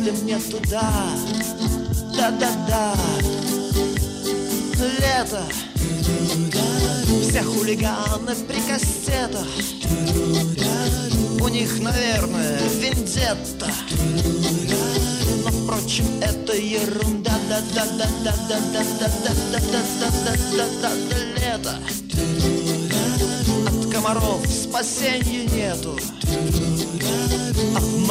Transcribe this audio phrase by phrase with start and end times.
[0.00, 0.92] Сходить ли мне туда?
[2.16, 2.94] Да-да-да.
[4.98, 5.42] Лето.
[7.22, 9.46] Все хулиганы при кассетах.
[11.40, 13.70] У них, наверное, вендетта.
[15.44, 17.32] Но, впрочем, это ерунда.
[17.48, 18.60] Да да да да да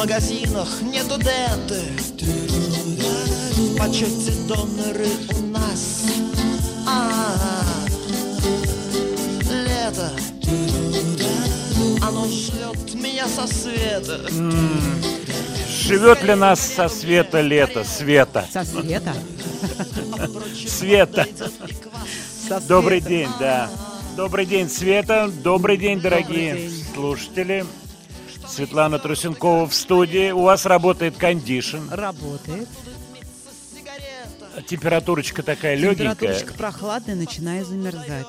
[0.00, 1.82] магазинах нету деты
[3.54, 6.06] В почете доноры у нас
[6.86, 7.36] а
[9.42, 10.10] Лето
[12.00, 14.20] Оно шлет меня со света
[15.68, 17.84] Живет ли нас со света лето?
[17.84, 18.46] Света.
[18.50, 19.14] Со света.
[20.66, 21.26] Света.
[22.48, 23.08] Со Добрый света.
[23.08, 23.70] день, да.
[24.16, 25.30] Добрый день, Света.
[25.42, 26.84] Добрый день, дорогие день.
[26.94, 27.66] слушатели.
[28.60, 30.32] Светлана Трусенкова в студии.
[30.32, 31.78] У вас работает кондишн.
[31.90, 32.68] Работает.
[34.66, 36.14] Температурочка такая легенькая.
[36.14, 38.26] Температурочка прохладная, начинаю замерзать.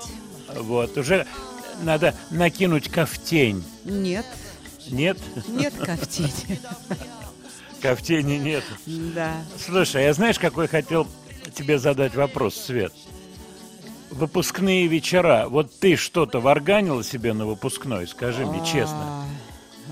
[0.56, 1.28] Вот, уже
[1.84, 3.62] надо накинуть ковтень.
[3.84, 4.25] Нет,
[4.88, 5.18] Нет?
[5.50, 6.31] нет кофтей.
[7.81, 8.64] Ковтени нет.
[8.86, 9.34] Да.
[9.59, 11.09] Слушай, я знаешь, какой хотел
[11.53, 12.94] тебе задать вопрос, Свет?
[14.12, 15.47] Выпускные вечера.
[15.50, 19.25] Вот ты что-то варганила себе на выпускной, скажи мне честно.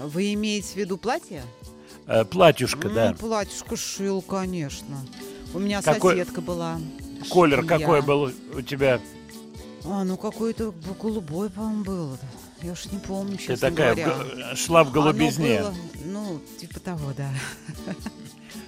[0.05, 1.43] Вы имеете в виду платье?
[2.07, 3.11] Э, Платьюшка, да.
[3.11, 4.97] Ну, платьюшко шил, конечно.
[5.53, 6.79] У меня Какой- соседка была.
[7.29, 7.79] Колер швея.
[7.79, 8.99] какой был у тебя?
[9.85, 12.17] А, ну какой-то б- голубой, по-моему, был.
[12.61, 14.49] Я уж не помню, Ты честно такая в говоря.
[14.51, 15.59] го- шла в голубизне.
[15.59, 17.29] Оно было, ну, типа того, да.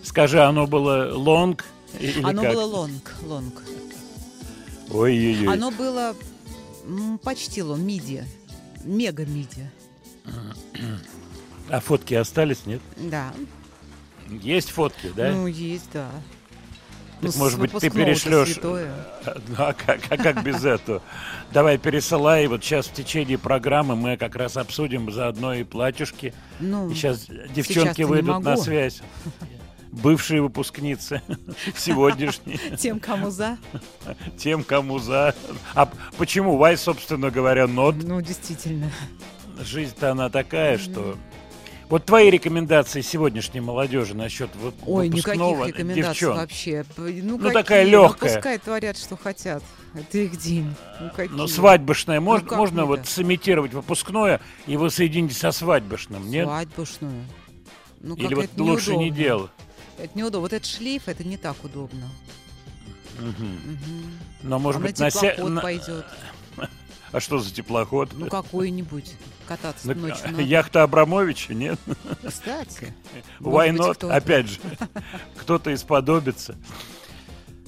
[0.04, 1.66] Скажи, оно было long
[2.00, 2.54] или Оно как?
[2.54, 3.62] было long, long.
[4.90, 5.54] Ой-ой-ой.
[5.54, 6.16] Оно было
[6.86, 8.26] м, почти лонг, миди.
[8.84, 9.70] Мега миди.
[11.72, 12.82] А фотки остались, нет?
[12.98, 13.32] Да.
[14.30, 15.32] Есть фотки, да?
[15.32, 16.10] Ну, есть, да.
[17.22, 18.58] Так, Ну, может быть, ты перешлешь.
[18.62, 21.02] Ну, а как, а как без этого?
[21.54, 22.48] Давай пересылай.
[22.48, 26.34] Вот сейчас в течение программы мы как раз обсудим заодно и платьюшки.
[26.60, 29.02] Ну, И сейчас девчонки не выйдут на связь.
[29.92, 31.22] Бывшие выпускницы,
[31.76, 33.58] сегодняшние, тем, кому за.
[34.38, 35.36] тем, кому за.
[35.76, 36.56] А почему?
[36.58, 37.96] Вай, собственно говоря, нот.
[38.02, 38.90] Ну, действительно.
[39.60, 41.18] Жизнь-то она такая, что...
[41.92, 46.38] Вот твои рекомендации сегодняшней молодежи насчет вы- Ой, выпускного никаких рекомендаций девчон.
[46.38, 46.86] вообще.
[46.96, 47.54] Ну, Ну, какие?
[47.54, 48.34] такая Ну, легкая.
[48.36, 49.62] Пускай творят, что хотят.
[49.94, 50.74] Это их день.
[51.02, 51.36] Ну, какие?
[51.36, 56.46] Но свадьбышное можно, как можно не, вот сымитировать выпускное и вы соедините со свадьбышным, нет?
[56.46, 57.26] Свадьбушную.
[58.00, 59.18] Ну, Или вот это лучше не неудобно.
[59.24, 59.52] делать.
[59.98, 60.40] Это неудобно.
[60.40, 62.08] Вот этот шлейф, это не так удобно.
[63.20, 63.32] Мгм.
[63.66, 64.12] Мгм.
[64.44, 66.06] Но может а быть на на- пойдет.
[67.12, 68.12] А что за теплоход?
[68.14, 69.14] Ну, какой-нибудь.
[69.48, 70.42] Кататься На- ночью надо.
[70.42, 71.80] Яхта Абрамовича, нет?
[72.26, 72.94] Кстати.
[73.42, 73.96] Why not?
[73.96, 74.16] кто-то.
[74.16, 74.60] Опять же,
[75.36, 76.56] кто-то исподобится.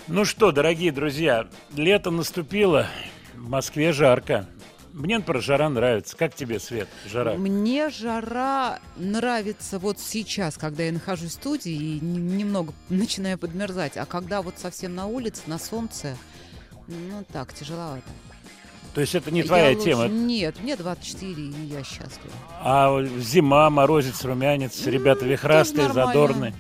[0.07, 2.87] Ну что, дорогие друзья, лето наступило,
[3.35, 4.47] в Москве жарко.
[4.93, 6.15] Мне, например, жара нравится.
[6.15, 7.33] Как тебе, Свет, жара?
[7.33, 13.97] Мне жара нравится вот сейчас, когда я нахожусь в студии и немного начинаю подмерзать.
[13.97, 16.15] А когда вот совсем на улице, на солнце,
[16.87, 18.03] ну так, тяжеловато.
[18.93, 22.33] То есть это не Я твоя лучше- тема, Нет, мне 24, и я счастлива.
[22.61, 26.53] а зима, морозец, румянец, ребята вихрастые, задорные.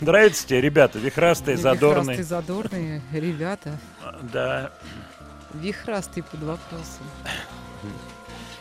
[0.00, 2.16] Нравится тебе, ребята, вихрастые, задорные?
[2.18, 3.78] Вихрастые, задорные ребята.
[4.32, 4.72] Да.
[5.54, 7.04] Вихрастые под вопросом.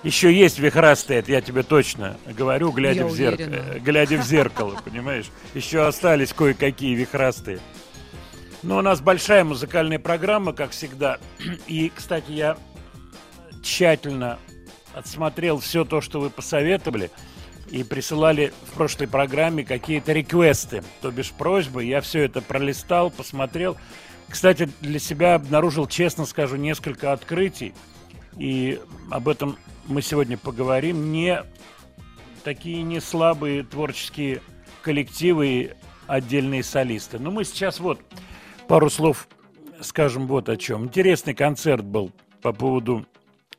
[0.04, 3.80] Еще есть вихрастые, это я тебе точно говорю, глядя Я в зеркало, уверена.
[3.80, 5.28] глядя в зеркало, понимаешь?
[5.54, 7.60] Еще остались кое-какие вихрастые.
[8.64, 11.18] Но у нас большая музыкальная программа, как всегда.
[11.68, 12.58] И, кстати, я
[13.64, 14.40] тщательно
[14.94, 17.10] отсмотрел все то, что вы посоветовали,
[17.70, 21.86] и присылали в прошлой программе какие-то реквесты, то бишь просьбы.
[21.86, 23.78] Я все это пролистал, посмотрел.
[24.28, 27.74] Кстати, для себя обнаружил, честно скажу, несколько открытий.
[28.38, 28.80] И
[29.10, 29.58] об этом
[29.88, 31.12] мы сегодня поговорим.
[31.12, 31.44] Не
[32.44, 34.42] такие не слабые творческие
[34.82, 35.72] коллективы и
[36.08, 37.20] отдельные солисты.
[37.20, 38.02] Но мы сейчас вот
[38.72, 39.28] пару слов
[39.82, 40.86] скажем вот о чем.
[40.86, 42.10] Интересный концерт был
[42.42, 43.06] по поводу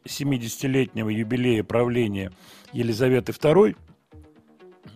[0.06, 2.32] 70-летнего юбилея правления
[2.72, 3.76] Елизаветы II.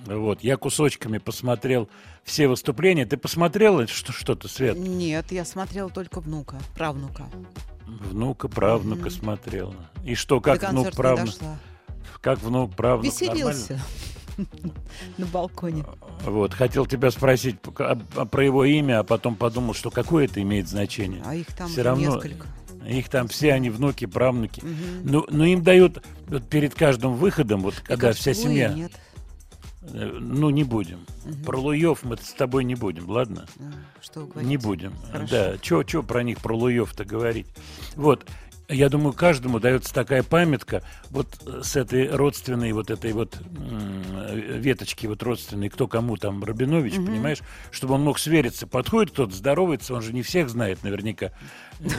[0.06, 1.90] Вот, я кусочками посмотрел
[2.24, 3.04] все выступления.
[3.04, 4.78] Ты посмотрела что- что-то, Свет?
[4.78, 7.26] Нет, я смотрела только внука, правнука.
[7.86, 9.10] Внука, правнука Мгм.
[9.10, 9.74] смотрела.
[10.02, 11.34] И что, как внук, правнук?
[12.22, 13.04] Как внук, правнук?
[13.04, 13.78] Веселился
[15.18, 15.84] на балконе.
[16.24, 20.40] Вот, хотел тебя спросить а- а про его имя, а потом подумал, что какое это
[20.42, 21.22] имеет значение.
[21.24, 22.46] А их там Всё уже равно несколько.
[22.88, 24.60] Их там все, они внуки, правнуки.
[24.64, 25.10] Мгм.
[25.10, 28.92] Ну, ну им дают вот перед каждым выходом, вот когда вся семья, Нет.
[29.82, 31.00] э, ну не будем.
[31.24, 31.44] Мгм.
[31.44, 33.46] Про Луев мы с тобой не будем, ладно?
[33.58, 34.48] А, Что вы говорите?
[34.48, 34.92] Не будем.
[35.10, 35.30] Хорошо.
[35.30, 37.46] Да, что про них, про Луев-то говорить.
[37.96, 38.24] Вот,
[38.68, 43.38] я думаю, каждому дается такая памятка вот э, с этой родственной, вот этой вот
[44.32, 47.06] веточки вот родственной, кто кому там, Рабинович, Мгм.
[47.06, 47.38] понимаешь,
[47.70, 48.66] чтобы он мог свериться.
[48.66, 51.30] Подходит кто-то, здоровается, он же не всех знает наверняка.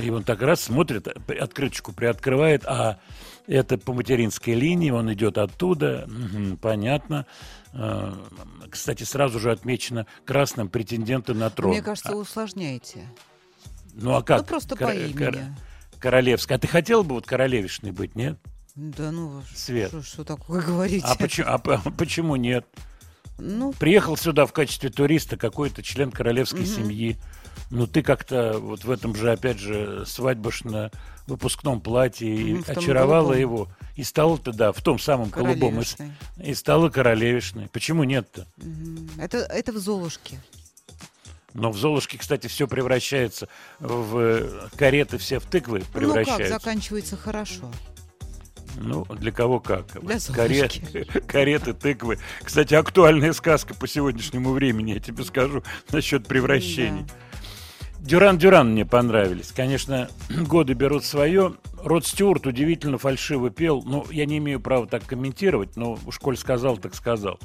[0.04, 3.00] И он так раз смотрит, открыточку приоткрывает, а
[3.48, 7.26] это по материнской линии, он идет оттуда, Мгм, понятно.
[7.74, 8.14] Э,
[8.70, 11.72] Кстати, сразу же отмечено красным претенденты на трон.
[11.72, 13.08] Мне кажется, вы усложняете.
[13.94, 14.40] Ну а как?
[14.42, 15.14] Ну, просто Кор- по имени.
[15.14, 15.38] кор-
[16.00, 16.58] Королевская.
[16.58, 18.38] А ты хотел бы вот королевишной быть, нет?
[18.76, 19.90] Да ну, Свет.
[19.90, 21.06] что, что такое говорите?
[21.08, 21.58] А почему, а
[21.98, 22.66] почему нет?
[23.40, 26.68] Ну, Приехал сюда в качестве туриста какой-то член королевской Мгм.
[26.70, 27.18] семьи.
[27.70, 30.92] Ну ты как-то вот в этом же, опять же, свадьбаш на
[31.28, 33.40] выпускном платье и в том очаровала голубом.
[33.40, 33.68] его.
[33.96, 35.82] И стала ты, да, в том самом голубом.
[35.82, 35.86] И,
[36.42, 37.68] и стала королевишной.
[37.68, 38.48] Почему нет-то?
[38.58, 39.10] Мгм.
[39.20, 40.40] Это, это в Золушке.
[41.58, 43.50] Но в Золушке, кстати, все превращается
[43.80, 46.54] в э, кареты, все в тыквы Ну как, превращаются.
[46.60, 47.72] заканчивается хорошо.
[48.76, 50.00] Ну, для кого как.
[50.04, 50.70] Для Каре-
[51.28, 52.20] Кареты, тыквы.
[52.44, 57.08] Кстати, актуальная сказка по сегодняшнему времени, я тебе скажу, насчет превращений.
[58.02, 59.52] Дюран-Дюран мне понравились.
[59.52, 61.56] Конечно, годы берут свое.
[61.84, 63.82] Род Стюарт удивительно фальшиво пел.
[63.84, 67.40] Ну, я не имею права так комментировать, но уж коль сказал, так сказал.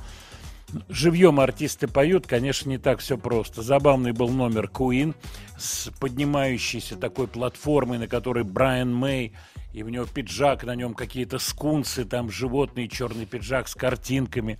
[0.88, 3.62] Живьем артисты поют, конечно, не так все просто.
[3.62, 5.14] Забавный был номер Queen
[5.58, 9.32] с поднимающейся такой платформой, на которой Брайан Мэй,
[9.72, 14.58] и у него пиджак, на нем какие-то скунсы, там животный черный пиджак с картинками.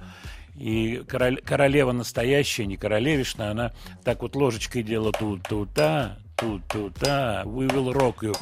[0.54, 3.72] И король- королева настоящая, не королевишна, она
[4.04, 8.36] так вот ложечкой делала тут-тута, тут-тута, we will rock you.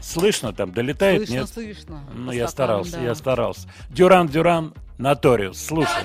[0.00, 1.48] Слышно там, долетает, Слышно, нет?
[1.48, 2.04] слышно.
[2.14, 3.02] Ну, я старался, да.
[3.04, 3.68] я старался.
[3.90, 6.02] Дюран, Дюран, Наториус, слушай.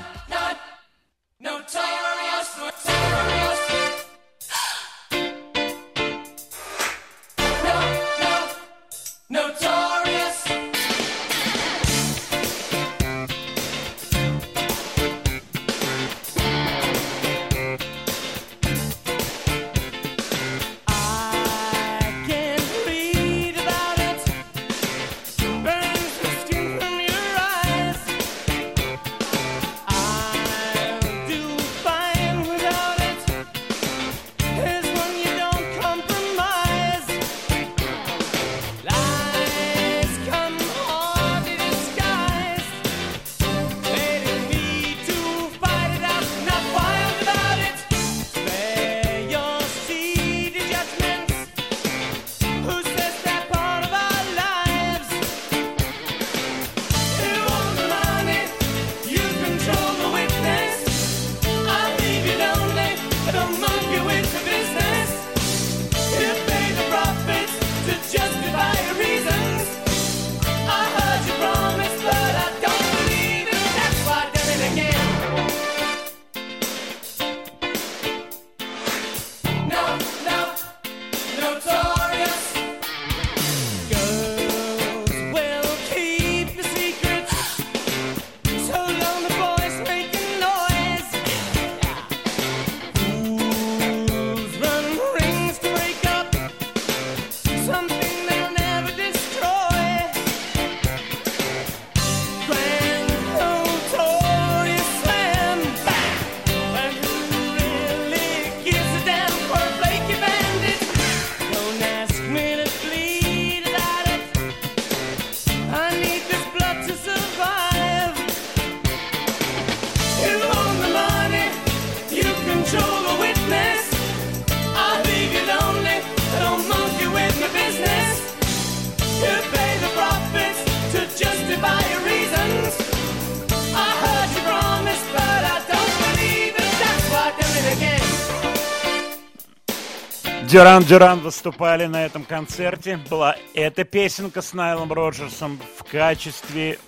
[140.57, 142.99] Дюран Дюран выступали на этом концерте.
[143.11, 146.79] Была эта песенка с Найлом Роджерсом в качестве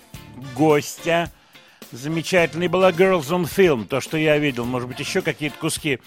[0.56, 1.30] гостя.
[1.92, 4.64] Замечательной была Girls on Film, то, что я видел.
[4.64, 6.00] Может быть, еще какие-то куски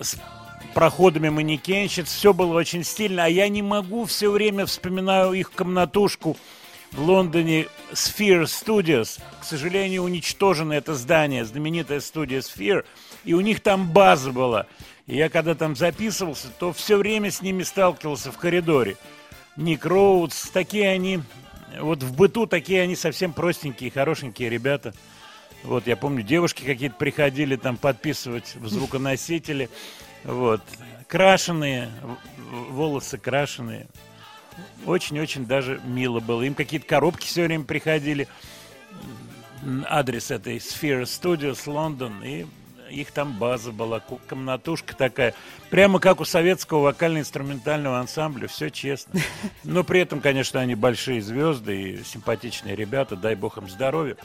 [0.00, 0.16] с
[0.74, 2.08] проходами манекенщиц.
[2.08, 3.26] Все было очень стильно.
[3.26, 6.36] А я не могу все время вспоминаю их комнатушку
[6.90, 9.20] в Лондоне Sphere Studios.
[9.40, 12.84] К сожалению, уничтожено это здание, знаменитая студия Sphere.
[13.24, 14.66] И у них там база была.
[15.08, 18.96] И я когда там записывался, то все время с ними сталкивался в коридоре.
[19.56, 21.20] Ник Роудс, такие они,
[21.80, 24.94] вот в быту такие они совсем простенькие, хорошенькие ребята.
[25.64, 29.70] Вот, я помню, девушки какие-то приходили там подписывать в звуконосители.
[30.24, 30.60] Вот,
[31.08, 31.90] крашеные,
[32.70, 33.88] волосы крашеные.
[34.84, 36.42] Очень-очень даже мило было.
[36.42, 38.28] Им какие-то коробки все время приходили.
[39.88, 42.22] Адрес этой Sphere Studios, Лондон.
[42.22, 42.44] И
[42.90, 45.34] их там база была, комнатушка такая.
[45.70, 48.48] Прямо как у советского вокально-инструментального ансамбля.
[48.48, 49.20] Все честно.
[49.64, 53.16] Но при этом, конечно, они большие звезды и симпатичные ребята.
[53.16, 54.16] Дай бог им здоровья.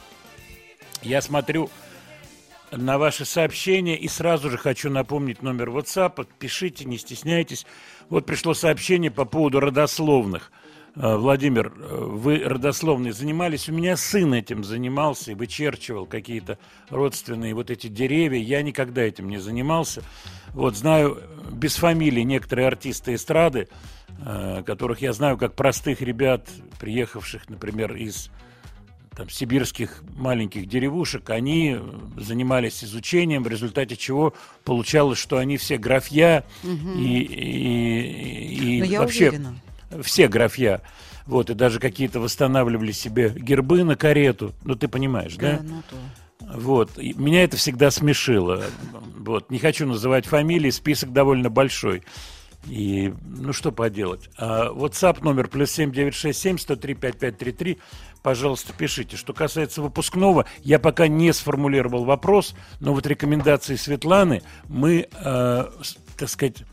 [1.02, 1.70] Я смотрю
[2.70, 6.26] на ваши сообщения и сразу же хочу напомнить номер WhatsApp.
[6.38, 7.66] Пишите, не стесняйтесь.
[8.08, 10.50] Вот пришло сообщение по поводу родословных.
[10.96, 13.68] Э, Владимир, э, вы родословные занимались?
[13.68, 16.58] У меня сын этим занимался и вычерчивал какие-то
[16.88, 18.38] родственные вот эти деревья.
[18.40, 20.02] Я никогда этим не занимался.
[20.52, 23.68] Вот знаю э, без фамилии некоторые артисты эстрады,
[24.64, 26.48] которых я знаю как простых ребят,
[26.78, 28.30] приехавших, например, из
[29.16, 31.76] там, сибирских маленьких деревушек, они
[32.16, 34.32] занимались изучением, в результате чего
[34.62, 39.54] получалось, что они все графья и, и- и Но я вообще уверена.
[40.02, 40.82] Все графья.
[41.26, 44.52] Вот, и даже какие-то восстанавливали себе гербы на карету.
[44.62, 45.58] Ну, ты понимаешь, да?
[45.58, 45.96] Да, ну то.
[46.56, 46.98] Вот.
[46.98, 48.62] И меня это всегда смешило.
[49.16, 49.50] Вот.
[49.50, 52.02] Не хочу называть фамилии, список довольно большой.
[52.66, 54.30] И, ну, что поделать.
[54.38, 57.78] А, WhatsApp номер плюс 7967 103 5533.
[58.22, 59.16] Пожалуйста, пишите.
[59.16, 65.64] Что касается выпускного, я пока не сформулировал вопрос, но вот рекомендации Светланы мы, э,
[66.16, 66.64] так сказать,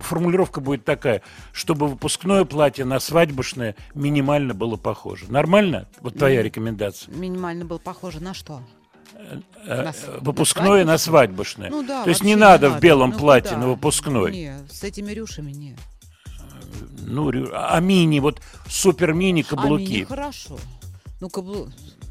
[0.00, 5.26] формулировка будет такая, чтобы выпускное платье на свадьбушное минимально было похоже.
[5.30, 5.88] Нормально?
[6.00, 7.14] Вот твоя рекомендация.
[7.14, 8.62] Минимально был похоже на что?
[9.14, 11.70] Э, На э, с- выпускное на на свадьбушное.
[11.70, 12.04] Ну да.
[12.04, 13.60] То есть вообще не надо в белом Ну платье куда?
[13.62, 14.32] на выпускной.
[14.32, 15.76] Не, с этими рюшами не.
[17.06, 20.04] Ну, рю- а мини, вот супер мини А мини каблуки.
[20.04, 20.58] хорошо.
[21.20, 21.68] Ну, каблу...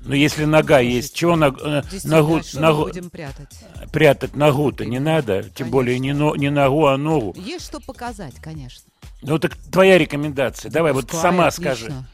[0.10, 3.60] Но если нога есть, чего на- э, ногу, ногу- будем прятать?
[3.94, 7.36] прятать ногу-то не надо, тем более не, но- не ногу, а ногу.
[7.40, 8.92] Есть что показать, конечно.
[9.22, 11.76] Ну так твоя рекомендация, давай вот Пускай, сама отлично.
[11.76, 12.06] скажи.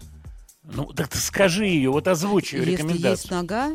[0.64, 3.34] Ну так ты скажи ее, вот озвучь ее Если есть рекомендацию.
[3.34, 3.72] нога,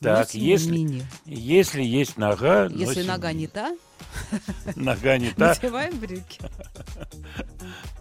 [0.00, 1.06] Так, если, мини.
[1.24, 3.76] если есть нога, Если носим нога не та,
[4.74, 6.40] нога не та, надеваем брюки.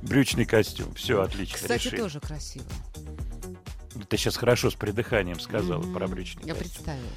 [0.02, 1.58] брючный костюм, все отлично.
[1.58, 2.02] Кстати, решили.
[2.02, 2.66] тоже красиво.
[4.10, 5.94] Ты сейчас хорошо с придыханием сказала Мгм.
[5.94, 7.08] про брючный Я представила.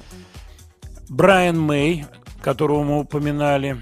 [1.09, 2.05] Брайан Мэй,
[2.41, 3.77] которого мы упоминали,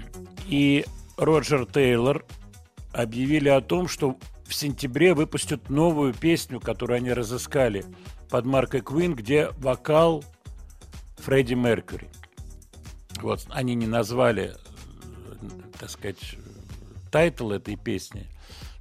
[0.46, 0.84] и
[1.16, 2.24] Роджер Тейлор
[2.92, 7.84] объявили о том, что в сентябре выпустят новую песню, которую они разыскали
[8.30, 10.24] под маркой Queen, где вокал
[11.18, 12.08] Фредди Меркьюри.
[13.20, 15.34] Вот они не назвали, э,
[15.78, 16.36] так сказать,
[17.10, 18.26] title этой песни,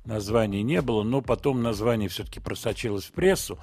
[0.04, 3.58] названия не было, но потом название все-таки просочилось в прессу.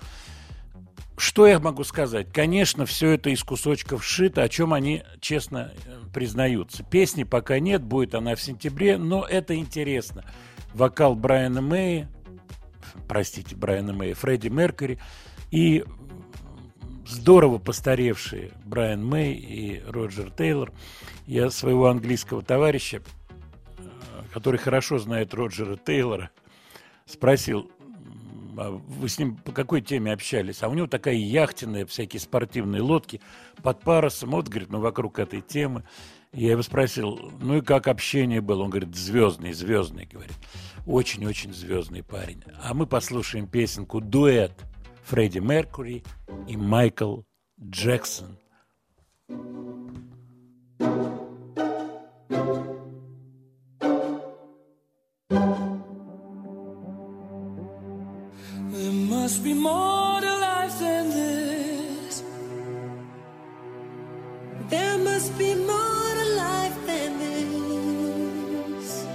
[1.23, 2.33] Что я могу сказать?
[2.33, 6.83] Конечно, все это из кусочков сшито, о чем они честно э, признаются.
[6.83, 10.25] Песни пока нет, будет она в сентябре, но это интересно.
[10.75, 12.11] Вокал Брайана Мэя,
[13.07, 14.99] простите, Брайана Мэя, Фредди Меркьюри
[15.53, 15.85] и
[17.07, 20.73] здорово постаревшие Брайан Мэй и Роджер Тейлор.
[21.29, 23.01] Я своего английского товарища,
[23.79, 23.83] э,
[24.35, 26.31] который хорошо знает Роджера Тейлора,
[27.07, 27.72] спросил, «М, а
[28.55, 30.63] вы с ним по какой теме общались?
[30.63, 33.21] А у него такая яхтенная, всякие спортивные лодки
[33.63, 34.31] под парусом.
[34.31, 35.85] Вот, говорит, мы вокруг этой темы.
[36.33, 38.63] Я его спросил, ну и как общение было?
[38.63, 40.37] Он говорит, звездный, звездный, говорит.
[40.87, 42.43] Очень-очень звездный парень.
[42.63, 44.53] А мы послушаем песенку «Дуэт»
[45.05, 46.03] Фредди Меркури
[46.49, 47.23] и Майкл
[47.61, 48.39] Джексон.
[52.33, 52.72] There
[59.33, 62.23] must be more to life than this.
[64.69, 69.07] There must be more to life than this.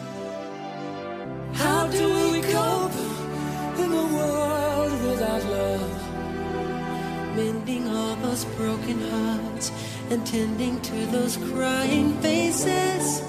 [1.53, 2.97] How do we cope
[3.77, 6.01] in a world without love?
[7.35, 9.71] Mending all those broken hearts
[10.09, 13.21] and tending to those crying faces.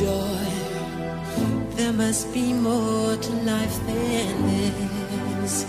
[0.00, 0.46] Joy.
[1.76, 4.34] There must be more to life than
[5.42, 5.64] this.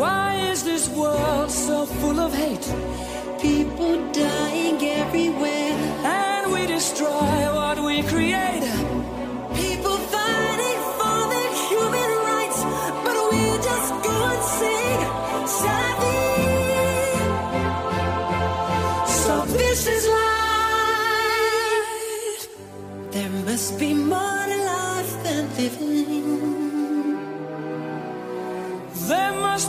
[0.00, 2.68] Why is this world so full of hate?
[3.40, 5.23] People dying everywhere.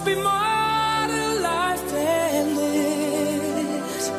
[0.05, 4.11] Be more to life than this.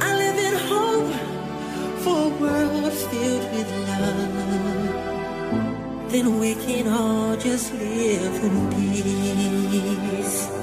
[0.00, 1.12] I live in hope
[2.02, 4.94] for a world filled with love.
[6.12, 10.55] Then we can all just live in peace.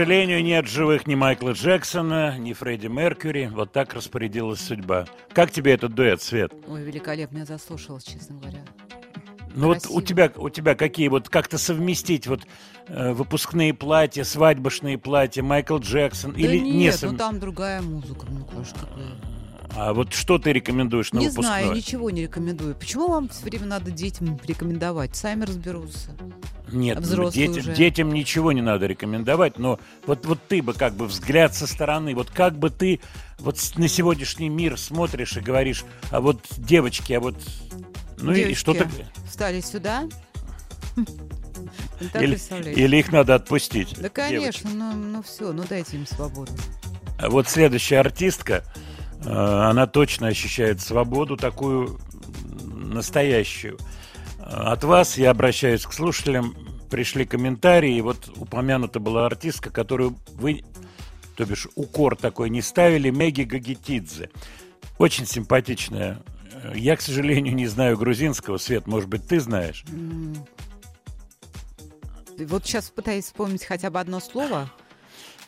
[0.00, 3.50] Сожалению, нет живых ни Майкла Джексона, ни Фредди Меркьюри.
[3.52, 5.04] Вот так распорядилась судьба.
[5.34, 6.54] Как тебе этот дуэт, Свет?
[6.66, 8.60] Ой, великолепно, я заслушалась, честно говоря.
[9.54, 10.02] Ну вот у Красиво.
[10.02, 12.46] тебя, у тебя какие вот как-то совместить вот
[12.86, 17.82] э, выпускные платья, свадьбочные платья, Майкл Джексон Да или нет, не ну сов- там другая
[17.82, 18.78] музыка, ну конечно.
[18.78, 19.39] какая.
[19.76, 21.62] А вот что ты рекомендуешь на Не выпускной?
[21.62, 22.74] знаю, ничего не рекомендую.
[22.74, 25.14] Почему вам все время надо детям рекомендовать?
[25.16, 26.10] Сами разберутся.
[26.72, 27.74] Нет, ну, Взрослые детям, уже.
[27.74, 32.14] детям ничего не надо рекомендовать, но вот, вот ты бы как бы взгляд со стороны,
[32.14, 33.00] вот как бы ты
[33.38, 37.36] вот на сегодняшний мир смотришь и говоришь, а вот девочки, а вот...
[38.18, 38.88] Ну и Девочки что-то...
[39.28, 40.08] Встали сюда.
[42.12, 42.38] Так Или,
[42.72, 43.94] или их надо отпустить.
[44.00, 46.50] Да, конечно, ну, ну все, ну дайте им свободу.
[47.18, 48.64] А Вот следующая артистка,
[49.24, 51.98] она точно ощущает свободу такую
[52.64, 53.78] настоящую.
[54.38, 56.54] Э, От вас я обращаюсь к слушателям,
[56.90, 60.64] пришли комментарии, и вот упомянута была артистка, которую вы,
[61.36, 64.30] то бишь укор такой не ставили, Меги Гагитидзе.
[64.98, 66.20] Очень симпатичная.
[66.52, 69.84] Э, Я, к сожалению, не знаю грузинского, Свет, может быть, ты знаешь?
[72.38, 74.70] Вот сейчас пытаюсь вспомнить хотя бы одно слово,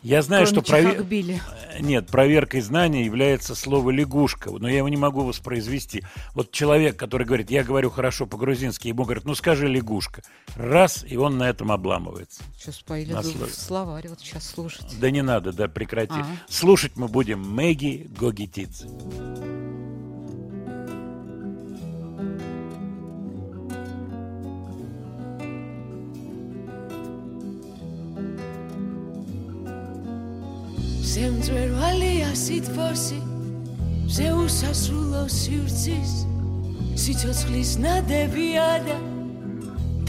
[0.03, 1.41] Я знаю, кроме что прове- Чахакбили.
[1.79, 6.03] Нет, проверкой знания является слово лягушка, но я его не могу воспроизвести.
[6.33, 10.21] Вот человек, который говорит, я говорю хорошо по-грузински, ему говорят, ну скажи лягушка.
[10.55, 12.43] Раз, и он на этом обламывается.
[12.57, 14.93] Сейчас На в словарь, вот сейчас слушать.
[14.99, 16.13] Да не надо, да прекрати.
[16.15, 16.25] А.
[16.49, 18.87] Слушать мы будем Мэгги Гогитидзе.
[31.13, 33.19] ზემწვერვალია სითბოსი
[34.15, 36.13] ზეუსასრულო სივრცის
[37.03, 38.95] სიცოცხლის ნადებია და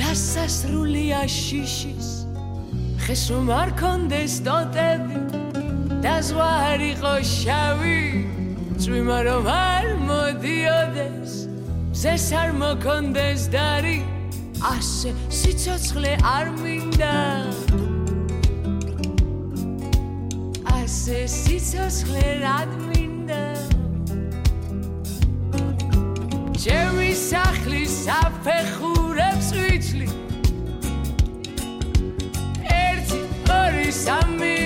[0.01, 2.09] დასასრულია შიშის.
[3.05, 5.19] ხეს რომ არ კონდეს ტოტები
[6.01, 8.01] და ზღვა არ იყო შავი
[8.81, 11.35] წვიმა რომ არ მოდიოდეს
[12.01, 13.99] ზეს არ მოკონდეს დარი
[14.73, 17.13] ასე სიცოცხლე არ მინდა
[20.85, 23.45] ასე სიცოცხლე რად მინდა?
[26.61, 30.09] ჩემი სახლის საფეხურებს ვიცლი
[32.81, 33.21] ერთი
[33.57, 34.59] ორი სამი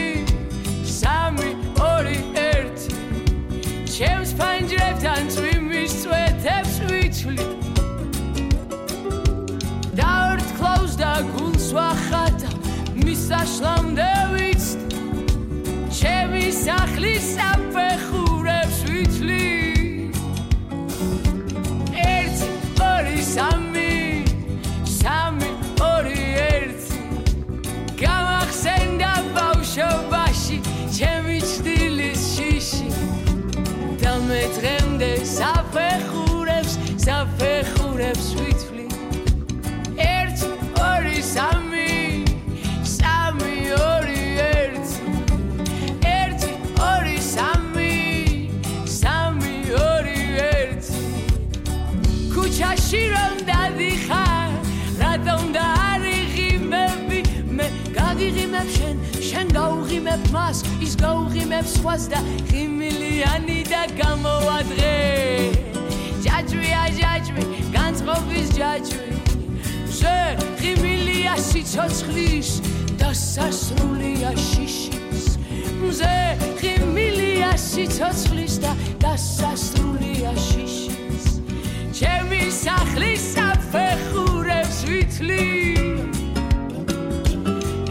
[0.97, 1.51] სამი
[1.87, 2.99] ორი ერთი.
[3.95, 7.47] ჩემს ფანჯრებთან წვიმის წვეთებს ვიცვლი
[10.03, 12.55] დავრთქლავს და გულს ვახატავ
[13.07, 14.08] მის საშლამდე
[41.39, 42.27] სამი
[42.83, 45.11] სამი ორი ერთი.
[46.13, 46.49] ერთი
[46.87, 47.93] ორი სამი
[48.95, 51.03] სამი ორი ერთი.
[52.33, 54.51] ქუჩაში რომ დადიხარ
[55.03, 57.21] რატომ დაარიღიმები
[57.57, 57.67] მე
[57.99, 58.97] გაგიღიმებ შენ
[59.29, 64.97] შენ გაუღიმებ მას ის გაუღიმებს სხვას და ღიმილიანი და გამოვადღე
[66.27, 67.45] ჯაჭვია ჯაჭვი
[67.77, 69.08] განწყობის ჯაჭვი
[69.99, 70.19] ზე
[70.61, 72.51] ღიმილია სიცოცხლის
[73.01, 75.25] და სასრულია შიშის.
[75.99, 76.19] ზე
[76.61, 81.27] ღიმილია სიცოცხლის და დასასრულია შიშის.
[81.99, 85.47] ჩემი სახლის საფეხურებს ვითლი.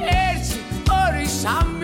[0.08, 0.60] ერთი
[1.02, 1.77] ორი სამი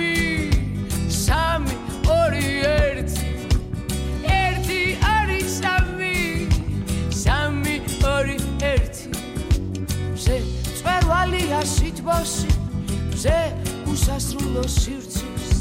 [12.03, 12.51] სიტბოსი
[13.15, 13.39] ზე
[13.87, 15.51] უსასრულო სივრცის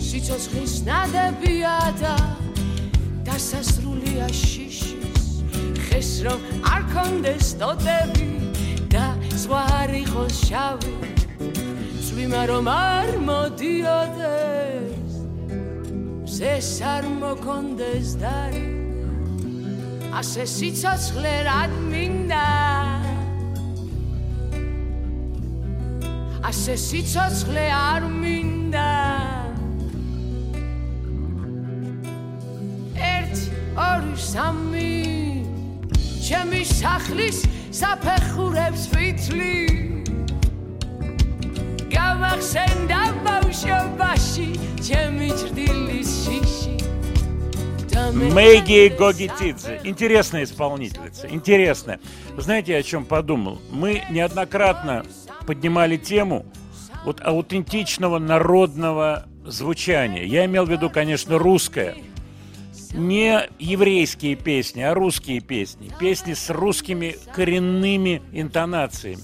[0.00, 2.14] სიცოცხლის ნადებია და
[3.26, 5.26] დასასრულია შიშის
[5.90, 6.40] ხეს რომ
[6.72, 8.30] არ კონდეს ტოტები
[8.94, 9.04] და
[9.44, 10.94] სხვა არ იყოს შავი.
[12.08, 15.12] წვიმა რომ არ მოდიოდეს
[16.32, 18.68] ზეს არ მოკონდეს დარი.
[20.16, 22.97] ასე სიცოცხლე რად მინდა
[26.47, 28.89] ასე სიცოცხლე არ მინდა
[33.11, 33.45] ერთი
[33.79, 34.91] ორი სამი
[36.23, 37.39] ჩემი სახლის
[37.79, 39.57] საფეხურებს ვითლი
[41.93, 44.47] გამახსენდა ბავშვობაში
[44.83, 46.75] ჩემი ჭრდილის შიში
[47.93, 49.81] და მე Мэгги Гогитидзе.
[49.83, 51.27] Интересная исполнительница.
[51.27, 51.99] Интересная.
[52.35, 53.61] Вы знаете, я о чем подумал?
[53.71, 55.05] Мы неоднократно
[55.48, 56.44] поднимали тему
[57.06, 60.24] вот аутентичного народного звучания.
[60.24, 61.96] Я имел в виду, конечно, русское.
[62.92, 65.90] Не еврейские песни, а русские песни.
[65.98, 69.22] Песни с русскими коренными интонациями.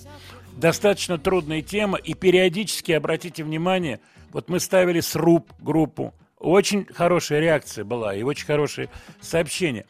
[0.57, 4.01] Достаточно трудная тема, и периодически, обратите внимание,
[4.33, 8.89] вот мы ставили сруб группу, очень хорошая реакция была и очень хорошие
[9.21, 9.85] сообщения.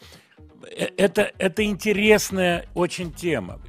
[0.76, 3.60] Э, Это, это интересная очень тема.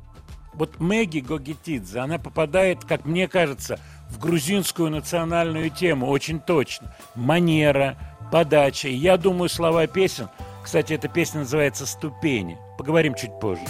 [0.58, 6.96] Вот Мэгги Гогитидзе, она попадает, как мне кажется, в грузинскую национальную тему очень точно.
[7.16, 7.98] Манера,
[8.32, 8.88] подача.
[8.88, 10.30] Я думаю, слова песен.
[10.64, 12.58] Кстати, эта песня называется «Ступени».
[12.78, 13.62] Поговорим чуть позже.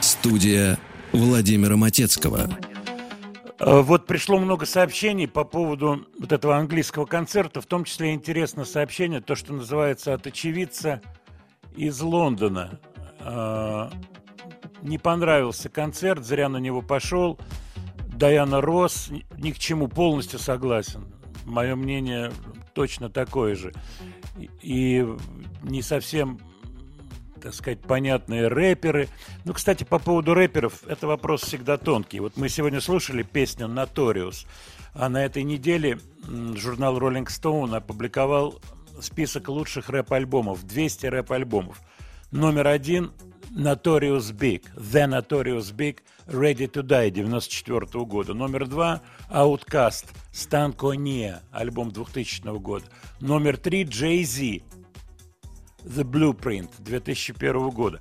[0.00, 0.78] Студия
[1.12, 2.48] Владимира Матецкого.
[3.58, 8.64] Э, Вот пришло много сообщений по поводу вот этого английского концерта, в том числе интересно
[8.64, 11.00] сообщение, то, что называется от очевидца
[11.76, 12.78] из Лондона.
[14.82, 17.38] Не понравился концерт, зря на него пошел.
[18.08, 21.06] Даяна Росс ни- к чему полностью согласен.
[21.44, 22.32] Мое мнение
[22.74, 23.72] точно такое же.
[24.60, 25.06] И-
[25.62, 26.38] не совсем
[27.40, 29.08] так сказать, понятные рэперы.
[29.44, 32.20] Ну, кстати, по поводу рэперов, это вопрос всегда тонкий.
[32.20, 34.46] Вот мы сегодня слушали песню «Notorious»,
[34.94, 35.98] а на этой неделе
[36.54, 38.60] журнал Rolling Stone опубликовал
[39.00, 41.80] список лучших рэп-альбомов, 200 рэп-альбомов.
[42.30, 43.10] Номер один
[43.54, 48.32] Notorious Big, The Notorious Big, Ready to Die 94 года.
[48.32, 52.86] Номер два Outcast, Stanko Nia, альбом 2000 года.
[53.20, 54.62] Номер три Jay-Z,
[55.84, 58.00] The Blueprint 2001 года.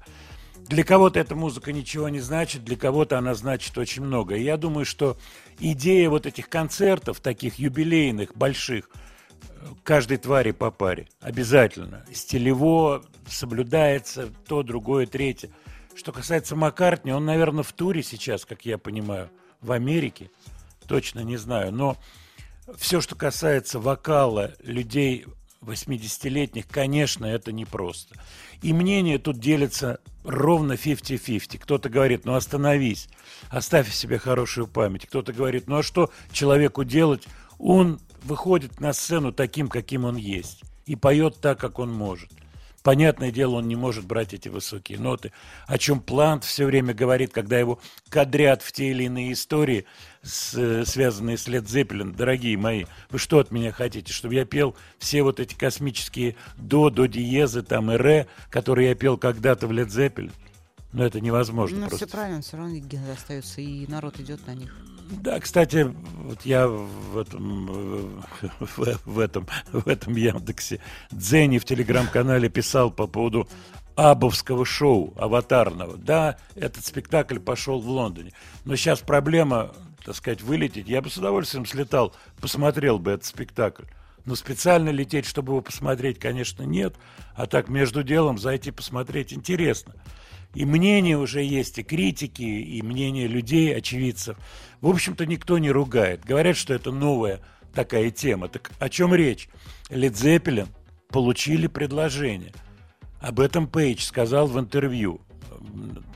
[0.69, 4.35] Для кого-то эта музыка ничего не значит, для кого-то она значит очень много.
[4.35, 5.17] И я думаю, что
[5.59, 8.89] идея вот этих концертов, таких юбилейных, больших,
[9.83, 12.05] каждой твари по паре, обязательно.
[12.13, 15.49] Стилево соблюдается, то, другое, третье.
[15.95, 19.29] Что касается Маккартни, он, наверное, в туре сейчас, как я понимаю,
[19.61, 20.29] в Америке.
[20.87, 21.71] Точно не знаю.
[21.73, 21.97] Но
[22.77, 25.25] все, что касается вокала людей
[25.61, 28.15] 80-летних, конечно, это непросто.
[28.61, 31.57] И мнения тут делятся ровно 50-50.
[31.59, 33.09] Кто-то говорит, ну остановись,
[33.49, 35.05] оставь себе хорошую память.
[35.05, 37.27] Кто-то говорит, ну а что человеку делать?
[37.57, 40.61] Он выходит на сцену таким, каким он есть.
[40.85, 42.29] И поет так, как он может.
[42.83, 45.31] Понятное дело, он не может брать эти высокие ноты,
[45.67, 47.79] о чем Плант все время говорит, когда его
[48.09, 49.85] кадрят в те или иные истории,
[50.23, 52.11] с- э, связанные с Лед Зеппелин.
[52.13, 54.11] Дорогие мои, вы что от меня хотите?
[54.11, 58.95] Чтобы я пел все вот эти космические до, до диезы, там и ре, которые я
[58.95, 60.31] пел когда-то в Лед Зеппелин?
[60.91, 62.07] Но это невозможно Ну, просто.
[62.07, 64.75] все правильно, все равно ген остаются, и народ идет на них.
[65.11, 65.93] Да, кстати,
[66.23, 68.23] вот я в этом,
[68.59, 70.79] в, в этом, в этом Яндексе
[71.11, 73.47] Дзене в телеграм-канале писал по поводу
[73.95, 75.97] абовского шоу аватарного.
[75.97, 78.31] Да, этот спектакль пошел в Лондоне.
[78.63, 79.71] Но сейчас проблема,
[80.05, 80.87] так сказать, вылететь.
[80.87, 83.83] Я бы с удовольствием слетал, посмотрел бы этот спектакль.
[84.23, 86.95] Но специально лететь, чтобы его посмотреть, конечно, нет.
[87.35, 89.95] А так между делом зайти посмотреть интересно.
[90.53, 94.37] И мнения уже есть, и критики, и мнения людей, очевидцев.
[94.81, 96.25] В общем-то, никто не ругает.
[96.25, 97.39] Говорят, что это новая
[97.73, 98.49] такая тема.
[98.49, 99.47] Так о чем речь?
[99.89, 100.67] Лед Зеппелин
[101.09, 102.51] получили предложение.
[103.21, 105.21] Об этом Пейдж сказал в интервью.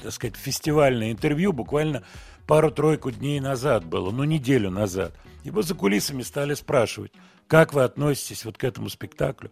[0.02, 2.04] Так сказать, фестивальное интервью буквально
[2.48, 5.14] пару-тройку дней назад было, ну, неделю назад.
[5.44, 7.12] Его за кулисами стали спрашивать,
[7.48, 9.52] как вы относитесь вот к этому спектаклю.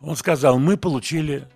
[0.00, 1.48] Он сказал, мы получили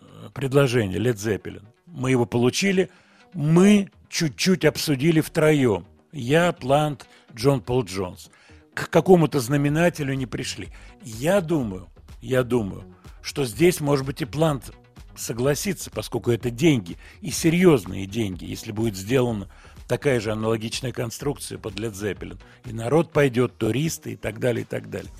[0.00, 1.66] э, предложение, Лед Зеппелин.
[1.86, 2.90] Мы его получили,
[3.32, 5.86] мы чуть-чуть обсудили втроем.
[6.12, 8.30] Я, Плант, Джон Пол Джонс.
[8.74, 10.68] К какому-то знаменателю не пришли.
[11.02, 11.88] Я думаю,
[12.20, 12.84] я думаю,
[13.22, 14.72] что здесь, может быть, и Плант
[15.16, 19.48] согласится, поскольку это деньги, и серьезные деньги, если будет сделана
[19.88, 22.38] такая же аналогичная конструкция под Led Zeppelin.
[22.64, 25.10] И народ пойдет, туристы и так далее, и так далее.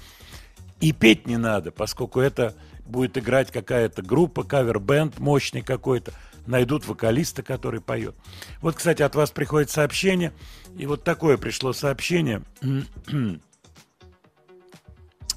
[0.81, 6.12] И петь не надо, поскольку это будет играть какая-то группа, кавер-бенд мощный какой-то,
[6.46, 8.14] найдут вокалиста, который поет.
[8.61, 10.32] Вот, кстати, от вас приходит сообщение,
[10.76, 12.42] и вот такое пришло сообщение.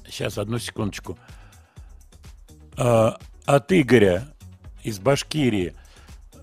[0.06, 1.18] Сейчас, одну секундочку.
[2.76, 4.28] А, от Игоря
[4.82, 5.74] из Башкирии.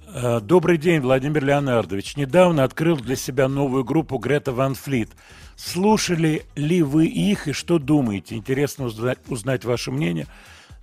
[0.07, 2.15] А, Добрый день, Владимир Леонардович.
[2.15, 5.09] Недавно открыл для себя новую группу Грета Ван Флит.
[5.55, 8.35] Слушали ли вы их и что думаете?
[8.35, 10.27] Интересно узнать, узнать ваше мнение.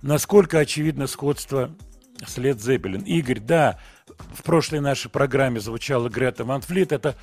[0.01, 1.71] Насколько очевидно сходство
[2.25, 3.01] с Лед Зеппелин?
[3.01, 3.79] Игорь, да,
[4.33, 6.91] в прошлой нашей программе звучала Грета Ван Флит.
[6.91, 7.15] Это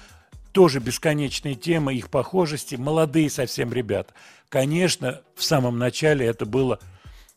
[0.53, 2.77] тоже бесконечная тема их похожести.
[2.77, 4.15] Молодые совсем ребята.
[4.49, 6.79] Конечно, в самом начале это было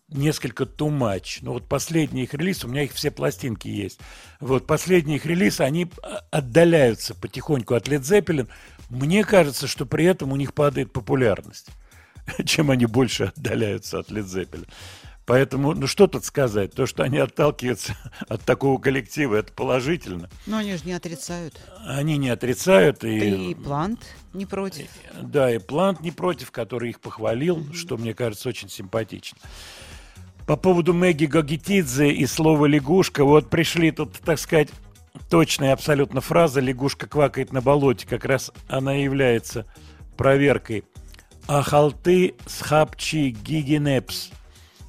[0.10, 1.40] несколько much.
[1.42, 4.00] Но вот последний их релиз, у меня их все пластинки есть.
[4.40, 5.88] Вот последний их релиз, они
[6.32, 8.48] отдаляются потихоньку от Led Zeppelin.
[8.90, 11.68] Мне кажется, что при этом у них падает популярность,
[12.46, 14.68] чем они больше отдаляются от Led Zeppelin.
[15.26, 16.74] Поэтому, ну что тут сказать?
[16.74, 20.30] То, что они отталкиваются от такого коллектива, это положительно.
[20.46, 21.60] Но они же не отрицают.
[21.86, 23.04] Они не отрицают.
[23.04, 24.02] И, и Плант
[24.34, 24.88] не против.
[25.20, 27.74] Да, и Плант не против, который их похвалил, mm-hmm.
[27.74, 29.40] что мне кажется очень симпатично.
[30.46, 34.70] По поводу Мэгги Гагитидзе и слова «лягушка», вот пришли тут, так сказать,
[35.32, 39.66] точная абсолютно фраза «лягушка квакает на болоте», как раз она является
[40.18, 40.84] проверкой.
[41.48, 44.30] «Ахалты схапчи гигинепс».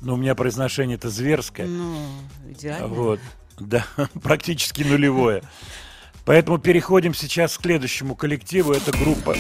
[0.01, 1.67] Ну, у меня произношение это зверское.
[1.67, 1.97] Ну,
[2.49, 2.87] идеально.
[2.87, 3.21] Вот,
[3.59, 3.87] да,
[4.23, 5.43] практически нулевое.
[6.25, 8.73] Поэтому переходим сейчас к следующему коллективу.
[8.73, 9.37] Это группа...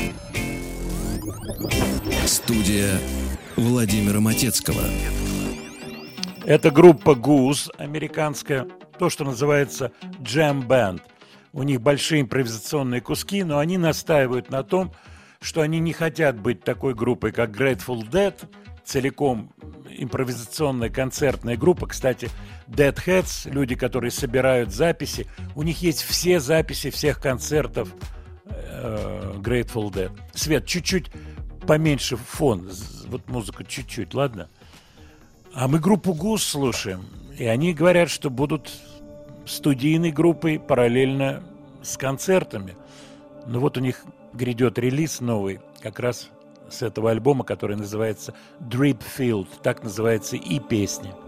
[2.26, 2.98] Студия
[3.56, 4.82] Владимира Матецкого.
[6.44, 8.66] Это группа Goose, американская,
[8.98, 11.02] то, что называется Jam Band.
[11.52, 14.92] У них большие импровизационные куски, но они настаивают на том,
[15.40, 18.34] что они не хотят быть такой группой, как Grateful Dead,
[18.86, 19.52] целиком
[19.98, 21.86] импровизационная концертная группа.
[21.86, 22.30] Кстати,
[22.68, 27.92] Deadheads, люди, которые собирают записи, у них есть все записи всех концертов
[28.44, 30.12] э, Grateful Dead.
[30.34, 31.10] Свет, чуть-чуть
[31.66, 32.70] поменьше фон,
[33.08, 34.48] вот музыка чуть-чуть, ладно?
[35.52, 37.04] А мы группу ГУС слушаем,
[37.36, 38.72] и они говорят, что будут
[39.46, 41.42] студийной группой параллельно
[41.82, 42.76] с концертами.
[43.46, 46.30] Ну вот у них грядет релиз новый, как раз
[46.70, 51.14] с этого альбома, который называется Drip Field, так называется и песня–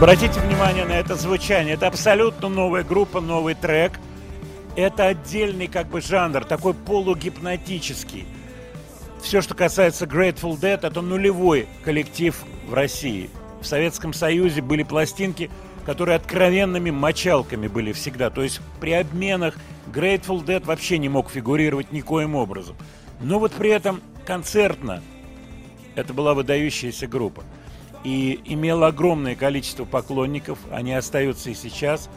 [0.00, 1.74] Обратите внимание на это звучание.
[1.74, 4.00] Это абсолютно новая группа, новый трек.
[4.74, 8.24] Это отдельный как бы жанр, такой полугипнотический.
[9.20, 12.34] Все, что касается Grateful Dead, это нулевой коллектив
[12.66, 13.28] в России.
[13.60, 15.50] В Советском Союзе были пластинки,
[15.84, 18.30] которые откровенными мочалками были всегда.
[18.30, 19.54] То есть при обменах
[19.92, 22.74] Grateful Dead вообще не мог фигурировать никоим образом.
[23.20, 25.02] Но вот при этом концертно
[25.94, 27.44] это была выдающаяся группа.
[28.04, 30.58] И имела огромное количество поклонников.
[30.70, 32.08] Они остаются и сейчас.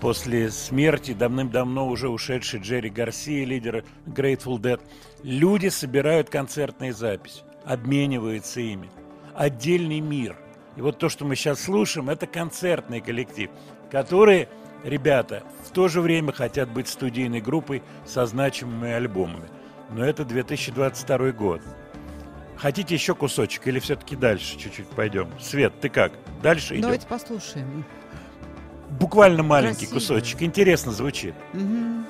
[0.00, 4.80] После смерти давным-давно уже ушедший Джерри Гарсия, лидера Grateful Dead,
[5.22, 8.90] люди собирают концертные записи, обмениваются ими.
[9.34, 10.36] Отдельный мир.
[10.76, 13.48] И вот то, что мы сейчас слушаем, это концертный коллектив,
[13.90, 14.48] которые,
[14.82, 19.48] ребята, в то же время хотят быть студийной группой со значимыми альбомами.
[19.90, 21.62] Но это 2022 год.
[22.56, 25.28] Хотите еще кусочек или все-таки дальше чуть-чуть пойдем?
[25.40, 26.12] Свет, ты как?
[26.42, 26.82] Дальше идем?
[26.82, 27.84] Давайте послушаем.
[28.90, 29.94] Буквально маленький Красиво.
[29.94, 30.42] кусочек.
[30.42, 31.34] Интересно звучит.
[31.52, 32.06] Мгм.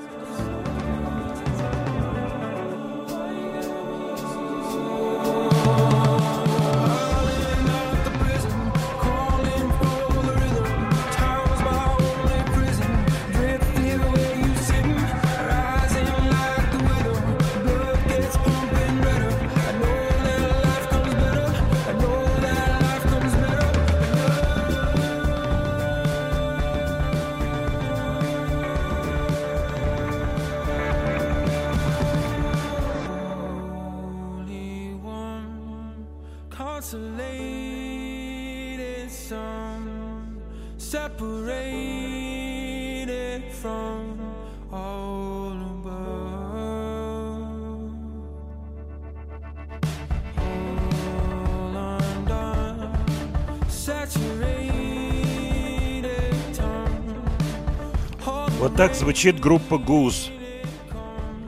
[58.85, 60.31] Так звучит группа Гуз.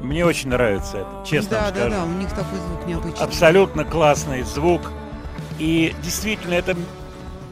[0.01, 1.91] Мне очень нравится это, честно да, вам да, скажу.
[1.91, 3.25] да, у них такой звук необычный.
[3.27, 4.91] Абсолютно классный звук.
[5.59, 6.75] И действительно, это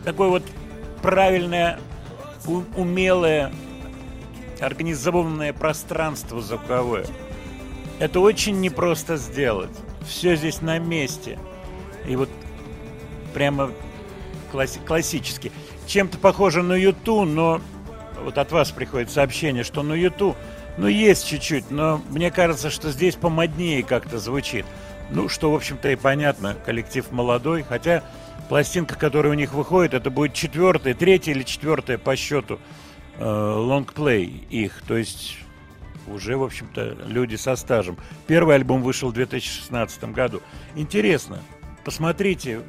[0.03, 0.43] такое вот
[1.03, 1.79] правильное,
[2.79, 3.53] умелое,
[4.59, 7.05] организованное пространство звуковое.
[7.99, 9.77] Это очень непросто сделать.
[10.09, 11.39] Все здесь на месте.
[12.09, 12.31] И вот
[13.35, 13.71] прямо
[14.51, 15.53] класси- классически.
[15.87, 17.61] Чем-то похоже на Юту, но
[18.23, 20.37] вот от вас приходит сообщение, что на Юту,
[20.77, 24.67] ну, есть чуть-чуть, но мне кажется, что здесь помоднее как-то звучит.
[25.11, 28.03] Ну, что, в общем-то, и понятно, коллектив молодой, хотя
[28.49, 32.59] пластинка, которая у них выходит, это будет четвертая, третья или четвертая по счету
[33.19, 35.39] э, лонгплей их, то есть
[36.07, 37.99] уже, в общем-то, люди со стажем.
[38.27, 40.43] Первый альбом вышел в 2016 году.
[40.75, 41.39] Интересно,
[41.85, 42.63] посмотрите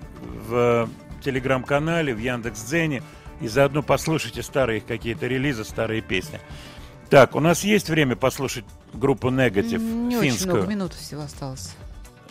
[0.48, 0.90] в
[1.24, 3.04] телеграм-канале, в Яндекс.Дзене
[3.42, 6.40] и заодно послушайте старые какие-то релизы, старые песни.
[7.10, 10.56] Так, у нас есть время послушать группу Negative, М, Не очень финскую.
[10.56, 11.76] много минут всего осталось.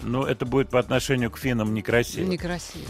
[0.02, 2.26] Ну, это будет по отношению к финнам некрасиво.
[2.26, 2.84] Некрасиво.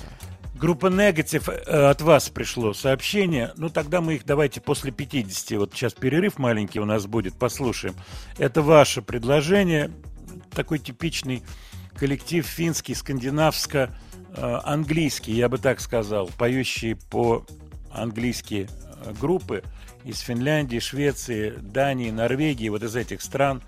[0.54, 3.52] Группа Negative, э, от вас пришло сообщение.
[3.56, 5.58] Ну, тогда мы их давайте после 50.
[5.58, 7.94] Вот сейчас перерыв маленький у нас будет, послушаем.
[8.38, 9.90] Это ваше предложение.
[10.52, 11.42] Такой типичный
[11.98, 17.63] коллектив финский, скандинавско-английский, я бы так сказал, поющие по-английски
[19.04, 19.62] э, группы
[20.04, 23.62] из Финляндии, Швеции, Дании, Норвегии, вот из этих стран.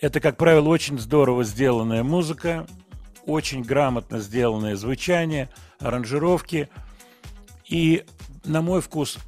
[0.00, 2.66] Это, как правило, очень здорово сделанная музыка,
[3.24, 5.48] очень грамотно сделанное звучание,
[5.78, 6.68] аранжировки
[7.68, 8.04] и,
[8.44, 9.18] на мой вкус,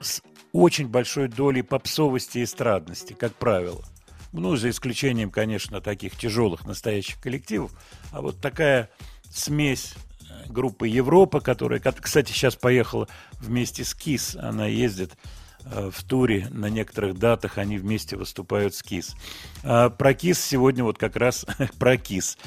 [0.00, 0.22] с
[0.52, 3.84] очень большой долей попсовости и эстрадности, как правило.
[4.32, 7.72] Ну, за исключением, конечно, таких тяжелых настоящих коллективов.
[8.12, 8.90] А вот такая
[9.30, 9.94] смесь
[10.50, 13.08] группы Европа, которая, кстати, сейчас поехала
[13.40, 14.36] вместе с КИС.
[14.36, 15.12] Она ездит
[15.64, 19.14] э, в туре на некоторых датах, они вместе выступают с КИС.
[19.64, 21.46] А про КИС сегодня вот как раз
[21.78, 22.38] про КИС.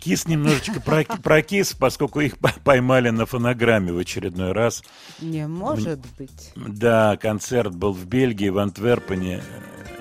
[0.00, 4.82] КИС немножечко про, про КИС, поскольку их по- поймали на фонограмме в очередной раз.
[5.20, 6.52] Не может быть.
[6.56, 9.42] Да, концерт был в Бельгии, в Антверпене,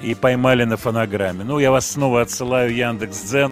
[0.01, 1.43] и поймали на фонограмме.
[1.43, 3.51] Ну, я вас снова отсылаю Яндекс.Дзен.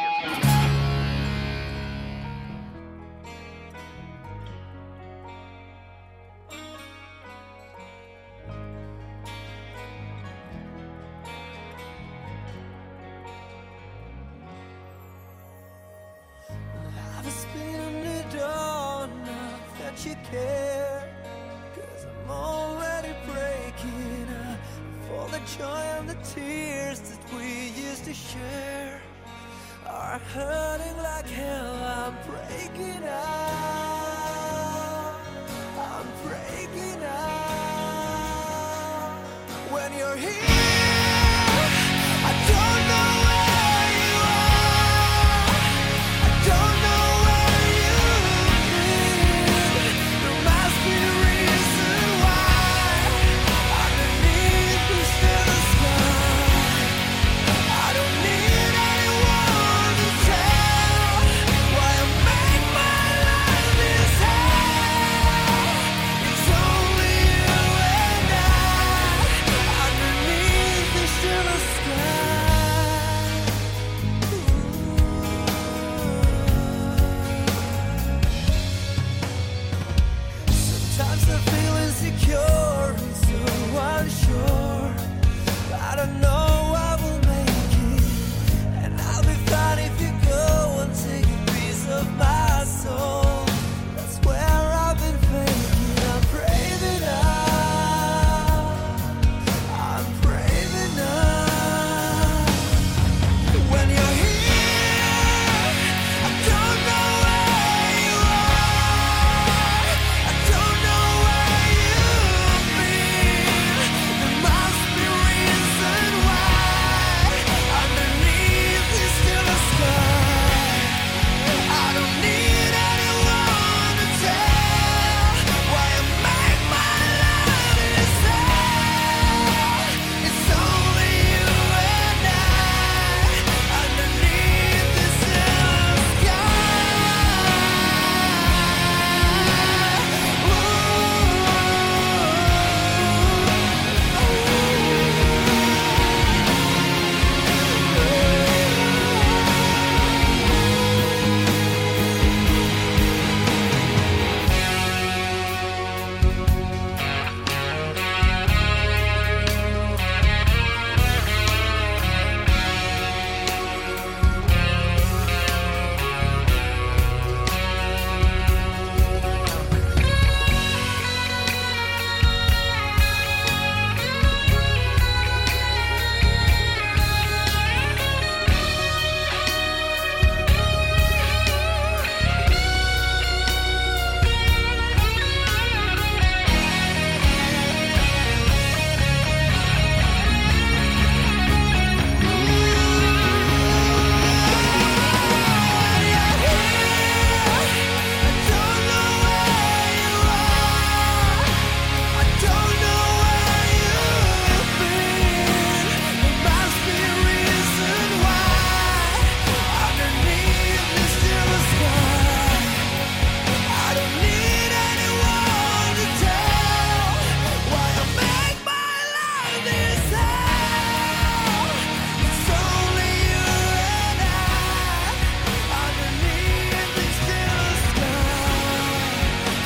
[40.11, 40.60] You're here,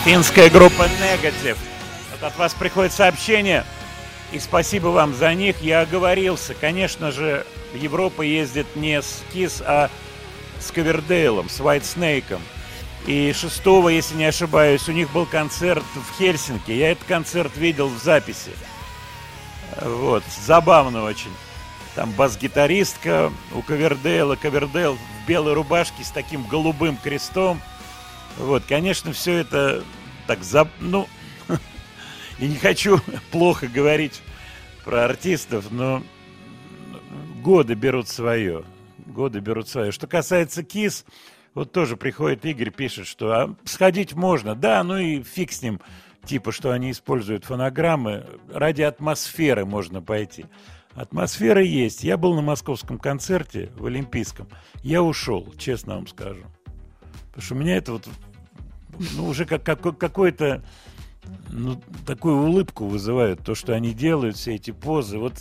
[0.05, 1.57] Финская группа Negative.
[2.11, 3.65] Вот от вас приходит сообщение,
[4.31, 5.63] и спасибо вам за них.
[5.63, 6.53] Я оговорился.
[6.53, 7.43] Конечно же,
[7.73, 9.89] Европа ездит не с Кис, а
[10.59, 12.39] с Ковердейлом, с White Snake.
[13.07, 16.69] И 6 если не ошибаюсь, у них был концерт в Хельсинки.
[16.69, 18.51] Я этот концерт видел в записи.
[19.81, 21.33] Вот, забавно очень.
[21.95, 27.59] Там бас-гитаристка у Ковердейла, Ковердейл в белой рубашке с таким голубым крестом.
[28.37, 29.83] Вот, конечно, все это
[30.27, 30.67] так за...
[30.79, 31.07] Ну,
[32.39, 32.99] и не хочу
[33.31, 34.21] плохо говорить
[34.83, 36.03] про артистов, но
[37.41, 38.63] годы берут свое.
[39.05, 39.91] Годы берут свое.
[39.91, 41.05] Что касается КИС,
[41.53, 44.55] вот тоже приходит Игорь, пишет, что а, сходить можно.
[44.55, 45.79] Да, ну и фиг с ним,
[46.25, 48.25] типа, что они используют фонограммы.
[48.51, 50.45] Ради атмосферы можно пойти.
[50.93, 52.03] Атмосфера есть.
[52.03, 54.47] Я был на московском концерте в Олимпийском.
[54.81, 56.43] Я ушел, честно вам скажу.
[57.35, 58.07] Потому что у меня это вот
[59.17, 60.63] ну, уже как, как, какой-то
[61.49, 65.17] ну, такую улыбку вызывает то, что они делают, все эти позы.
[65.17, 65.33] Вот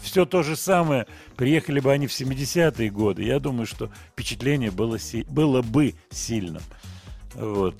[0.00, 1.06] все то же самое.
[1.36, 3.24] Приехали бы они в 70-е годы.
[3.24, 6.62] Я думаю, что впечатление было, было бы сильным.
[7.34, 7.76] Вот.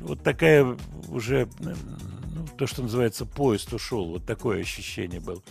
[0.00, 0.76] Вот такая
[1.08, 1.74] уже, ну,
[2.58, 4.06] то, что называется, поезд ушел.
[4.06, 5.42] Вот такое ощущение было.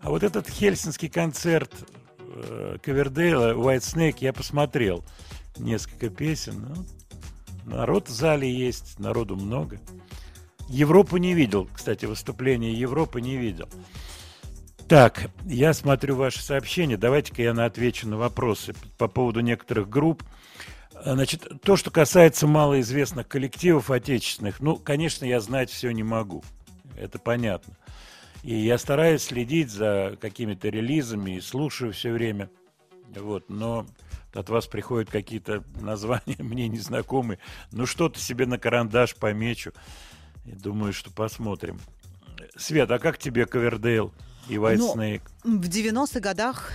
[0.00, 1.70] А вот этот хельсинский концерт
[2.18, 5.04] э, Ковердейла, White Snake, я посмотрел
[5.58, 6.66] несколько песен.
[6.68, 6.86] Ну,
[7.64, 9.80] народ в зале есть, народу много.
[10.68, 13.68] Европу не видел, кстати, выступление Европы не видел.
[14.88, 16.96] Так, я смотрю ваши сообщения.
[16.96, 20.22] Давайте-ка я на отвечу на вопросы по поводу некоторых групп.
[21.04, 26.44] Значит, то, что касается малоизвестных коллективов отечественных, ну, конечно, я знать все не могу.
[26.96, 27.74] Это понятно.
[28.42, 32.50] И я стараюсь следить за какими-то релизами и слушаю все время.
[33.16, 33.86] Вот, но
[34.34, 37.38] от вас приходят какие-то названия мне незнакомые.
[37.70, 39.72] Ну, что-то себе на карандаш помечу.
[40.44, 41.80] И думаю, что посмотрим.
[42.56, 44.12] Свет, а как тебе Ковердейл
[44.48, 45.22] и White Ну, Snake?
[45.44, 46.72] В 90-х годах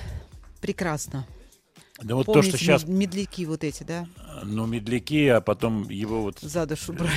[0.61, 1.25] прекрасно.
[2.03, 4.07] Да вот Помните, то, что сейчас, мед- медляки вот эти, да,
[4.43, 7.11] ну, медляки, а потом его вот за душу брали.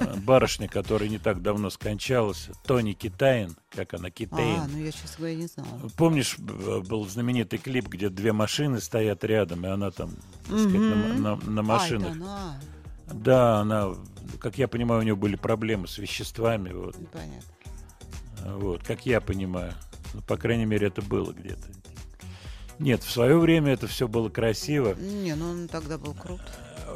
[0.00, 4.60] э, барышня, которая не так давно скончалась, Тони Китаин, как она, Китаин.
[4.62, 5.68] А, ну я, честно говоря, не знала.
[5.96, 10.10] Помнишь, б- был знаменитый клип, где две машины стоят рядом, и она там,
[10.48, 11.22] так сказать, на, Мгм.
[11.22, 12.08] на- на А, машинах.
[12.16, 12.60] это она.
[13.12, 13.94] Да, она,
[14.40, 18.58] как я понимаю, у нее были проблемы с веществами, вот, Понятно.
[18.58, 19.74] вот, как я понимаю.
[20.12, 21.68] Ну, по крайней мере, это было где-то.
[22.78, 24.94] Нет, в свое время это все было красиво.
[24.94, 26.40] Не, ну он тогда был крут.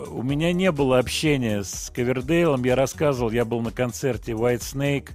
[0.09, 2.65] У меня не было общения с Ковердейлом.
[2.65, 5.11] Я рассказывал, я был на концерте White Snake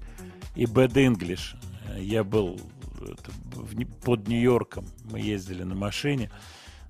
[0.56, 1.56] и Bad English.
[1.98, 2.60] Я был
[4.04, 4.86] под Нью-Йорком.
[5.06, 6.32] Мы ездили на машине.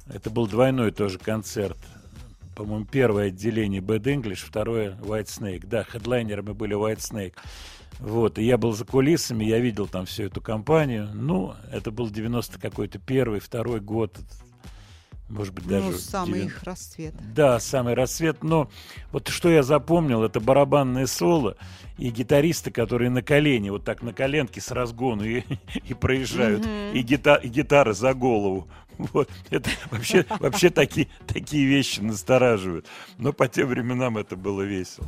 [0.07, 1.77] Это был двойной тоже концерт.
[2.55, 5.65] По-моему, первое отделение Bad English, второе White Snake.
[5.65, 7.33] Да, хедлайнерами были White Snake.
[7.99, 11.09] Вот, и я был за кулисами, я видел там всю эту компанию.
[11.13, 14.17] Ну, это был 90 какой-то первый, второй год.
[15.29, 15.91] Может быть, даже...
[15.91, 17.13] ну, самый 90 их расцвет.
[17.33, 18.43] да, самый рассвет.
[18.43, 18.69] Но
[19.11, 21.55] вот что я запомнил, это барабанное соло
[21.97, 25.43] и гитаристы, которые на колени, вот так на коленке с разгону и,
[25.87, 28.67] и проезжают, и, гита, и гитара за голову.
[28.97, 29.29] Вот.
[29.49, 32.85] Это вообще, вообще такие, такие вещи настораживают.
[33.17, 35.07] Но по тем временам это было весело.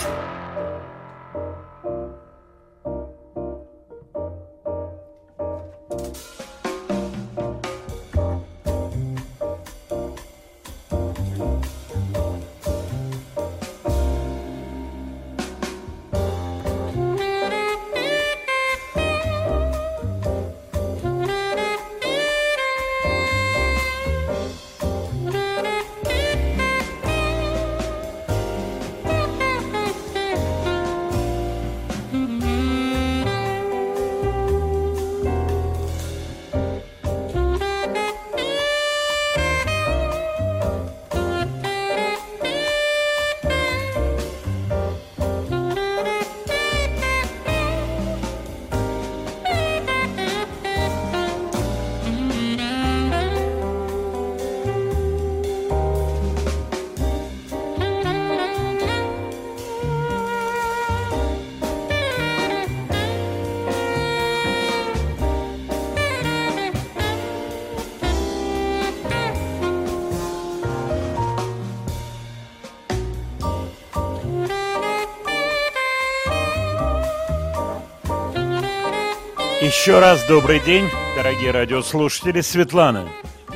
[79.71, 80.83] Еще раз добрый день,
[81.15, 82.41] дорогие радиослушатели.
[82.41, 83.07] Светлана,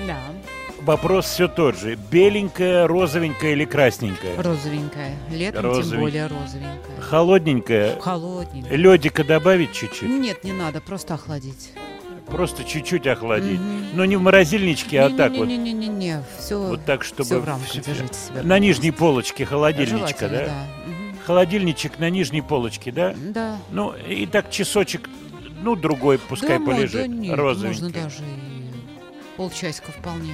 [0.08, 0.18] Да,
[0.80, 1.96] вопрос все тот же.
[2.10, 4.42] Беленькая, розовенькая или красненькая?
[4.42, 5.14] розовенькая.
[5.30, 6.00] Летом тем Розовенькая.
[6.00, 7.02] более розовенькая.
[7.02, 8.00] Холодненькая.
[8.00, 8.78] Холодненькая.
[8.78, 10.08] Ледика добавить чуть-чуть?
[10.10, 11.72] Нет, не надо, просто охладить.
[12.28, 13.60] Просто чуть-чуть охладить.
[13.60, 13.86] Мгм.
[13.96, 15.50] Но не в морозильничке, а так вот.
[15.50, 17.26] Не-не-не-не, все, Вот так, чтобы...
[17.26, 18.42] все в рамках держите себя.
[18.42, 20.46] На нижней полочке холодильничка, да?
[20.46, 20.54] да.
[21.26, 23.14] Холодильничек на нижней полочке, да?
[23.18, 23.58] Да.
[23.72, 25.10] Ну, и так часочек,
[25.62, 27.02] ну, другой пускай да, мо- полежит.
[27.02, 27.82] да нет, розовенький.
[27.84, 28.72] можно даже и
[29.38, 30.34] полчасика вполне.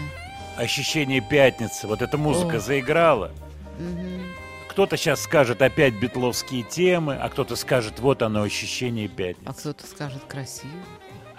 [0.58, 1.88] Ощущение пятницы.
[1.88, 2.60] Вот эта музыка О.
[2.60, 3.32] заиграла.
[3.80, 4.22] Мгм.
[4.70, 9.60] Кто-то сейчас скажет опять битловские темы, а кто-то скажет, вот оно, ощущение А пятницы.
[9.60, 10.72] кто-то скажет красиво.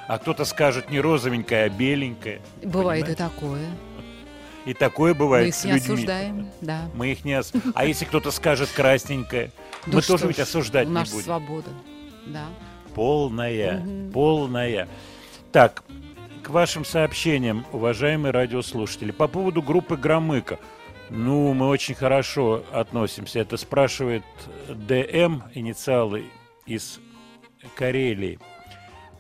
[0.09, 2.41] А кто-то скажет не розовенькая, а беленькая.
[2.63, 3.13] Бывает Понимаете?
[3.13, 3.67] и такое.
[4.65, 5.95] И такое Мы бывает их с не людьми.
[5.95, 6.83] осуждаем, да.
[6.95, 7.53] Мы их не ос...
[7.75, 9.51] А если кто-то скажет красненькая,
[9.87, 11.25] Да мы тоже ведь осуждать не Наша будем.
[11.25, 11.71] свобода,
[12.27, 12.45] да.
[12.95, 14.13] Полная, Мгм.
[14.13, 14.89] полная.
[15.51, 15.83] Так,
[16.43, 20.59] к вашим сообщениям, уважаемые радиослушатели, по поводу группы Громыка.
[21.11, 23.41] Ну, мы очень хорошо относимся.
[23.41, 24.23] Это спрашивает
[24.69, 26.25] ДМ, инициалы
[26.67, 27.01] из
[27.77, 28.39] Карелии.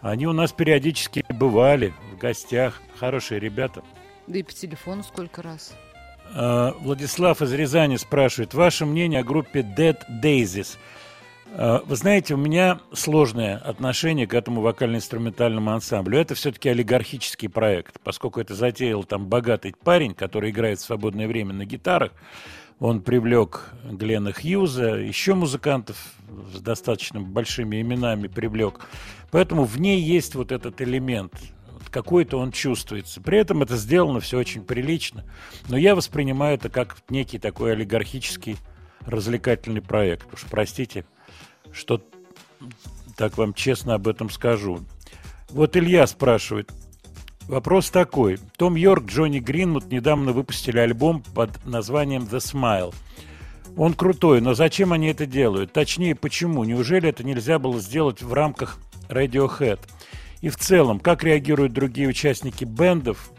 [0.00, 2.80] Они у нас периодически бывали в гостях.
[2.98, 3.82] Хорошие ребята.
[4.26, 5.74] Да и по телефону сколько раз.
[6.34, 10.76] А, Владислав из Рязани спрашивает, ваше мнение о группе Dead Daisies.
[11.54, 16.18] А, Вы знаете, у меня сложное отношение к этому вокально-инструментальному ансамблю.
[16.18, 21.52] Это все-таки олигархический проект, поскольку это затеял там богатый парень, который играет в свободное время
[21.52, 22.12] на гитарах.
[22.78, 25.96] Он привлек Глена Хьюза, еще музыкантов
[26.54, 28.80] с достаточно большими именами привлек.
[29.30, 31.34] Поэтому в ней есть вот этот элемент.
[31.90, 33.20] Какой-то он чувствуется.
[33.20, 35.24] При этом это сделано все очень прилично.
[35.68, 38.56] Но я воспринимаю это как некий такой олигархический
[39.04, 40.32] развлекательный проект.
[40.32, 41.04] Уж простите,
[41.72, 42.02] что
[43.16, 44.80] так вам честно об этом скажу.
[45.50, 46.72] Вот Илья спрашивает.
[47.48, 48.38] Вопрос такой.
[48.56, 52.94] Том Йорк, Джонни Гринвуд недавно выпустили альбом под названием «The Smile».
[53.76, 55.72] Он крутой, но зачем они это делают?
[55.72, 56.64] Точнее, почему?
[56.64, 59.80] Неужели это нельзя было сделать в рамках Radiohead?
[60.40, 63.30] И в целом, как реагируют другие участники бендов,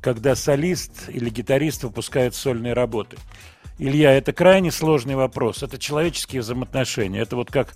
[0.00, 3.16] когда солист или гитарист выпускает сольные работы?
[3.78, 5.62] Илья, это крайне сложный вопрос.
[5.62, 7.20] Это человеческие взаимоотношения.
[7.20, 7.74] Это вот как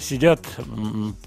[0.00, 0.40] сидят,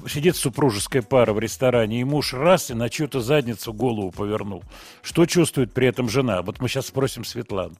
[0.09, 4.63] сидит супружеская пара в ресторане, и муж раз и на чью-то задницу голову повернул.
[5.03, 6.41] Что чувствует при этом жена?
[6.41, 7.75] Вот мы сейчас спросим Светлану.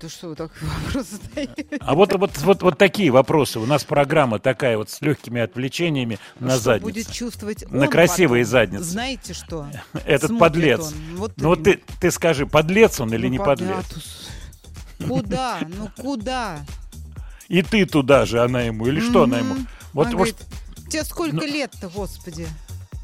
[0.00, 0.52] Да что вы так
[0.86, 1.66] вопрос задаете?
[1.80, 3.58] А вот, вот, вот, вот такие вопросы.
[3.58, 6.84] У нас программа такая вот с легкими отвлечениями на Что задницу.
[6.86, 8.50] будет чувствовать На он красивые потом?
[8.52, 8.84] задницы.
[8.84, 9.66] Знаете что?
[10.06, 10.80] Этот Смотрит подлец.
[10.80, 11.16] он.
[11.16, 13.84] Вот Ну вот ты, ты скажи, подлец он или Ну, не подлец.
[13.88, 14.28] подлец?
[15.08, 15.60] Куда?
[15.68, 16.64] Ну куда?
[17.48, 19.56] И ты туда же, она ему, или что она ему?
[19.92, 20.36] Вот, Она говорит,
[20.88, 22.46] тебе сколько Ну, лет-то, господи?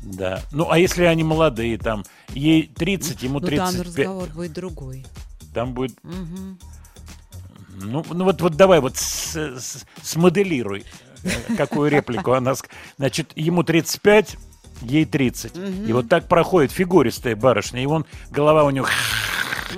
[0.03, 0.41] Да.
[0.53, 5.05] Ну, а если они молодые, там, ей 30, ему Ну там 35, разговор будет другой.
[5.53, 5.99] там будет...
[6.05, 10.85] Ну, ну вот, вот давай вот с- с- смоделируй,
[11.25, 12.55] э, какую реплику она...
[12.97, 14.37] Значит, ему 35,
[14.83, 15.53] ей 30.
[15.89, 18.87] И вот так проходит фигуристая барышня, и вон голова у него...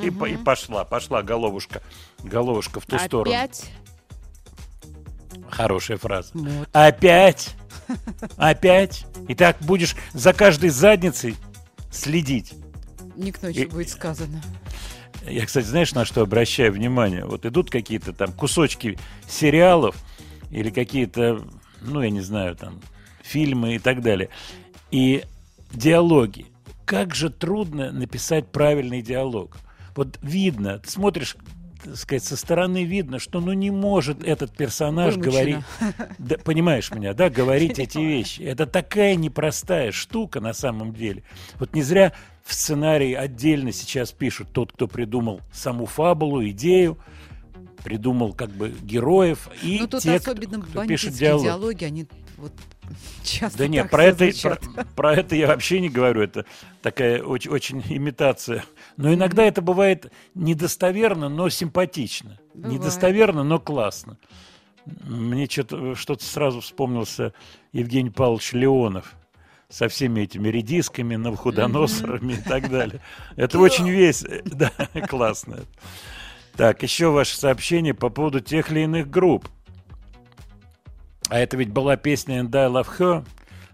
[0.02, 1.82] И, по- и пошла, пошла головушка,
[2.22, 3.34] головушка в ту сторону.
[3.34, 3.70] Опять?
[5.50, 6.30] Хорошая фраза.
[6.34, 6.68] Вот.
[6.72, 7.54] Опять?
[8.36, 9.06] Опять?
[9.28, 11.36] И так будешь за каждой задницей
[11.90, 12.54] следить.
[13.16, 14.42] Не к ночи И- будет сказано.
[15.26, 17.24] Я, кстати, знаешь, на что обращаю внимание?
[17.24, 18.98] Вот идут какие-то там кусочки
[19.28, 19.96] сериалов
[20.50, 21.42] или какие-то,
[21.82, 22.80] ну, я не знаю, там,
[23.22, 24.28] фильмы и так далее.
[24.90, 25.24] И
[25.72, 26.46] диалоги.
[26.86, 29.58] Как же трудно написать правильный диалог.
[29.94, 31.36] Вот видно, ты смотришь,
[31.84, 35.30] так сказать, со стороны видно, что ну не может этот персонаж Вымучено.
[35.32, 35.56] говорить,
[36.18, 38.42] да, понимаешь меня, да, говорить эти вещи.
[38.42, 41.22] Это такая непростая штука на самом деле.
[41.58, 42.12] Вот не зря
[42.44, 46.98] в сценарии отдельно сейчас пишут тот, кто придумал саму фабулу, идею,
[47.84, 51.44] придумал как бы героев и Ну тут те, кто- особенно кто, пишет бандитские диалог.
[51.44, 52.06] диалоги, они
[52.38, 52.52] вот
[53.24, 56.22] часто Да нет, про это, про, про это я вообще не говорю.
[56.22, 56.46] Это
[56.82, 58.64] такая очень, очень имитация.
[58.96, 62.38] Но иногда это бывает недостоверно, но симпатично.
[62.54, 62.80] Бывает.
[62.80, 64.18] Недостоверно, но классно.
[65.04, 67.34] Мне что-то, что-то сразу вспомнился
[67.72, 69.14] Евгений Павлович Леонов
[69.68, 73.00] со всеми этими редисками, навходоносорами и так далее.
[73.36, 74.34] Это очень весело.
[74.44, 74.70] Да,
[75.06, 75.58] классно.
[76.56, 79.48] Так, еще ваше сообщение по поводу тех или иных групп.
[81.28, 83.26] А это ведь была песня And I Love Her.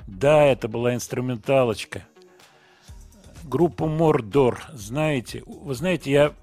[0.07, 2.03] Да, это была инструменталочка.
[3.45, 6.35] Группу Мордор, знаете, вы знаете, я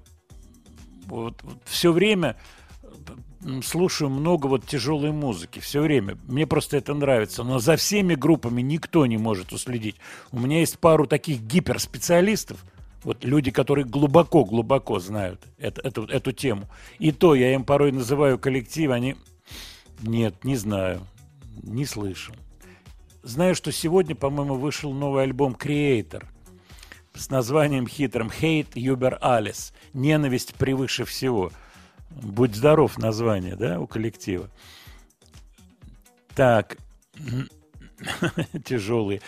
[1.06, 2.36] вот, все время
[3.62, 6.16] слушаю много вот тяжелой музыки, все время.
[6.26, 7.42] Мне просто это нравится.
[7.42, 9.96] Но за всеми группами никто не может уследить.
[10.30, 12.64] У меня есть пару таких гиперспециалистов,
[13.02, 16.68] вот люди, которые глубоко-глубоко знают это, эту, эту тему.
[16.98, 19.16] И то я им порой называю коллектив, они...
[20.02, 21.06] Нет, не знаю,
[21.62, 22.34] не слышал.
[23.22, 26.24] Знаю, что сегодня, по-моему, вышел новый альбом Creator
[27.14, 31.52] с названием хитрым «Hate Uber Alles»– «Ненависть превыше всего».
[32.10, 34.50] Будь здоров название, да, у коллектива.
[36.34, 36.76] Так,
[38.64, 39.22] тяжелые.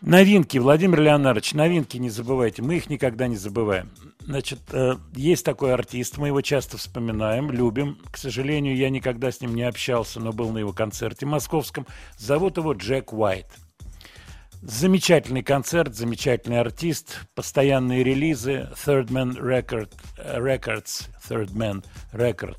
[0.00, 3.90] Новинки, Владимир Леонардович, новинки не забывайте, мы их никогда не забываем.
[4.26, 8.00] Значит, э, есть такой артист, мы его часто вспоминаем, любим.
[8.10, 11.86] К сожалению, я никогда с ним не общался, но был на его концерте московском.
[12.18, 13.46] Зовут его Джек Уайт.
[14.62, 22.58] Замечательный концерт, замечательный артист, постоянные релизы, Third Man Record, э, Records, Third Man Record,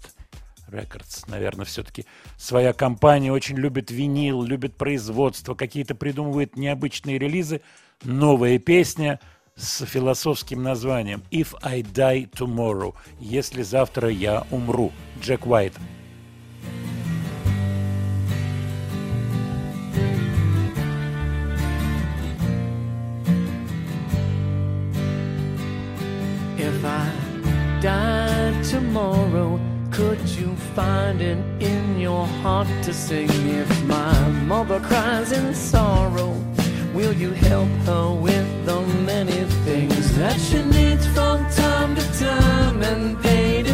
[0.69, 2.05] Records, наверное, все-таки
[2.37, 7.59] своя компания, очень любит винил, любит производство, какие-то придумывает необычные релизы,
[8.05, 9.19] новая песня
[9.56, 15.74] с философским названием «If I Die Tomorrow», «Если завтра я умру», Джек Уайт.
[26.58, 29.60] If I die tomorrow,
[29.90, 33.28] could you find it in your heart to sing?
[33.28, 36.34] If my mother cries in sorrow,
[36.93, 42.81] Will you help her with the many things that she needs from time to time
[42.83, 43.66] and day?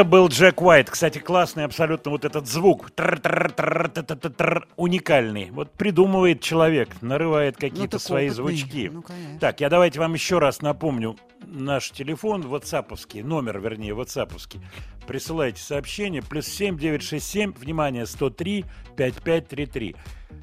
[0.00, 0.88] Это был Джек Уайт.
[0.88, 2.90] Кстати, классный абсолютно вот этот звук.
[4.76, 5.50] Уникальный.
[5.50, 8.56] Вот придумывает человек, нарывает какие-то так свои опытный.
[8.56, 8.90] звучки.
[8.90, 9.38] Ну, конечно.
[9.38, 14.62] Так, я давайте вам еще раз напомню наш телефон, ватсаповский, номер, вернее, ватсаповский.
[15.06, 16.22] Присылайте сообщение.
[16.22, 18.64] Плюс 7 967, внимание, 103
[18.96, 19.96] 5533.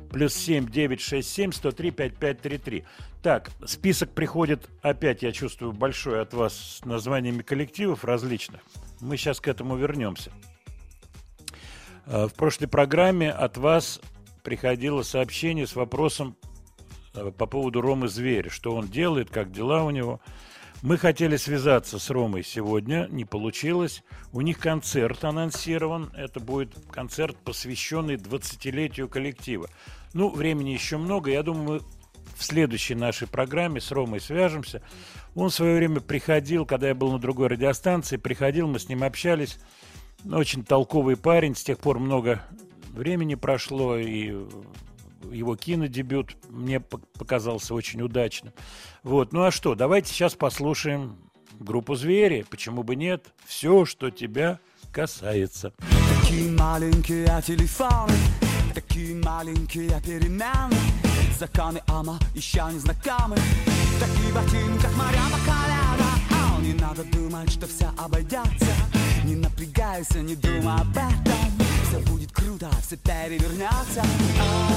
[0.10, 2.84] Плюс 7 967 103 5533.
[3.22, 8.62] Так, список приходит опять, я чувствую, большой от вас с названиями коллективов различных.
[9.02, 10.32] Мы сейчас к этому вернемся.
[12.06, 14.00] Э, В прошлой программе от вас
[14.44, 16.38] приходило сообщение с вопросом
[17.14, 18.50] э, по поводу Ромы Зверя.
[18.50, 20.22] Что он делает, как дела у него.
[20.84, 24.04] Мы хотели связаться с Ромой сегодня, не получилось.
[24.32, 26.12] У них концерт анонсирован.
[26.16, 29.70] Это будет концерт, посвященный 20-летию коллектива.
[30.18, 31.30] Ну, времени еще много.
[31.30, 31.80] Я думаю, мы
[32.36, 34.82] в следующей нашей программе с Ромой свяжемся.
[35.36, 39.04] Он в свое время приходил, когда я был на другой радиостанции, приходил, мы с ним
[39.04, 39.60] общались.
[40.28, 42.42] Очень толковый парень, с тех пор много
[42.90, 44.36] времени прошло, и
[45.32, 48.54] его кинодебют мне пок- показался очень удачным.
[49.04, 51.20] Вот, ну а что, давайте сейчас послушаем
[51.60, 54.58] группу «Звери», почему бы нет, все, что тебя
[54.92, 55.74] касается.
[56.24, 58.14] Такие маленькие телефоны,
[58.82, 60.78] такие маленькие перемены
[61.40, 63.36] Законы Ама еще не знакомы.
[63.36, 68.74] В таких ботинках моря по колено Ау, Не надо думать, что все обойдется.
[69.24, 71.52] Не напрягайся, не думай об этом.
[71.88, 74.02] Все будет круто, все перевернется.
[74.42, 74.76] Ау.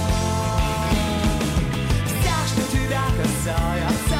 [2.07, 4.20] Все, что тебя касается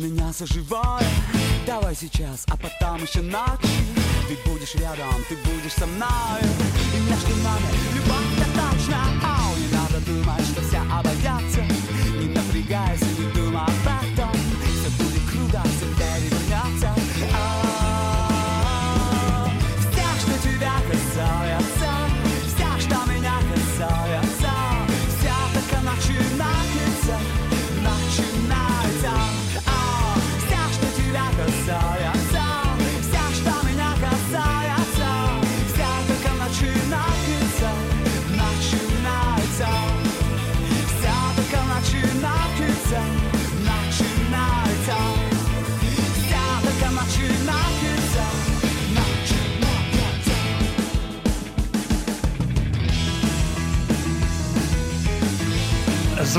[0.00, 1.04] меня за живое
[1.66, 3.68] Давай сейчас, а потом еще ночью
[4.28, 6.40] Ты будешь рядом, ты будешь со мной.
[6.94, 8.96] И между нами любовь я точно.
[9.22, 11.60] Ау, не надо думать, что все обойдется
[12.18, 14.09] Не напрягайся, не думай об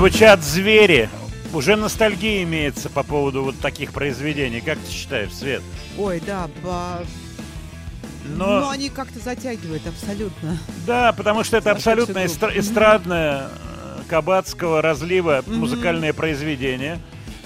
[0.02, 1.12] Звучат звери.
[1.54, 4.60] Уже ностальгия имеется по поводу вот таких произведений.
[4.60, 5.62] Как ты считаешь, Свет?
[5.95, 7.04] Ой, да, ба-
[8.26, 10.58] Но, но они как-то затягивают абсолютно.
[10.88, 15.60] да, потому что это абсолютно эстра- эстрадное э, кабацкого разлива Мгм.
[15.60, 16.97] музыкальное произведение,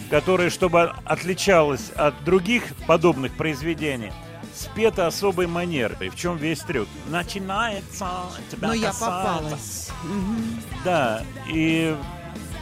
[0.09, 4.13] которое, чтобы отличалось от других подобных произведений,
[4.55, 6.07] спето особой манерой.
[6.07, 6.87] В чем весь трюк?
[7.09, 8.07] Начинается.
[8.49, 9.05] тебя Но я касается.
[9.05, 9.89] попалась.
[10.05, 10.61] Мгм.
[10.85, 11.93] Да, и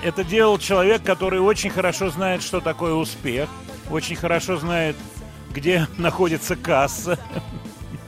[0.04, 3.49] это делал человек, который очень хорошо знает, что такое успех,
[3.89, 4.95] очень хорошо знает,
[5.51, 7.18] где находится касса.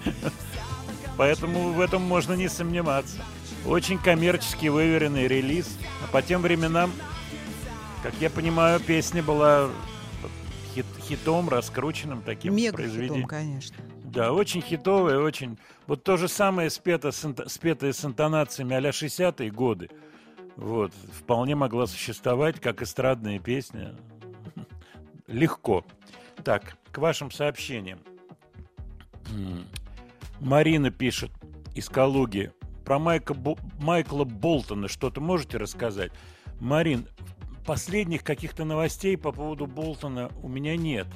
[1.17, 3.23] Поэтому в этом можно не сомневаться.
[3.65, 5.77] Очень коммерчески выверенный релиз.
[6.03, 6.91] А по тем временам,
[8.03, 9.69] как я понимаю, песня была
[10.75, 13.23] хит- хитом, раскрученным таким Мега произведением.
[13.23, 13.77] хитом, конечно.
[14.03, 15.57] Да, очень хитовая, очень.
[15.87, 19.89] Вот то же самое спето с, спетое с интонациями а-ля 60-е годы.
[20.55, 23.95] Вот, вполне могла существовать как эстрадная песня.
[25.27, 25.85] Легко.
[26.43, 27.99] Так, к вашим сообщениям.
[30.39, 31.31] Марина пишет
[31.73, 32.51] из Калуги.
[32.85, 36.11] Про Майка Бо- Майкла Болтона что-то можете рассказать?
[36.59, 37.07] Марин,
[37.65, 41.07] последних каких-то новостей по поводу Болтона у меня нет.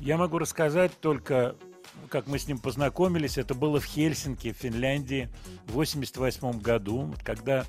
[0.00, 1.56] Я могу рассказать только,
[2.08, 3.38] как мы с ним познакомились.
[3.38, 5.28] Это было в Хельсинки, в Финляндии,
[5.66, 7.66] в 88 году, когда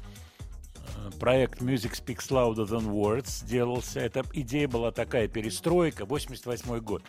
[1.19, 3.99] проект Music Speaks Louder Than Words сделался.
[3.99, 7.03] Эта идея была такая, перестройка, 88 год,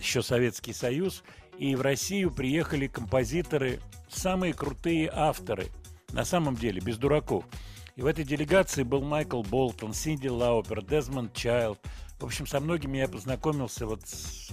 [0.00, 1.22] еще Советский Союз.
[1.58, 5.68] И в Россию приехали композиторы, самые крутые авторы,
[6.12, 7.44] на самом деле, без дураков.
[7.96, 11.78] И в этой делегации был Майкл Болтон, Синди Лаупер, Дезмонд Чайлд.
[12.18, 14.50] В общем, со многими я познакомился вот с-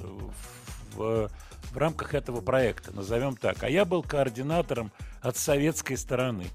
[0.95, 1.29] в,
[1.71, 3.63] в рамках этого проекта, назовем так.
[3.63, 4.91] А я был координатором
[5.21, 6.45] от советской стороны.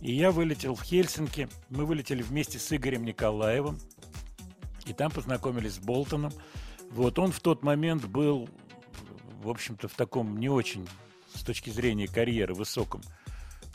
[0.00, 1.48] И я вылетел в Хельсинки.
[1.70, 3.78] Мы вылетели вместе с Игорем Николаевым.
[4.86, 6.32] И там познакомились с Болтоном.
[6.90, 8.48] Вот он в тот момент был,
[9.42, 10.88] в общем-то, в таком не очень,
[11.34, 13.02] с точки зрения карьеры, высоком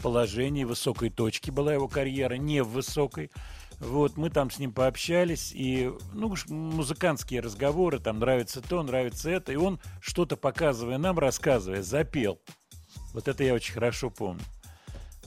[0.03, 3.31] положении, высокой точке была его карьера, не в высокой.
[3.79, 9.51] Вот, мы там с ним пообщались, и, ну, музыкантские разговоры, там нравится то, нравится это,
[9.51, 12.39] и он, что-то показывая нам, рассказывая, запел.
[13.13, 14.43] Вот это я очень хорошо помню.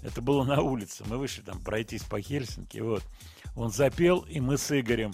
[0.03, 3.03] Это было на улице, мы вышли там пройтись по Хельсинки, вот.
[3.55, 5.13] Он запел, и мы с Игорем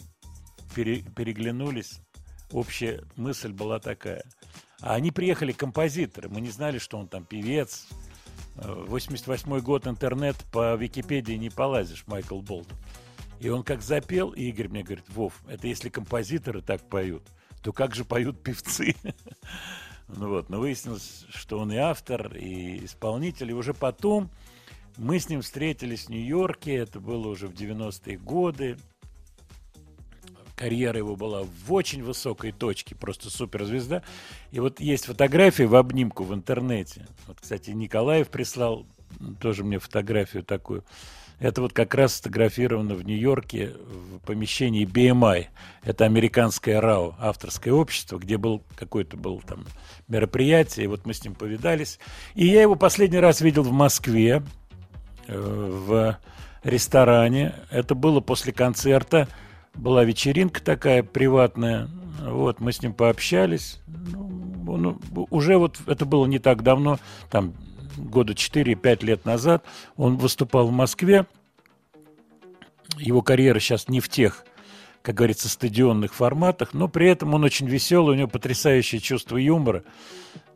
[0.75, 2.01] пере- переглянулись.
[2.51, 4.25] Общая мысль была такая.
[4.81, 7.87] А они приехали композиторы, мы не знали, что он там певец,
[8.57, 12.77] 88 год интернет по Википедии не полазишь, Майкл Болтон.
[13.41, 17.23] И он как запел, и Игорь мне говорит, Вов, это если композиторы так поют,
[17.63, 18.95] то как же поют певцы?
[20.15, 23.51] Ну вот, но выяснилось, что он и автор, и исполнитель.
[23.51, 24.31] И уже потом
[24.97, 28.77] мы с ним встретились в Нью-Йорке, это было уже в 90-е годы.
[30.55, 34.03] Карьера его была в очень высокой точке, просто суперзвезда.
[34.53, 37.07] И вот есть фотография в обнимку в интернете.
[37.27, 38.87] Вот, кстати, Николаев прислал
[39.41, 40.85] тоже мне фотографию такую.
[41.43, 45.47] Это вот как раз сфотографировано в Нью-Йорке в помещении BMI.
[45.83, 49.65] Это американское РАО, авторское общество, где был какое-то было там
[50.07, 50.85] мероприятие.
[50.85, 51.99] И вот мы с ним повидались.
[52.37, 54.45] И я его последний раз видел в Москве,
[55.29, 56.19] в
[56.65, 57.55] ресторане.
[57.71, 59.29] Это было после концерта.
[59.75, 61.89] Была вечеринка такая приватная.
[62.21, 63.81] Вот, мы с ним пообщались.
[63.87, 65.01] Ну, он,
[65.31, 66.99] уже вот это было не так давно,
[67.31, 67.55] там
[67.97, 69.65] года 4-5 лет назад.
[69.97, 71.27] Он выступал в Москве.
[72.99, 74.45] Его карьера сейчас не в тех,
[75.01, 79.83] как говорится, стадионных форматах, но при этом он очень веселый, у него потрясающее чувство юмора.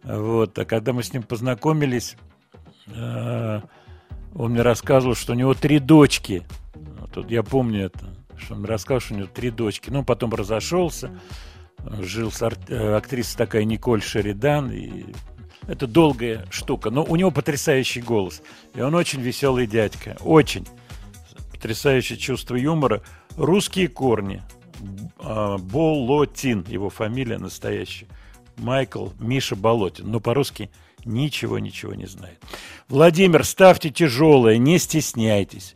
[0.03, 0.59] Вот.
[0.59, 2.17] А когда мы с ним познакомились,
[2.95, 3.61] э,
[4.39, 6.43] он мне рассказывал, что у него три дочки.
[7.15, 8.07] Вот я помню это.
[8.39, 9.91] что он рассказал, что у него три дочки.
[9.91, 11.11] Ну, потом разошелся,
[12.01, 15.07] жил с ар- э, актрисой такая Николь Шеридан, и
[15.67, 16.91] это долгая штука.
[16.91, 18.43] Но у него потрясающий голос,
[18.75, 20.67] и он очень веселый дядька, очень
[21.51, 23.03] потрясающее чувство юмора,
[23.37, 24.43] русские корни.
[25.19, 28.07] А, Болотин, его фамилия настоящая.
[28.59, 30.11] Майкл Миша Болотин.
[30.11, 30.71] Но по-русски
[31.07, 32.43] ничего, ничего не знает.
[32.89, 35.75] Владимир, ставьте тяжелое, не стесняйтесь.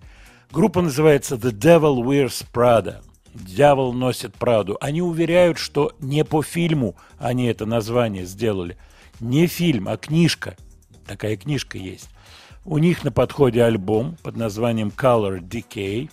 [0.51, 3.03] Группа называется The Devil Wears Prada.
[3.35, 4.77] Дьявол носит Праду.
[4.81, 8.77] Они уверяют, что не по фильму они это название сделали.
[9.21, 10.57] Не фильм, а книжка.
[11.07, 12.09] Такая книжка есть.
[12.65, 16.11] У них на подходе альбом под названием Color Decay.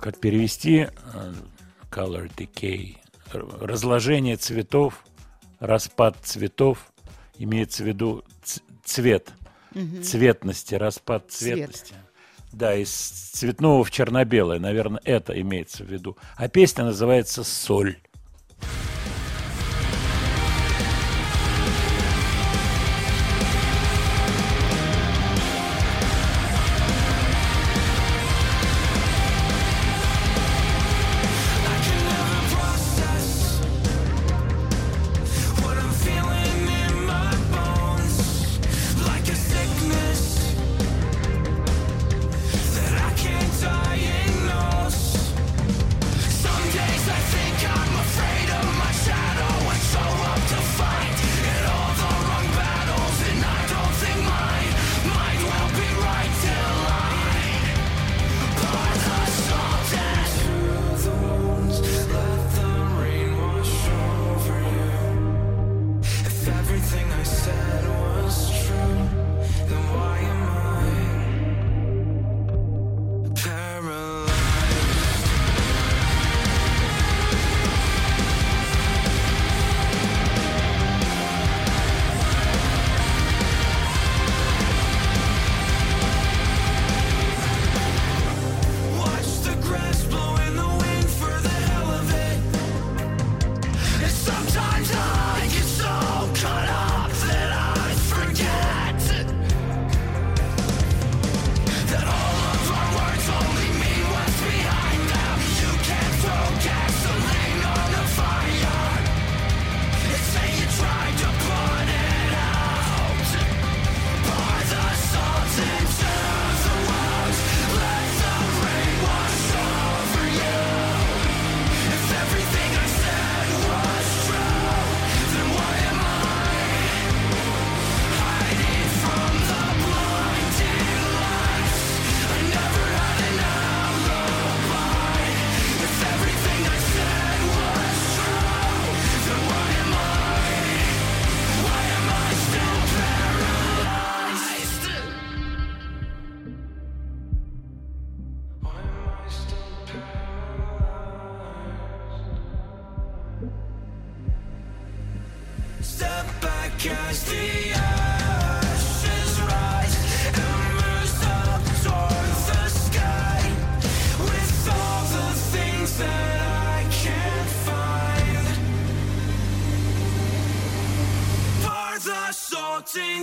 [0.00, 0.88] Как перевести?
[1.14, 1.32] Э,
[1.90, 2.96] Color Decay.
[3.32, 5.04] Разложение цветов,
[5.58, 6.89] распад цветов.
[7.40, 8.22] Имеется в виду
[8.84, 9.32] цвет.
[10.02, 11.56] Цветности, распад Цвет.
[11.56, 11.94] цветности.
[12.52, 16.18] Да, из цветного в черно-белое, наверное, это имеется в виду.
[16.36, 17.96] А песня называется «Соль».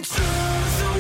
[0.10, 0.97] truth.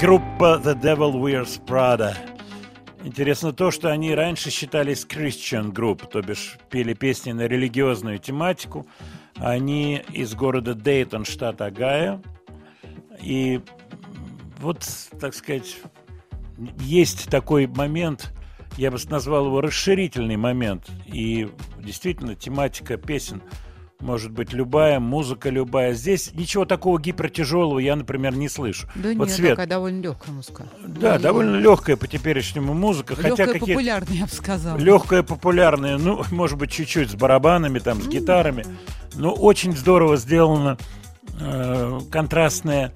[0.00, 2.16] Группа The Devil Wears Prada.
[3.04, 8.86] Интересно то, что они раньше считались Christian Group, то бишь пели песни на религиозную тематику.
[9.36, 12.22] Они из города Дейтон, штат Огайо.
[13.22, 13.60] И
[14.58, 14.88] вот,
[15.20, 15.76] так сказать,
[16.78, 18.32] есть такой момент,
[18.78, 20.90] я бы назвал его расширительный момент.
[21.04, 23.42] И действительно, тематика песен
[24.00, 25.92] может быть любая, музыка любая.
[25.94, 28.88] Здесь ничего такого гипертяжелого я, например, не слышу.
[28.94, 30.66] Да вот нет, Свет, такая довольно легкая музыка.
[30.86, 34.78] да, И довольно легкая по теперешнему музыка, хотя Легкая, какие популярная, я бы сказала.
[34.78, 38.64] легкая, популярная, ну, может быть, чуть-чуть с барабанами, там, с гитарами.
[39.14, 40.78] Но очень здорово сделана
[41.40, 42.92] э, контрастная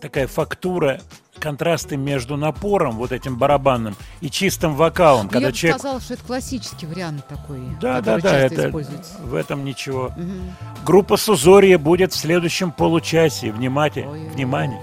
[0.00, 1.00] такая фактура,
[1.42, 5.78] контрасты между напором, вот этим барабанным, и чистым вокалом, Ну, когда я бы человек...
[5.80, 9.14] сказала, что это классический вариант такой, Да, да, который да, часто это используется.
[9.22, 10.12] в этом ничего.
[10.16, 10.54] Мгм.
[10.86, 13.50] Группа Сузорья будет в следующем получасе.
[13.52, 14.30] Внимание, Ой-ой-ой.
[14.30, 14.80] внимание.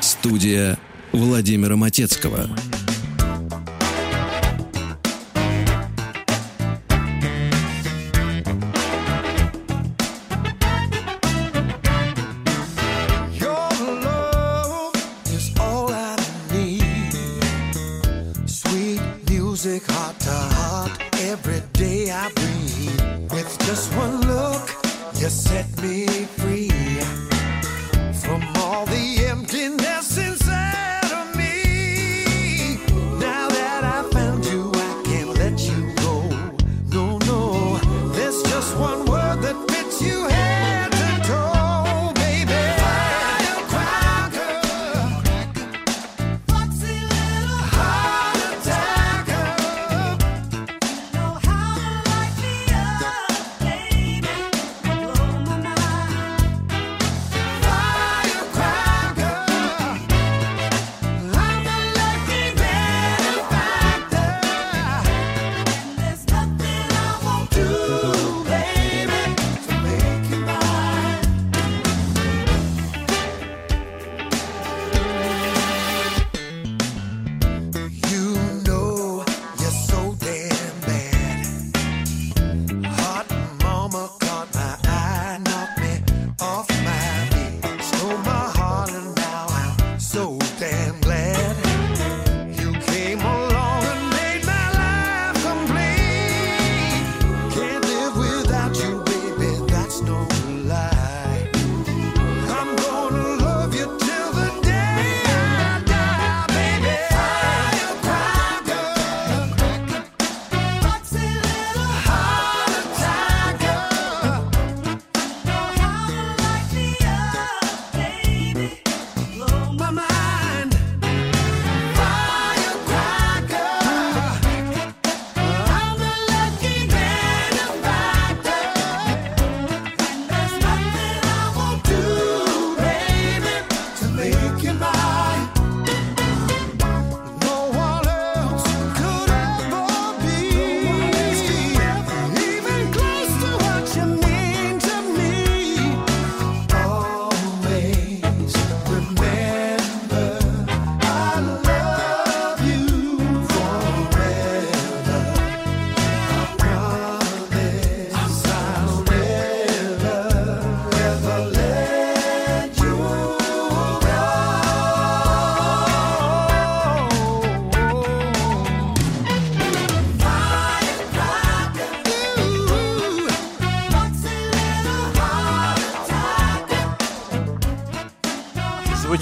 [0.00, 0.78] Студия
[1.12, 2.46] Владимира Матецкого.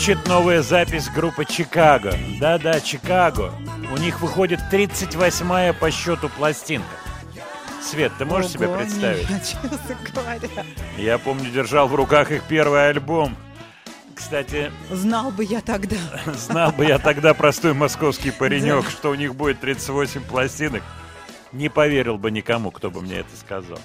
[0.08, 2.14] Звучит новая запись группы Чикаго.
[2.40, 3.52] Да-да, Чикаго.
[3.92, 6.88] У них выходит 38-я по счету пластинка.
[7.82, 9.28] Свет, ты можешь себе Ого, представить?
[9.28, 10.48] нет, честно говоря.
[10.96, 13.36] Я помню, держал в руках их первый альбом.
[14.14, 15.98] Кстати, Знал бы я тогда.
[16.24, 20.82] знал бы я тогда простой московский паренек, что у них будет 38 пластинок,
[21.52, 23.78] не поверил бы никому, кто бы мне это сказал.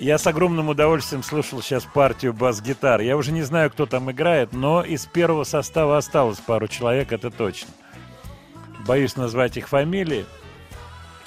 [0.00, 3.00] Я с огромным удовольствием слушал сейчас партию бас-гитар.
[3.00, 7.30] Я уже не знаю, кто там играет, но из первого состава осталось пару человек, это
[7.30, 7.70] точно.
[8.86, 10.24] Боюсь назвать их фамилии.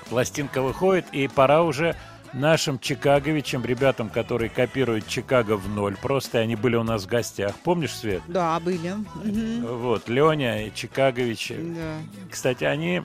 [0.10, 1.96] Пластинка выходит, и пора уже
[2.34, 5.98] нашим чикаговичам, ребятам, которые копируют Чикаго в ноль.
[5.98, 7.54] Просто они были у нас в гостях.
[7.64, 8.22] Помнишь, Свет?
[8.28, 8.94] Да, были.
[9.66, 11.56] Вот, Леня и Чикаговичи.
[11.60, 11.98] Да.
[12.30, 13.04] Кстати, они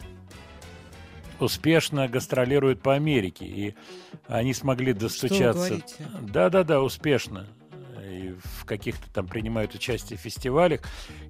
[1.40, 3.74] успешно гастролируют по Америке, и
[4.26, 5.80] они смогли достучаться.
[6.20, 7.46] Да-да-да, успешно.
[8.02, 10.80] И в каких-то там принимают участие в фестивалях.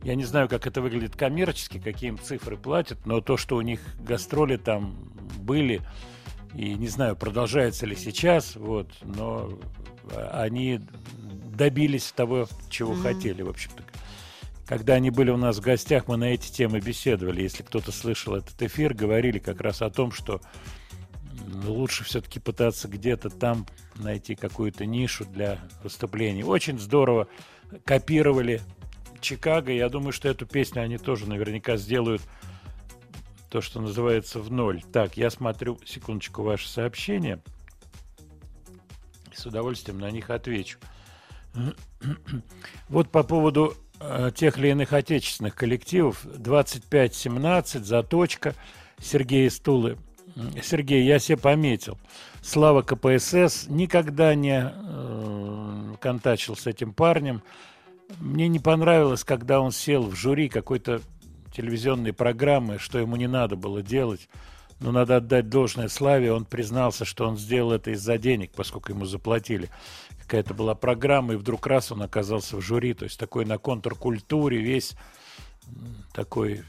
[0.02, 3.62] Я не знаю, как это выглядит коммерчески, какие им цифры платят, но то, что у
[3.62, 4.94] них гастроли там
[5.38, 5.80] были,
[6.54, 9.58] и не знаю, продолжается ли сейчас, вот, но
[10.32, 10.80] они
[11.56, 13.82] добились того, чего хотели, в общем-то.
[14.66, 17.42] Когда они были у нас в гостях, мы на эти темы беседовали.
[17.42, 20.40] Если кто-то слышал этот эфир, говорили как раз о том, что
[21.46, 26.42] Но лучше все-таки пытаться где-то там найти какую-то нишу для выступлений.
[26.42, 27.28] Очень здорово
[27.84, 28.60] копировали
[29.20, 29.70] Чикаго.
[29.72, 32.22] Я думаю, что эту песню они тоже наверняка сделают
[33.50, 34.82] то, что называется в ноль.
[34.92, 37.40] Так, я смотрю, секундочку, ваше сообщение.
[39.32, 40.78] С удовольствием на них отвечу.
[42.88, 43.74] Вот по поводу
[44.34, 46.24] тех или иных отечественных коллективов.
[46.24, 48.54] 25-17, заточка
[49.00, 49.98] Сергея Стулы.
[50.62, 51.98] Сергей, я себе пометил.
[52.42, 57.42] Слава КПСС никогда не э, контачил с этим парнем.
[58.20, 61.00] Мне не понравилось, когда он сел в жюри какой-то
[61.52, 64.28] телевизионной программы, что ему не надо было делать.
[64.78, 69.06] Но надо отдать должное Славе, он признался, что он сделал это из-за денег, поскольку ему
[69.06, 69.70] заплатили.
[70.26, 74.58] Какая-то была программа, и вдруг раз он оказался в жюри, то есть такой на контркультуре,
[74.58, 74.96] весь
[76.12, 76.64] такой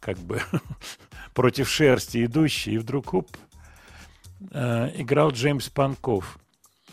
[0.00, 0.40] как бы
[1.34, 3.36] против шерсти идущий, и вдруг оп,
[4.50, 6.38] э, играл Джеймс Панков.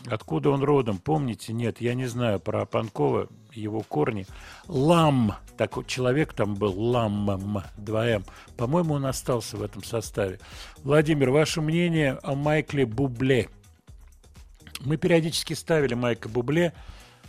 [0.06, 1.54] Откуда он родом, помните?
[1.54, 4.26] Нет, я не знаю про Панкова, его корни.
[4.68, 8.24] Лам, такой человек там был, Ламм, 2М.
[8.58, 10.40] По-моему, он остался в этом составе.
[10.82, 13.48] Владимир, ваше мнение о Майкле Бубле?
[14.84, 16.72] Мы периодически ставили Майка Бубле,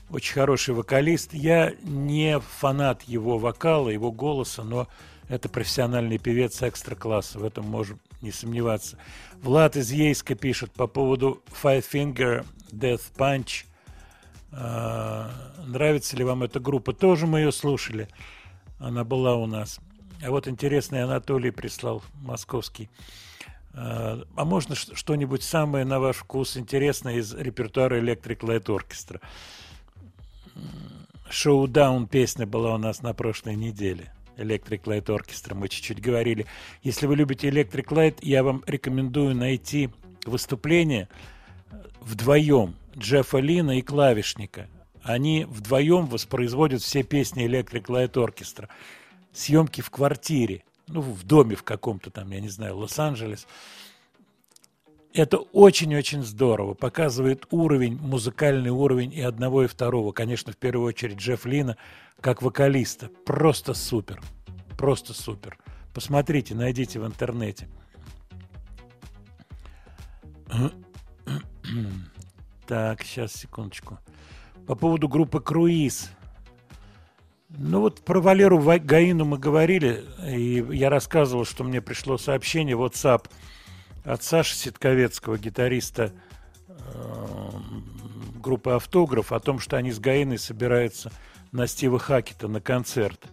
[0.10, 1.34] очень хороший вокалист.
[1.34, 4.88] Я не фанат его вокала, его голоса, но
[5.30, 8.98] это профессиональный певец экстра-класса, в этом можем не сомневаться.
[9.42, 13.66] Влад из Ейска пишет по поводу Five Finger Death Punch.
[14.52, 15.32] А,
[15.66, 16.94] нравится ли вам эта группа?
[16.94, 18.08] Тоже мы ее слушали.
[18.80, 19.80] Она была у нас.
[20.24, 22.90] А вот интересный Анатолий прислал, московский.
[23.78, 29.22] А, можно что-нибудь самое на ваш вкус интересное из репертуара Electric Light Orchestra?
[31.30, 34.14] Шоу-даун песня была у нас на прошлой неделе.
[34.38, 36.46] Electric Light Orchestra, мы чуть-чуть говорили.
[36.84, 39.90] Если вы любите Electric Light, я вам рекомендую найти
[40.26, 41.10] выступление
[42.00, 44.68] вдвоем Джеффа Лина и клавишника.
[45.04, 48.70] Они вдвоем воспроизводят все песни Electric Light Orchestra.
[49.34, 53.48] Съемки в квартире, ну, в доме в каком-то там, я не знаю, Лос-Анджелес.
[55.14, 56.74] Это очень-очень здорово.
[56.74, 60.12] Показывает уровень, музыкальный уровень и одного, и второго.
[60.12, 61.78] Конечно, в первую очередь Джефф Лина–
[62.22, 63.10] как вокалиста.
[63.26, 64.22] Просто супер.
[64.78, 65.58] Просто супер.
[65.94, 67.68] Посмотрите, найдите в интернете.
[72.66, 74.00] Так, сейчас, секундочку.
[74.66, 76.10] По поводу группы «Круиз».
[77.50, 82.84] Ну вот про Валеру Гаину мы говорили, и я рассказывал, что мне пришло сообщение в
[82.84, 83.30] WhatsApp
[84.04, 86.12] от Саши Ситковецкого, гитариста
[86.68, 87.50] э,
[88.42, 91.12] группы «Автограф», о том, что они с Гаиной собираются
[91.52, 93.24] на Стива Хакета на концерт.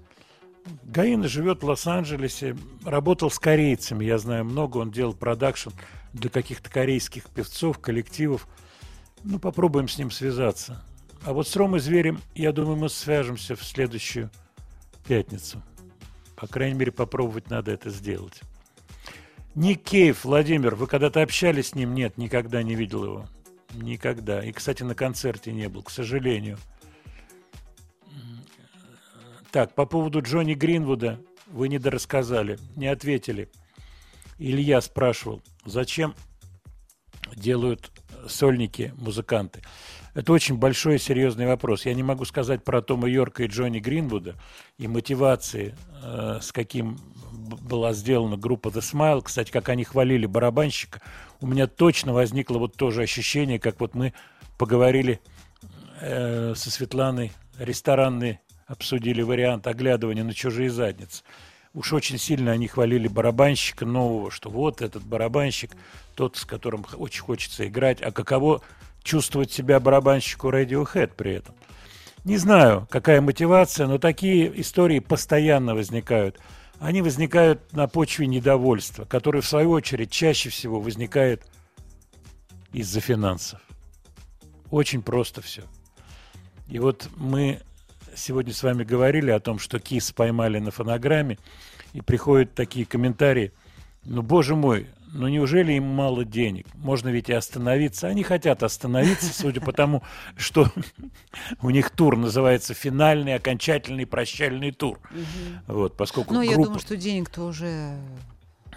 [0.84, 5.70] Гаина живет в Лос-Анджелесе, работал с корейцами, я знаю много, он делал продакшн
[6.12, 8.46] для каких-то корейских певцов, коллективов.
[9.24, 10.82] Ну, попробуем с ним связаться.
[11.24, 14.30] А вот с Ромой Зверем, я думаю, мы свяжемся в следующую
[15.06, 15.62] пятницу.
[16.34, 18.40] По крайней мере, попробовать надо это сделать.
[19.54, 19.82] Ник
[20.24, 21.94] Владимир, вы когда-то общались с ним?
[21.94, 23.28] Нет, никогда не видел его.
[23.74, 24.42] Никогда.
[24.44, 26.58] И, кстати, на концерте не был, к сожалению.
[29.52, 33.50] Так, по поводу Джонни Гринвуда вы не дорассказали, не ответили.
[34.38, 36.14] Илья спрашивал, зачем
[37.34, 37.92] делают
[38.26, 39.62] сольники музыканты?
[40.14, 41.86] Это очень большой и серьезный вопрос.
[41.86, 44.34] Я не могу сказать про Тома Йорка и Джонни Гринвуда
[44.76, 46.98] и мотивации, э, с каким
[47.32, 49.22] была сделана группа The Smile.
[49.22, 51.00] Кстати, как они хвалили барабанщика,
[51.40, 54.12] у меня точно возникло вот то же ощущение, как вот мы
[54.58, 55.20] поговорили
[56.00, 61.24] э, со Светланой, ресторанный обсудили вариант оглядывания на чужие задницы.
[61.74, 65.70] Уж очень сильно они хвалили барабанщика нового, что вот этот барабанщик,
[66.14, 68.02] тот, с которым очень хочется играть.
[68.02, 68.60] А каково
[69.02, 71.54] чувствовать себя барабанщику Radiohead при этом?
[72.24, 76.38] Не знаю, какая мотивация, но такие истории постоянно возникают.
[76.78, 81.44] Они возникают на почве недовольства, которое, в свою очередь, чаще всего возникает
[82.72, 83.60] из-за финансов.
[84.70, 85.62] Очень просто все.
[86.68, 87.60] И вот мы
[88.14, 91.38] сегодня с вами говорили о том, что КИС поймали на фонограмме,
[91.92, 93.52] и приходят такие комментарии.
[94.04, 96.66] Ну, боже мой, ну неужели им мало денег?
[96.74, 98.08] Можно ведь и остановиться.
[98.08, 100.02] Они хотят остановиться, судя по тому,
[100.36, 100.68] что
[101.60, 104.98] у них тур называется финальный, окончательный, прощальный тур.
[105.66, 107.96] Вот, поскольку Ну, я думаю, что денег-то уже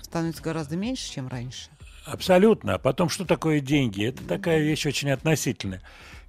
[0.02, 1.70] становится гораздо меньше, чем раньше.
[2.06, 2.76] Абсолютно.
[2.76, 4.06] А потом, что такое деньги?
[4.06, 5.82] Это такая вещь очень относительная.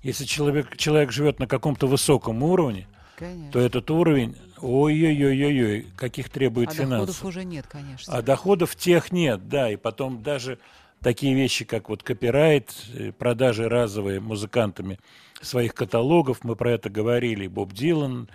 [0.02, 2.86] Если человек, человек живет на каком-то высоком уровне,
[3.16, 3.52] Конечно.
[3.52, 7.16] то этот уровень, ой-ой-ой-ой, каких требует а финансов.
[7.16, 8.12] доходов уже нет, конечно.
[8.14, 10.58] А доходов тех нет, да, и потом даже
[11.00, 14.98] такие вещи, как вот копирайт, э, продажи разовые музыкантами
[15.40, 18.28] своих каталогов, мы про это говорили, Боб Дилан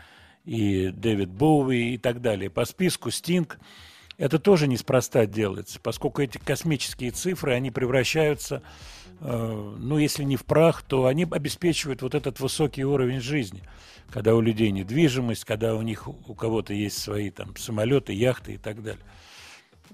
[0.46, 2.50] и Дэвид Боуи и так далее.
[2.50, 3.60] По списку Стинг
[4.18, 8.62] это тоже неспроста делается, поскольку эти космические цифры, они превращаются,
[9.22, 13.62] ну, если не в прах, то они обеспечивают вот этот высокий уровень жизни,
[14.10, 18.58] когда у людей недвижимость, когда у них у кого-то есть свои там самолеты, яхты и
[18.58, 19.04] так далее.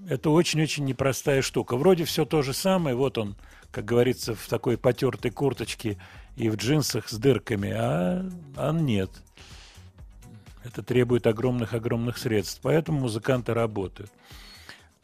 [0.07, 1.75] Это очень-очень непростая штука.
[1.75, 3.35] Вроде все то же самое, вот он,
[3.71, 5.97] как говорится, в такой потертой курточке
[6.37, 9.09] и в джинсах с дырками, а, а нет.
[10.63, 14.11] Это требует огромных-огромных средств, поэтому музыканты работают.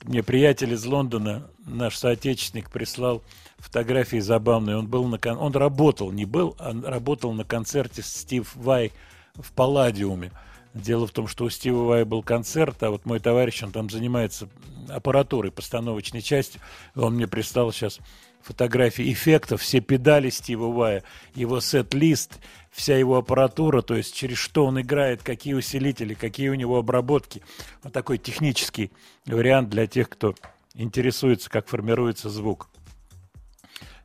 [0.04, 3.24] Мне приятель из Лондона, наш соотечественник, прислал
[3.64, 4.78] фотографии забавные.
[4.78, 5.38] Он был на кон...
[5.38, 8.92] он работал, не был, а работал на концерте Стив Вай
[9.36, 10.32] в Палладиуме.
[10.74, 13.90] Дело в том, что у Стива Вая был концерт, а вот мой товарищ, он там
[13.90, 14.50] занимается
[14.90, 16.60] аппаратурой, постановочной частью.
[16.96, 18.00] Он мне прислал сейчас
[18.42, 21.04] фотографии эффектов, все педали Стива Вая,
[21.34, 26.56] его сет-лист, вся его аппаратура, то есть через что он играет, какие усилители, какие у
[26.56, 27.42] него обработки.
[27.84, 28.92] Вот такой технический
[29.26, 30.36] вариант для тех, кто
[30.74, 32.68] интересуется, как формируется звук.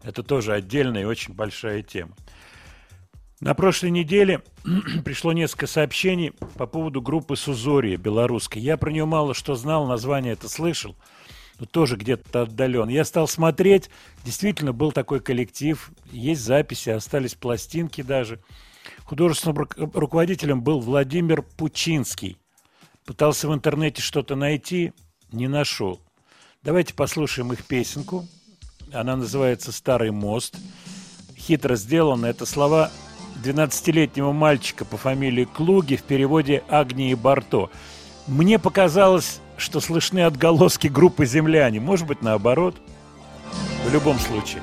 [0.09, 2.17] Это тоже отдельная и очень большая тема.
[3.41, 4.43] На прошлой неделе
[5.05, 8.63] пришло несколько сообщений по поводу группы Сузория белорусской.
[8.63, 10.97] Я про нее мало что знал, название это слышал,
[11.61, 12.89] но тоже где-то отдален.
[12.89, 13.91] Я стал смотреть,
[14.25, 18.41] действительно был такой коллектив, есть записи, остались пластинки даже.
[19.05, 22.39] Художественным руководителем был Владимир Пучинский.
[23.05, 24.95] Пытался в интернете что-то найти,
[25.33, 26.01] не нашел.
[26.63, 28.27] Давайте послушаем их песенку.
[28.93, 30.57] Она называется «Старый мост».
[31.37, 32.27] Хитро сделано.
[32.27, 32.91] Это слова
[33.45, 37.71] 12-летнего мальчика по фамилии Клуги в переводе Агнии Барто.
[38.27, 41.81] Мне показалось, что слышны отголоски группы «Земляне».
[41.81, 42.77] Может быть, наоборот.
[43.85, 44.63] В любом случае.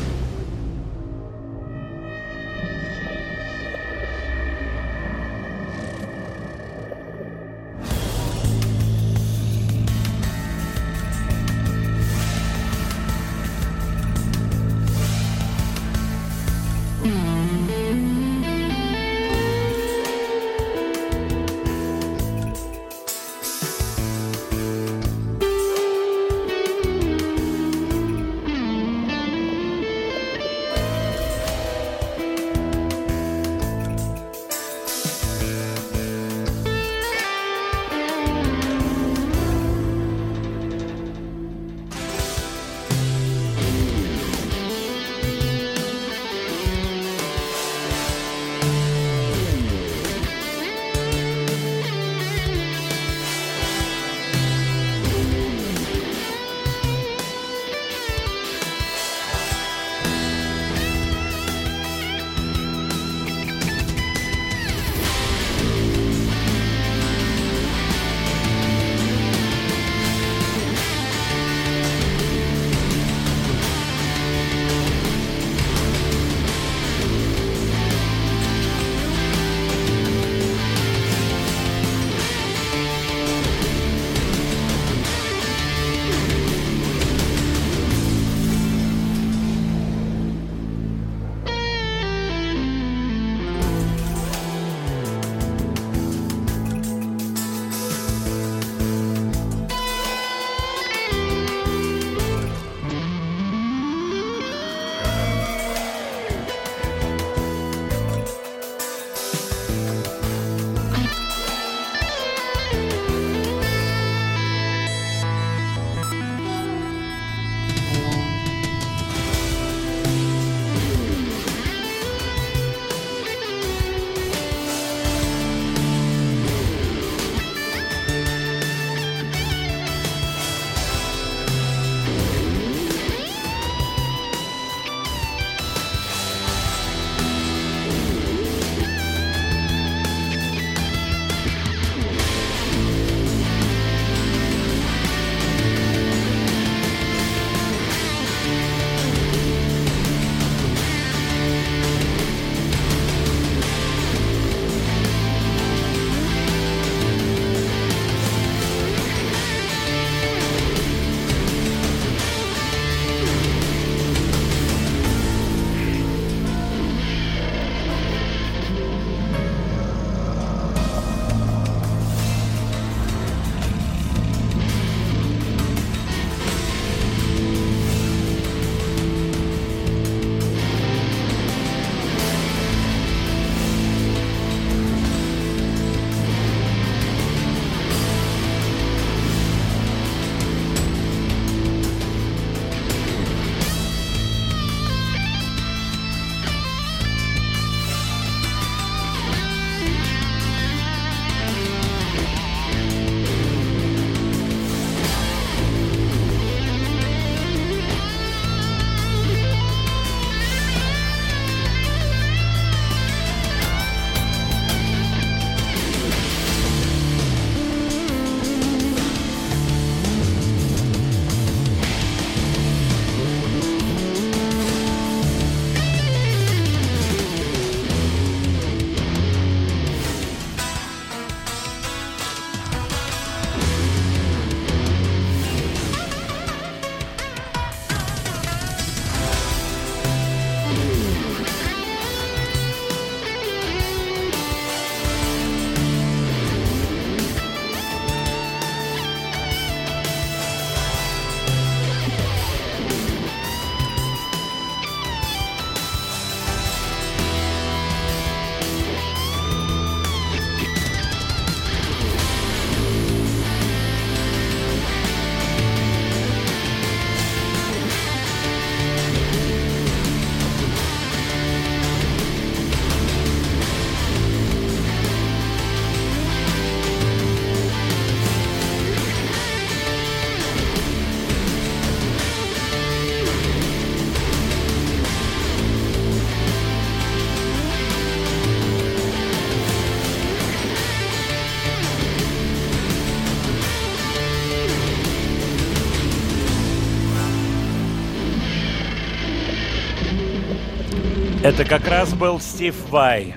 [301.61, 303.35] Это как раз был Стив Вай.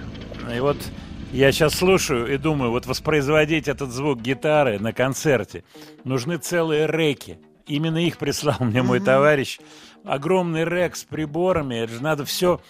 [0.51, 0.79] И вот
[1.31, 5.63] я сейчас слушаю и думаю, вот воспроизводить этот звук гитары на концерте
[6.05, 7.39] нужны целые реки.
[7.67, 9.59] Именно их прислал мне мой товарищ.
[10.07, 11.75] Огромный рек с приборами.
[11.75, 12.63] Это же надо все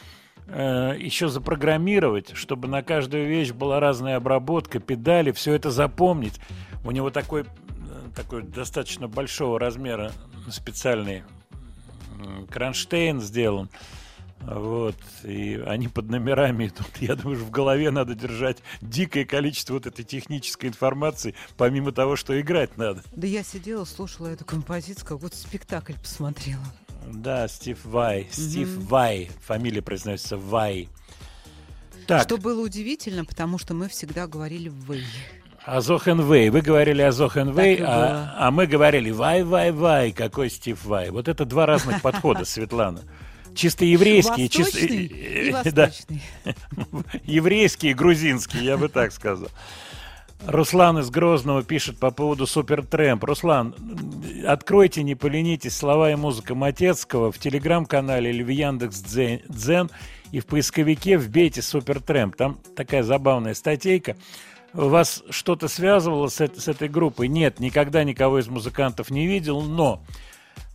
[0.48, 6.40] э, еще запрограммировать, чтобы на каждую вещь была разная обработка, педали, все это запомнить.
[6.85, 7.44] У него такой, э,
[8.16, 10.10] такой достаточно большого размера
[10.51, 11.22] специальный
[12.51, 13.70] кронштейн сделан.
[14.46, 16.86] Вот, и они под номерами идут.
[17.00, 22.16] Я думаю, что в голове надо держать дикое количество вот этой технической информации, помимо того,
[22.16, 23.02] что играть надо.
[23.12, 26.64] Да я сидела, слушала эту композицию, как будто спектакль посмотрела.
[27.06, 28.28] Да, Стив Вай.
[28.30, 29.30] Стив Вай.
[29.46, 30.88] Фамилия произносится Вай.
[32.06, 35.02] Так, Что было удивительно, потому что мы всегда говорили «вы».
[35.64, 36.50] Азохенвей.
[36.50, 40.12] Вы говорили Азохенвей, Так и а, а мы говорили Вай-Вай-Вай.
[40.12, 41.08] Какой Стив Вай.
[41.10, 43.00] Вот это два разных подхода, Светлана.
[43.55, 44.78] Чисто еврейские, чисто...
[44.78, 45.90] Восточный и Да.
[47.90, 49.48] и грузинский, я бы так сказал.
[50.47, 53.24] Руслан из Грозного пишет по поводу Супертрэмп.
[53.24, 53.74] Руслан,
[54.47, 59.90] откройте, не поленитесь, слова и музыка Матецкого в телеграм-канале или в Яндекс Дзен,
[60.32, 62.36] и в поисковике вбейте Супертрэмп.
[62.36, 64.16] Там такая забавная статейка.
[64.74, 67.28] Вас что-то связывало с, с этой группой?
[67.28, 70.02] Нет, никогда никого из музыкантов не видел, но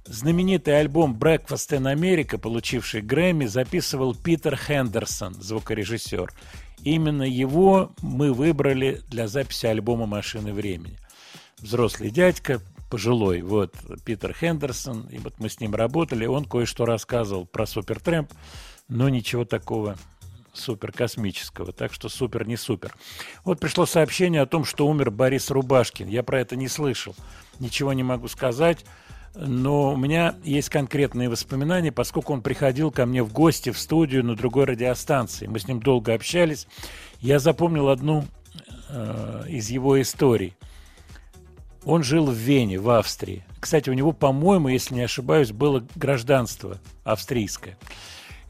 [0.05, 6.33] Знаменитый альбом «Breakfast in America», получивший Грэмми, записывал Питер Хендерсон, звукорежиссер.
[6.83, 10.97] Именно его мы выбрали для записи альбома «Машины времени».
[11.59, 17.45] Взрослый дядька, пожилой, вот, Питер Хендерсон, и вот мы с ним работали, он кое-что рассказывал
[17.45, 18.31] про Супертрэмп,
[18.87, 19.97] но ничего такого
[20.53, 22.95] супер космического, так что супер не супер.
[23.43, 26.07] Вот пришло сообщение о том, что умер Борис Рубашкин.
[26.07, 27.15] Я про это не слышал,
[27.59, 28.85] ничего не могу сказать.
[29.35, 34.23] Но у меня есть конкретные воспоминания, поскольку он приходил ко мне в гости в студию
[34.25, 35.47] на другой радиостанции.
[35.47, 36.67] Мы с ним долго общались.
[37.21, 38.25] Я запомнил одну
[38.89, 40.55] э, из его историй.
[41.85, 43.45] Он жил в Вене, в Австрии.
[43.59, 47.77] Кстати, у него, по-моему, если не ошибаюсь, было гражданство австрийское.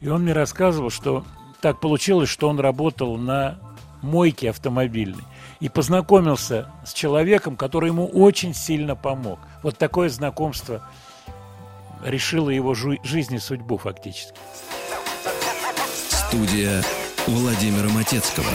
[0.00, 1.24] И он мне рассказывал, что
[1.60, 3.58] так получилось, что он работал на
[4.02, 5.24] мойке автомобильной
[5.60, 9.38] и познакомился с человеком, который ему очень сильно помог.
[9.62, 10.82] Вот такое знакомство
[12.04, 14.34] решило его жизнь и судьбу фактически.
[16.08, 16.82] Студия
[17.26, 18.46] Владимира Матецкого.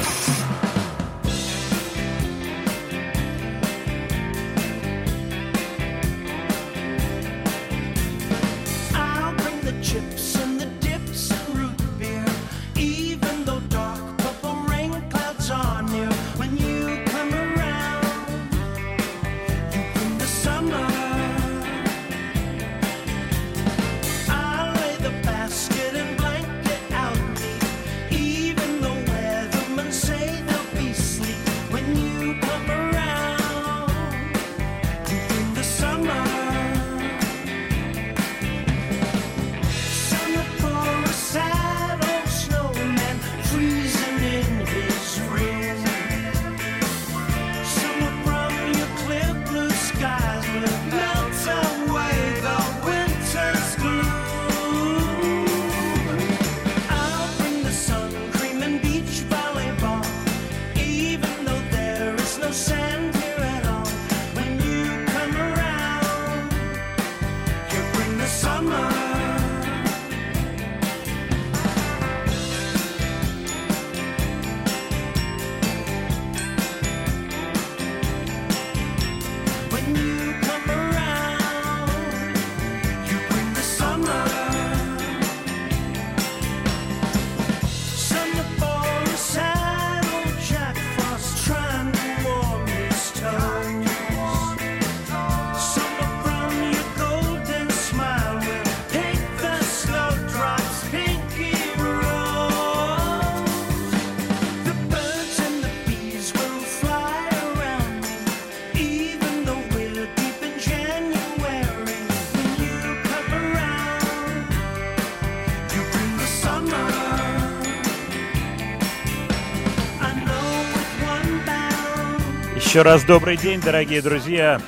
[122.76, 124.61] Еще раз добрый день, дорогие друзья.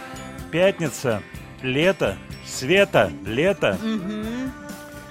[0.50, 1.22] Пятница,
[1.62, 3.78] лето, Света, лето.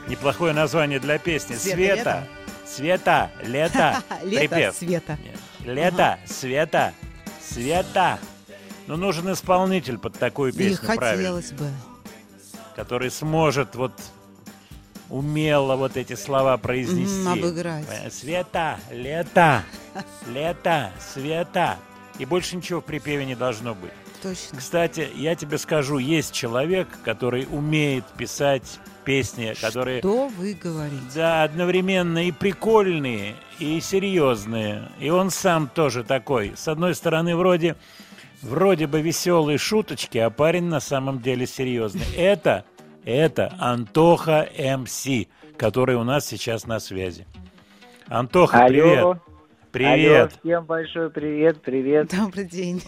[0.09, 1.57] Неплохое название для песни.
[1.57, 2.27] Света,
[2.65, 4.03] Света, лето.
[4.23, 4.73] Лето.
[4.73, 5.19] Света.
[5.67, 6.95] Лето, Света,
[7.39, 8.19] Света.
[8.87, 11.69] Ну, нужен исполнитель под такую песню, правильно, хотелось бы.
[12.77, 13.93] который сможет вот
[15.11, 17.29] умела вот эти слова произнести.
[17.29, 17.85] Обыграть.
[17.91, 19.65] Э, Света, лето,
[20.27, 21.77] лето, света.
[22.19, 23.93] И больше ничего в припеве не должно быть.
[24.23, 24.59] Точно.
[24.59, 30.97] Кстати, я тебе скажу, есть человек, который умеет писать песни, которые Что вы говорите?
[31.15, 34.89] да, одновременно и прикольные, и серьезные.
[34.99, 36.55] И он сам тоже такой.
[36.57, 37.77] С одной стороны, вроде,
[38.43, 42.07] вроде бы веселые шуточки, а парень на самом деле серьезный.
[42.17, 42.65] Это,
[43.05, 45.07] это Антоха МС,
[45.57, 47.27] который у нас сейчас на связи.
[48.09, 48.99] Антоха, привет.
[48.99, 49.13] Алло.
[49.15, 49.26] Привет.
[49.85, 52.11] Алло, всем большой привет, привет.
[52.17, 52.83] Добрый день.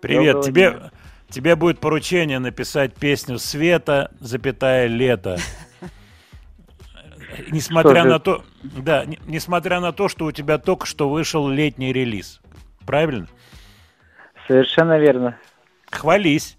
[0.00, 0.34] Привет.
[0.34, 0.90] Доброго Тебе, дня.
[1.28, 5.38] тебе будет поручение написать песню «Света, запятая лето».
[7.50, 11.92] Несмотря на то, да, не- несмотря на то, что у тебя только что вышел летний
[11.92, 12.40] релиз.
[12.84, 13.28] Правильно?
[14.48, 15.38] Совершенно верно.
[15.90, 16.58] Хвались.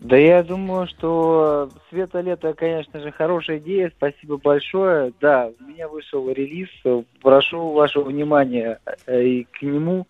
[0.00, 3.92] Да я думаю, что Света Лето, конечно же, хорошая идея.
[3.94, 5.12] Спасибо большое.
[5.20, 6.70] Да, у меня вышел релиз.
[7.20, 10.08] Прошу вашего внимания э, и к нему.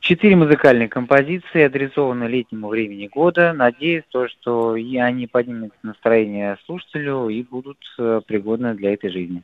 [0.00, 3.52] Четыре музыкальные композиции адресованы летнему времени года.
[3.52, 9.42] Надеюсь, то, что и они поднимут настроение слушателю и будут э, пригодны для этой жизни.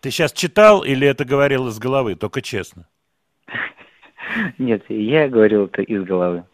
[0.00, 2.14] Ты сейчас читал или это говорил из головы?
[2.14, 2.86] Только честно.
[4.58, 6.44] Нет, я говорил это из головы.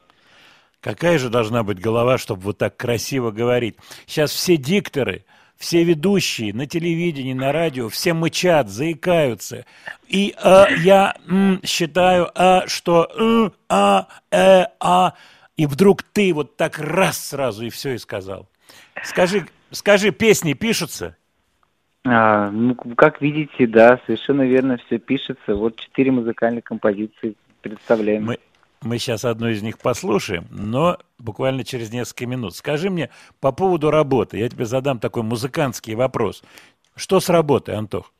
[0.80, 3.76] Какая же должна быть голова, чтобы вот так красиво говорить?
[4.06, 5.24] Сейчас все дикторы,
[5.56, 9.64] все ведущие на телевидении, на радио, все мычат, заикаются.
[10.06, 15.14] И э, я м, считаю, а, что м, а, э, а,
[15.56, 18.48] и вдруг ты вот так раз сразу и все и сказал.
[19.02, 21.16] Скажи, скажи, песни пишутся?
[22.04, 25.56] А, ну, как видите, да, совершенно верно, все пишется.
[25.56, 28.24] Вот четыре музыкальные композиции представляем.
[28.24, 28.38] Мы,
[28.82, 32.54] мы сейчас одну из них послушаем, но буквально через несколько минут.
[32.54, 33.10] Скажи мне
[33.40, 34.38] по поводу работы.
[34.38, 36.42] Я тебе задам такой музыкантский вопрос.
[36.94, 38.12] Что с работой, Антох?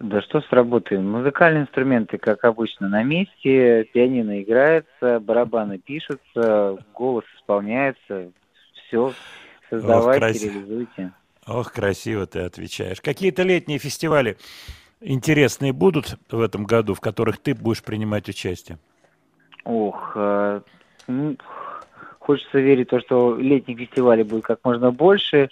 [0.00, 0.98] Да что с работой?
[0.98, 8.30] Музыкальные инструменты, как обычно, на месте, пианино играется, барабаны пишутся, голос исполняется,
[8.74, 9.12] все,
[9.70, 10.52] создавайте, красиво.
[10.52, 11.12] реализуйте.
[11.46, 13.00] Ох, красиво ты отвечаешь.
[13.00, 14.36] Какие-то летние фестивали
[15.00, 18.78] интересные будут в этом году, в которых ты будешь принимать участие?
[19.64, 20.60] Ох, э,
[21.08, 21.36] ну,
[22.18, 25.50] хочется верить в то, что летних фестивалей будет как можно больше.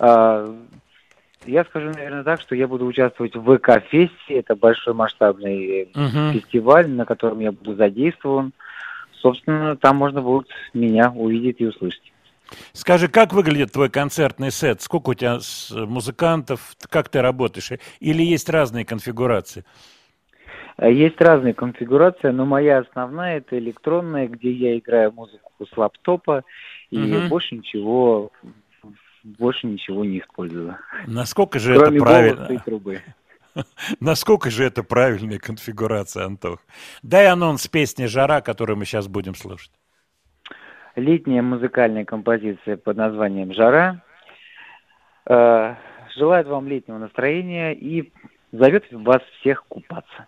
[0.00, 0.54] А,
[1.44, 4.34] Я скажу, наверное, так, что я буду участвовать в ВК-фесте.
[4.34, 6.32] Это большой масштабный Мгм.
[6.32, 8.52] фестиваль, на котором я буду задействован.
[9.20, 12.12] Собственно, там можно будет меня увидеть и услышать.
[12.72, 14.82] Скажи, как выглядит твой концертный сет?
[14.82, 15.38] Сколько у тебя
[15.86, 16.76] музыкантов?
[16.90, 17.70] Как ты работаешь?
[18.00, 19.60] Или есть разные конфигурации?
[19.60, 19.95] Э,
[20.80, 26.44] Есть разные конфигурации, но моя основная это электронная, где я играю музыку с лаптопа
[26.90, 27.28] и Мгм.
[27.28, 28.30] больше ничего,
[29.24, 30.76] больше ничего не использую.
[31.06, 32.62] Насколько же Кроме это голоса и правильно?
[32.64, 33.02] трубы.
[34.00, 36.60] Насколько же это правильная конфигурация, Антох?
[37.02, 39.70] Дай анонс песни «Жара», которую мы сейчас будем слушать.
[40.94, 44.02] Летняя музыкальная композиция под названием «Жара».
[45.26, 45.74] Э,
[46.14, 48.10] Желает вам летнего настроения и
[48.50, 50.26] зовет вас всех купаться.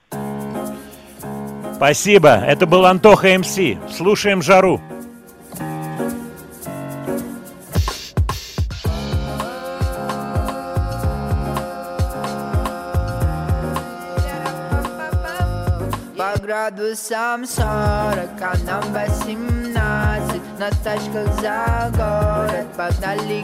[1.79, 2.31] Спасибо.
[2.31, 3.57] Это был Антоха МС.
[3.97, 4.81] Слушаем «Жару».
[16.43, 17.67] Градусам 40,
[18.41, 23.43] а нам 18 На тачках за город погнали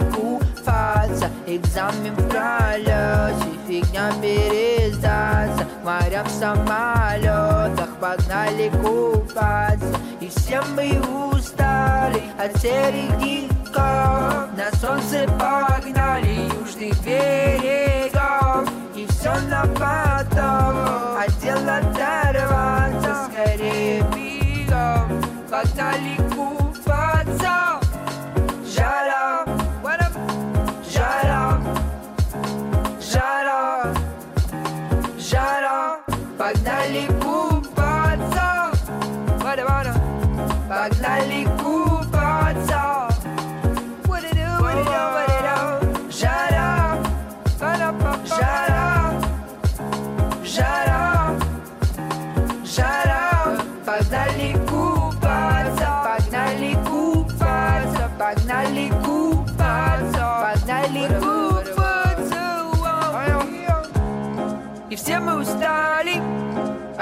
[0.64, 3.34] купаться Экзамен в пролете,
[3.66, 9.98] фигня пересдаться морям в самолетах погнали купаться.
[10.20, 11.00] И все мы
[11.32, 20.76] устали от серых диков На солнце погнали южных берегов И все на потом
[21.18, 22.93] А дело дорваться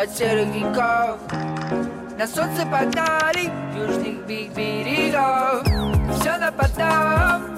[0.03, 1.21] От серых веков
[2.19, 5.63] На солнце погнали Южных берегов.
[6.19, 7.55] Все на потом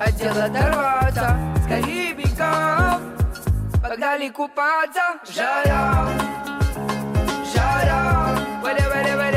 [0.00, 3.02] Хотел оторваться с Карибиков
[3.82, 6.08] Погнали купаться Жара,
[7.54, 9.27] жара Валя, валя, валя,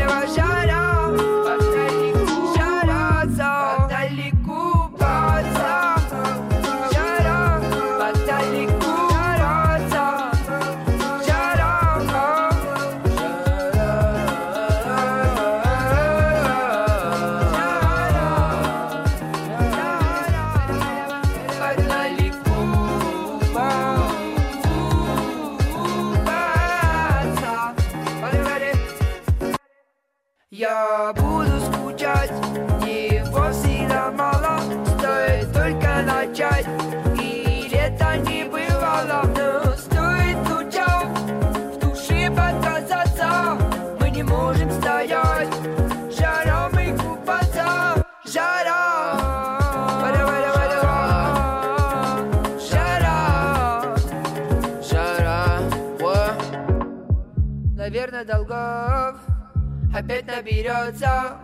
[60.01, 61.37] опять наберется.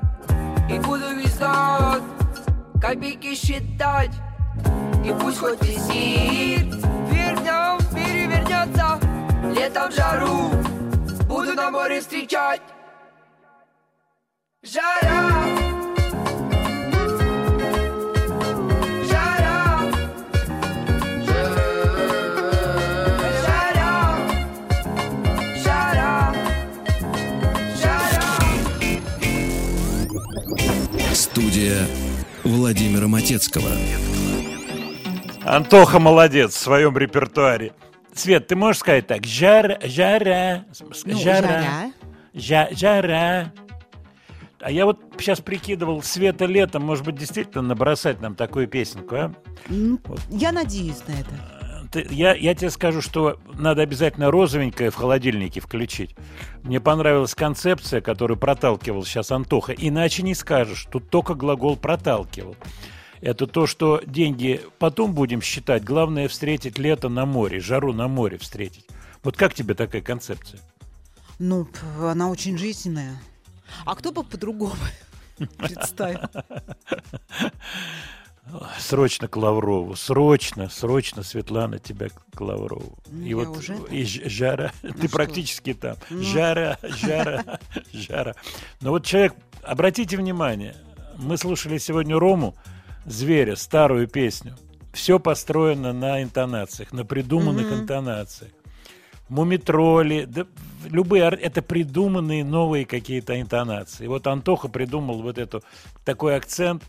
[0.70, 2.04] И буду год
[2.82, 4.12] копейки считать.
[5.06, 6.74] И пусть хоть висит.
[7.10, 9.00] Вверх днем перевернется
[9.56, 10.50] Летом жару
[11.28, 12.62] буду на море встречать.
[14.64, 15.87] Жара
[31.38, 31.86] Студия
[32.44, 33.70] Владимира Матецкого.
[35.46, 37.74] Антоха молодец в своем репертуаре.
[38.12, 39.24] Свет, ты можешь сказать так?
[39.24, 40.66] Жара, жара,
[41.06, 41.92] Ну, жара, жара.
[42.34, 43.54] жа- жара.
[44.62, 49.34] А я вот сейчас прикидывал, Света летом, может быть, действительно набросать нам такую песенку, а?
[49.70, 50.00] Ну,
[50.32, 51.57] Я надеюсь на это.
[52.10, 56.16] Я, я тебе скажу, что надо обязательно розовенькое в холодильнике включить.
[56.64, 59.74] Мне понравилась концепция, которую проталкивал сейчас Антоха.
[59.74, 60.88] Иначе не скажешь.
[60.92, 62.56] Тут только глагол проталкивал.
[63.22, 65.84] Это то, что деньги потом будем считать.
[65.84, 68.86] Главное встретить лето на море, жару на море встретить.
[69.24, 70.60] Вот как тебе такая концепция?
[71.40, 71.68] Ну,
[72.02, 73.20] она очень жизненная.
[73.86, 74.76] А кто бы по-другому
[75.58, 76.20] представил?
[78.80, 82.98] Срочно к Лаврову, срочно, срочно, Светлана, тебя к Лаврову.
[83.12, 85.10] Ну, и вот уже и жара, ты что?
[85.10, 85.98] практически там.
[86.10, 86.22] Ну.
[86.24, 87.60] Жара, жара,
[87.94, 88.36] жара.
[88.82, 89.34] Но вот человек,
[89.64, 90.76] обратите внимание,
[91.18, 92.56] мы слушали сегодня Рому,
[93.06, 94.56] зверя, старую песню.
[94.94, 97.82] Все построено на интонациях, на придуманных Мгм.
[97.82, 98.52] интонациях.
[99.30, 100.46] Мумитроли, да,
[100.86, 104.08] любые, это придуманные новые какие-то интонации.
[104.08, 105.64] Вот Антоха придумал вот эту,
[106.06, 106.84] такой акцент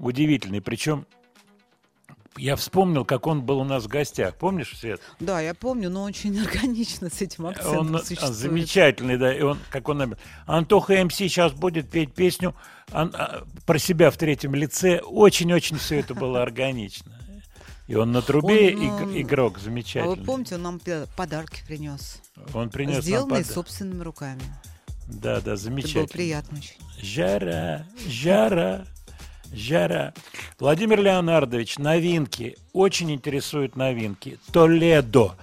[0.00, 0.60] удивительный.
[0.60, 1.06] Причем
[2.36, 4.36] я вспомнил, как он был у нас в гостях.
[4.36, 5.00] Помнишь, Свет?
[5.18, 8.34] Да, я помню, но очень органично с этим акцентом Он а, существует.
[8.34, 9.34] замечательный, да.
[9.34, 10.16] И он, как он
[10.46, 12.54] Антоха МС сейчас будет петь песню
[12.92, 15.00] ан- а, про себя в третьем лице.
[15.00, 17.16] Очень-очень все это было органично.
[17.88, 20.14] И он на трубе Он, иг- игрок А замечательный.
[20.16, 20.80] вы помните, он нам
[21.16, 22.22] подарки принес.
[22.54, 24.40] Он принес нам Сделанные пода- собственными руками.
[25.08, 26.06] Да, да, Это было замечательно.
[26.06, 26.76] приятно очень.
[27.02, 28.86] Жара, жара,
[29.52, 30.14] жара.
[30.58, 32.56] Владимир Леонардович, новинки.
[32.72, 34.38] Очень интересуют новинки.
[34.52, 35.36] Толедо.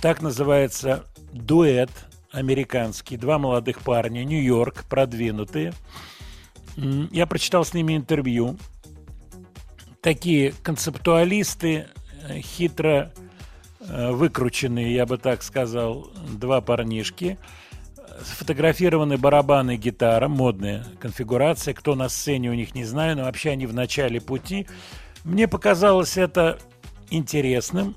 [0.00, 1.90] Так называется дуэт
[2.30, 3.16] американский.
[3.16, 4.24] Два молодых парня.
[4.24, 5.72] Нью-Йорк, продвинутые.
[6.76, 8.58] Я прочитал с ними интервью.
[10.00, 11.86] Такие концептуалисты,
[12.28, 13.10] э, хитро
[13.80, 17.38] э, выкрученные, я бы так сказал, два парнишки
[18.22, 21.74] сфотографированы барабаны и гитара, модная конфигурация.
[21.74, 24.66] Кто на сцене у них не знаю, но вообще они в начале пути.
[25.24, 26.58] Мне показалось это
[27.10, 27.96] интересным.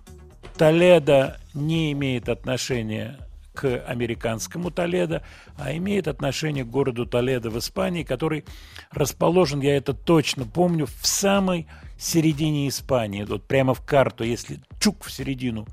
[0.57, 3.17] Толедо не имеет отношения
[3.53, 5.23] к американскому Толедо,
[5.57, 8.45] а имеет отношение к городу Толедо в Испании, который
[8.91, 11.67] расположен, я это точно помню, в самой
[11.97, 13.23] середине Испании.
[13.23, 15.67] Вот прямо в карту, если чук в середину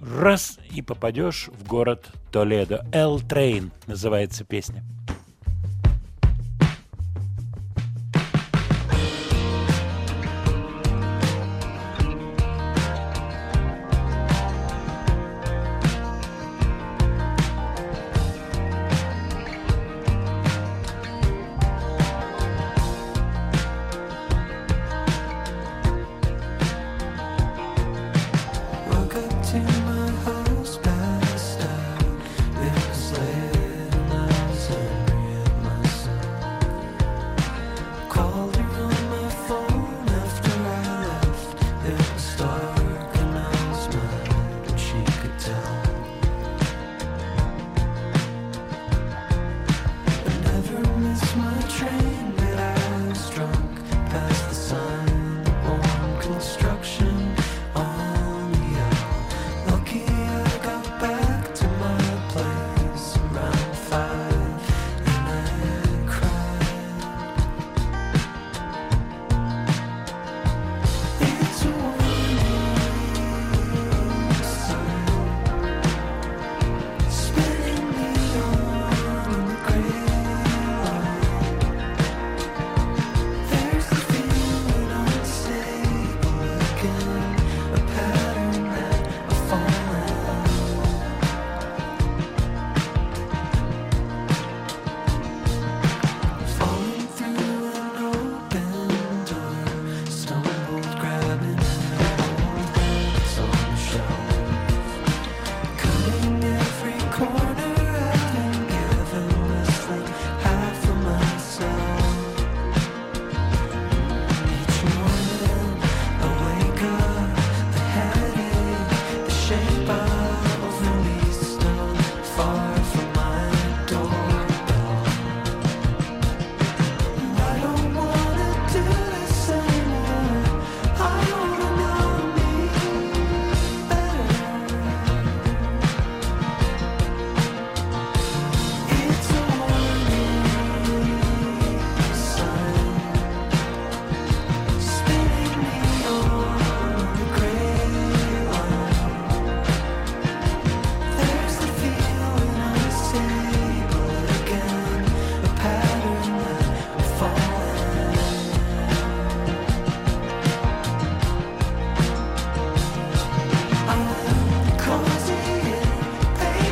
[0.00, 2.86] раз и попадешь в город Толедо.
[2.92, 4.84] L Train называется песня.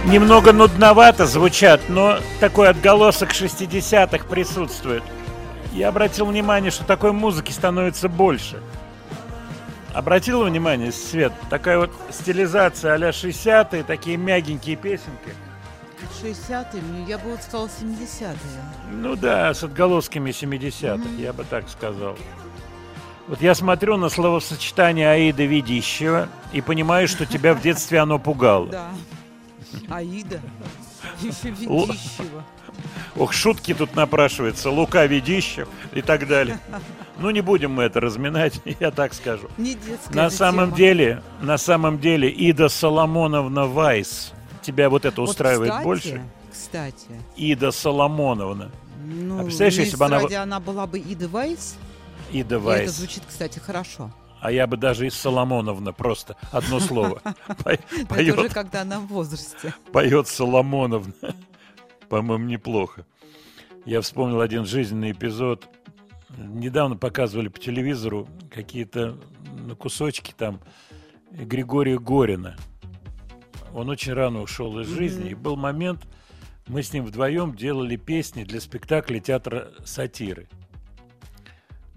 [0.06, 5.02] Немного нудновато звучат, но такой отголосок 60-х присутствует.
[5.72, 8.60] Я обратил внимание, что такой музыки становится больше.
[9.94, 15.32] Обратил внимание, Свет, такая вот стилизация а-ля 60-е, такие мягенькие песенки.
[16.22, 18.36] 60-е, ну, я бы вот сказала 70-е.
[18.92, 22.16] Ну да, с отголосками 70-х, я бы так сказал.
[23.26, 28.66] Вот я смотрю на словосочетание Аида Ведищева и понимаю, что тебя в детстве оно пугало.
[28.70, 28.90] Да.
[29.88, 30.40] Аида.
[31.20, 32.44] Еще Ведищева.
[33.16, 34.70] Ох, шутки тут напрашиваются.
[34.70, 36.58] Лука Ведищев и так далее.
[37.18, 39.48] Ну, не будем мы это разминать, я так скажу.
[39.56, 40.76] Не детская На самом тема.
[40.76, 44.32] деле, на самом деле, Ида Соломоновна Вайс.
[44.62, 46.22] Тебя вот это Вот, устраивает кстати, больше?
[46.52, 47.06] Кстати.
[47.36, 48.70] Ида Соломоновна.
[49.04, 51.76] Ну, А представляешь, если бы она- она была бы Ида Вайс,
[52.32, 52.90] Ида и это Вайс.
[52.90, 54.10] звучит, кстати, хорошо.
[54.44, 57.14] А я бы даже из Соломоновна просто одно слово.
[57.64, 57.78] По-
[58.10, 59.72] Но Это уже Поет, когда она в возрасте.
[59.90, 61.14] поет Соломоновна.
[62.10, 63.06] По-моему, неплохо.
[63.86, 65.66] Я вспомнил один жизненный эпизод.
[66.36, 69.16] Недавно показывали по телевизору какие-то
[69.66, 70.60] ну, кусочки там
[71.30, 72.54] Григория Горина.
[73.72, 75.30] Он очень рано ушел из жизни.
[75.30, 76.02] И был момент,
[76.66, 80.48] мы с ним вдвоем делали песни для спектакля театра сатиры.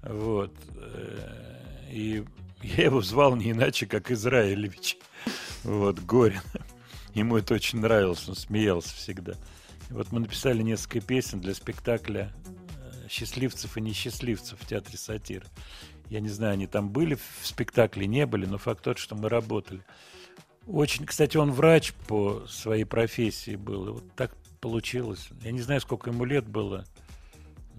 [0.01, 0.53] Вот.
[1.97, 2.23] И
[2.61, 4.97] я его звал не иначе, как Израилевич.
[5.63, 6.41] Вот, Горин.
[7.15, 9.33] Ему это очень нравилось, он смеялся всегда.
[9.89, 15.47] И вот мы написали несколько песен для спектакля э, «Счастливцев и несчастливцев» в театре сатиры.
[16.11, 19.27] Я не знаю, они там были в спектакле, не были, но факт тот, что мы
[19.27, 19.81] работали.
[20.67, 23.87] Очень, кстати, он врач по своей профессии был.
[23.87, 25.29] И вот так получилось.
[25.41, 26.85] Я не знаю, сколько ему лет было.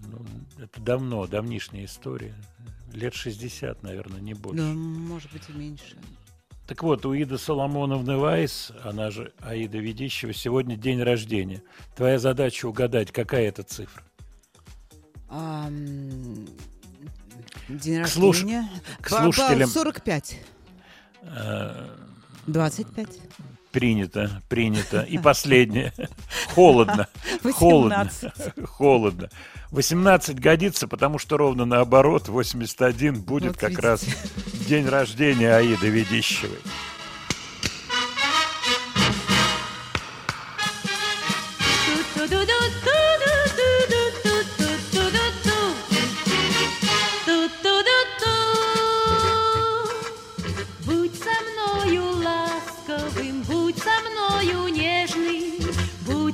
[0.07, 0.25] Ну,
[0.61, 2.35] это давно, давнишняя история.
[2.93, 4.61] Лет 60, наверное, не больше.
[4.61, 5.95] Ну, может быть, и меньше.
[6.67, 11.61] Так вот, у Иды Соломоновны Вайс, она же Аида Ведищева, сегодня день рождения.
[11.95, 14.03] Твоя задача угадать, какая это цифра.
[15.29, 15.67] А,
[17.69, 18.69] день К слуш- рождения.
[19.01, 19.69] к Ба- ба- слушателям.
[19.69, 20.39] 45.
[21.21, 21.87] Э,
[22.47, 23.19] 25.
[23.71, 25.01] Принято, принято.
[25.01, 25.93] И последнее.
[26.55, 27.07] Холодно.
[27.53, 28.09] Холодно.
[28.09, 28.65] 18.
[28.65, 29.29] Холодно.
[29.71, 33.87] 18 годится, потому что ровно наоборот, 81 будет Вот как видите.
[33.87, 34.05] раз
[34.67, 36.57] день рождения Аиды Ведищевой.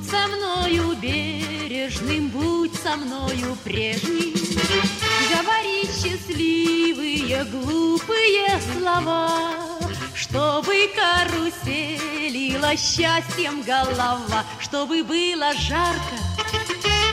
[0.08, 4.34] Со мною бережным, будь со мною прежним.
[5.30, 9.30] Говори счастливые, глупые слова,
[10.14, 16.16] чтобы каруселила счастьем голова, чтобы было жарко,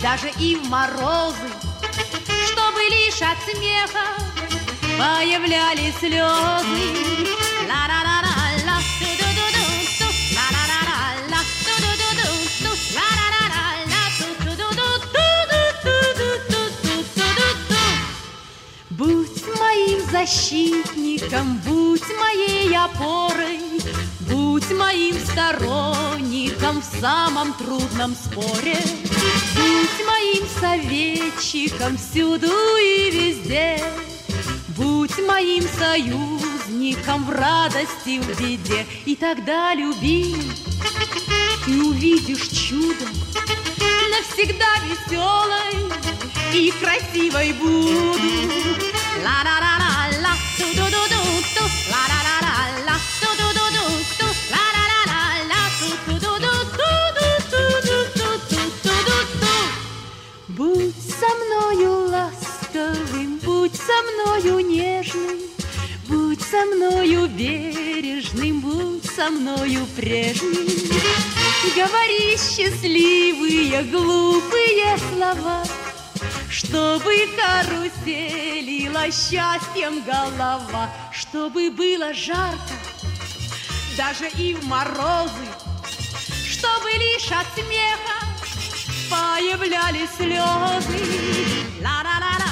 [0.02, 1.50] даже и в морозы,
[2.46, 4.06] чтобы лишь от смеха
[4.98, 6.84] появлялись слезы.
[7.68, 8.13] Ла-ла-ла-ла-ла,
[20.14, 23.60] защитником, будь моей опорой,
[24.30, 28.78] Будь моим сторонником в самом трудном споре,
[29.56, 33.84] Будь моим советчиком всюду и везде,
[34.78, 40.52] Будь моим союзником в радости, в беде, И тогда, любимый,
[41.66, 43.06] ты увидишь чудо,
[44.12, 45.92] Навсегда веселой
[46.54, 48.14] и красивой буду.
[49.24, 50.03] Ла-ла-ла-ла-ла, ту-ду-ду-ду-ту, ла-ла-ла-ла-ла, ту-ду-ду-ду-ту-ду-ду-ту-ду-ду.
[60.56, 65.40] Будь со мною ласковым, будь со мною нежным,
[66.08, 66.66] Будь со
[69.30, 70.64] мною бережным.
[71.76, 75.64] Говори счастливые, глупые слова,
[76.64, 82.58] Чтобы каруселила счастьем голова, Чтобы было жарко,
[83.98, 85.48] даже и в морозы,
[86.50, 88.24] Чтобы лишь от смеха
[89.10, 91.00] появлялись слезы.
[91.82, 92.43] Ла-ла-ла-ла-ла,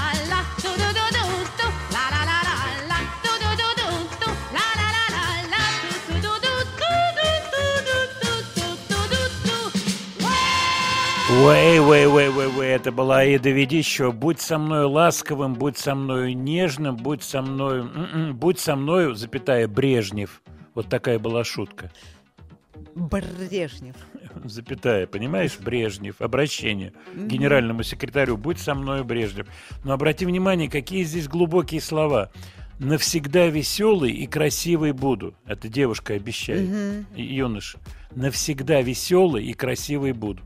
[11.43, 14.11] Уэй, уэй, уэй, уэй, уэй, это была Аида Ведищева.
[14.11, 19.15] Будь со мною ласковым, будь со мною нежным, будь со мною, м-м, будь со мною,
[19.15, 20.43] запятая, Брежнев.
[20.76, 21.91] Вот такая была шутка.
[22.93, 23.95] Брежнев.
[24.43, 29.47] запятая, понимаешь, Брежнев, обращение к генеральному секретарю, будь со мной, Брежнев.
[29.84, 32.30] Но обрати внимание, какие здесь глубокие слова.
[32.77, 35.34] Навсегда веселый и красивый буду.
[35.47, 36.69] Это девушка обещает.
[37.15, 37.80] И юноша.
[38.13, 40.43] Навсегда веселый и красивый буду.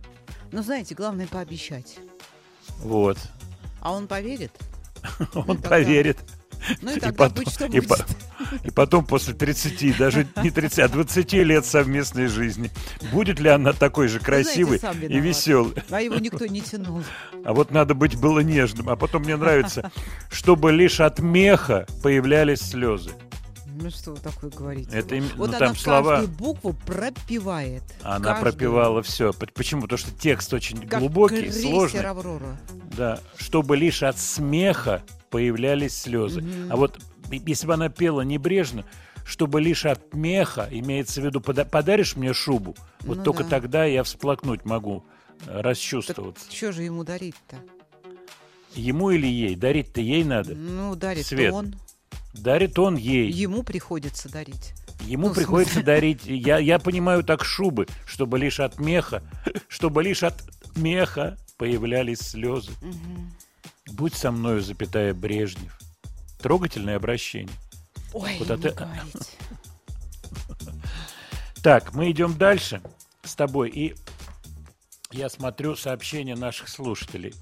[0.56, 1.98] Ну, знаете, главное пообещать.
[2.80, 3.18] Вот.
[3.82, 4.54] А он поверит?
[5.34, 6.18] Он тогда- поверит.
[6.82, 8.06] Ну и И тогда потом, будь что будет.
[8.64, 12.72] и потом после 30, даже не 30, а 20 лет совместной жизни,
[13.12, 15.74] будет ли она такой же знаете, красивой сам и веселой?
[15.90, 17.04] А его никто не тянул.
[17.44, 18.90] А вот надо быть было нежным.
[18.90, 19.92] А потом мне нравится,
[20.32, 23.12] чтобы лишь от меха появлялись слезы.
[23.78, 24.90] Ну что вы такое говорите?
[24.96, 27.84] Это им- вот ну, она там слова- букву пропивает.
[28.02, 28.42] Она Каждую.
[28.54, 29.34] пропевала все.
[29.34, 29.82] Почему?
[29.82, 32.02] Потому что текст очень Как глубокий, сложный.
[32.02, 32.58] Аврора.
[32.96, 36.42] Да, чтобы лишь от смеха появлялись слезы.
[36.42, 36.72] Мгм.
[36.72, 37.00] А вот
[37.32, 38.86] если бы она пела небрежно,
[39.26, 43.50] чтобы лишь от меха, имеется в виду, пода- подаришь мне шубу, вот Ну только да.
[43.50, 45.04] тогда я всплакнуть могу,
[45.48, 46.46] э, расчувствоваться.
[46.50, 47.58] Что же ему дарить-то?
[48.76, 49.56] Ему или ей?
[49.56, 50.54] Дарить-то ей надо.
[50.54, 51.54] Ну, дарит Свет.
[51.54, 51.76] он.
[52.38, 53.32] Дарит он ей.
[53.32, 54.74] Ему приходится дарить.
[55.02, 59.24] Ему Ну, приходится дарить, я, я понимаю так шубы, чтобы лишь от меха,
[59.68, 60.36] чтобы лишь от
[60.76, 62.72] меха появлялись слезы.
[63.92, 65.78] Будь со мною, запятая Брежнев.
[66.40, 67.54] Трогательное обращение.
[68.14, 68.76] Ой, Куда не ты-.
[71.62, 72.82] Так, мы идем дальше
[73.24, 73.96] с тобой, и
[75.12, 77.34] я смотрю сообщения наших слушателей.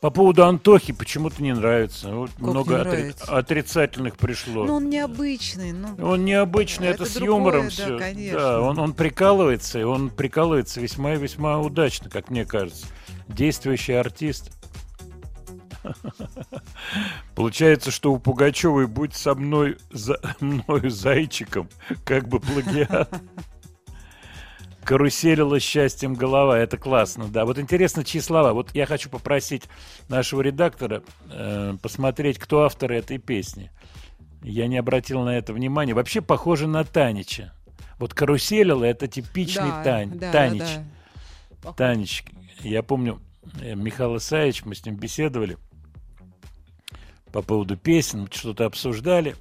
[0.00, 2.08] По поводу Антохи почему-то не нравится.
[2.14, 3.36] Вот Как много не отри- нравится?
[3.36, 4.64] отрицательных пришло.
[4.64, 5.72] Ну, он необычный.
[5.72, 7.98] Ну, Он необычный, это, Это с другое, юмором да, все.
[7.98, 8.60] конечно.
[8.62, 12.86] он, он прикалывается, и он прикалывается весьма и весьма удачно, как мне кажется.
[13.28, 14.50] Действующий артист.
[17.34, 21.68] Получается, что у Пугачевой будь со мной, за, мною зайчиком,
[22.04, 23.12] как бы плагиат.
[24.84, 26.58] Каруселила счастьем голова.
[26.58, 27.44] Это классно, да.
[27.44, 28.52] Вот интересно, чьи слова.
[28.52, 29.64] Вот я хочу попросить
[30.08, 33.70] нашего редактора э, посмотреть, кто автор этой песни.
[34.42, 35.94] Я не обратил на это внимания.
[35.94, 37.52] Вообще похоже на Танича.
[37.98, 40.62] Вот каруселила это типичный Да, Тань, да, Танич.
[41.62, 41.72] да.
[41.72, 42.24] Танич.
[42.62, 43.20] Я помню,
[43.60, 45.58] э, Михаил Исаевич, мы с ним беседовали
[47.32, 49.36] по поводу песен, что-то обсуждали.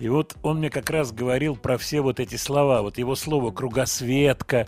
[0.00, 2.80] И вот он мне как раз говорил про все вот эти слова.
[2.80, 4.66] Вот его слово «кругосветка»,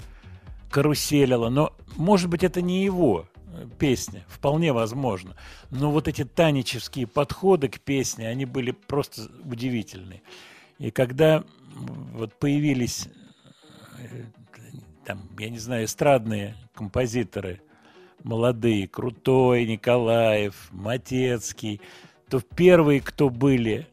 [0.71, 1.49] «каруселила».
[1.49, 4.27] Но, может быть, это не его э, песня.
[4.29, 5.35] Вполне возможно.
[5.71, 10.21] Но вот эти таничевские подходы к песне, они были просто удивительные.
[10.79, 11.45] И когда
[12.13, 13.09] вот появились
[13.99, 14.25] э,
[15.07, 17.63] там, я не знаю, эстрадные композиторы,
[18.23, 21.81] молодые, Крутой, Николаев, Матецкий,
[22.29, 23.89] то первые, кто были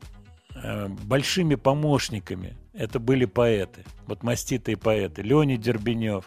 [1.05, 5.21] большими помощниками, это были поэты, вот маститые поэты.
[5.21, 6.25] Леонид Дербенев,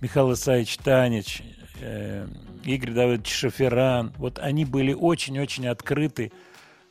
[0.00, 1.42] Михаил Исаевич Танич,
[1.80, 2.26] э,
[2.64, 4.12] Игорь Давыдович Шаферан.
[4.16, 6.32] Вот они были очень-очень открыты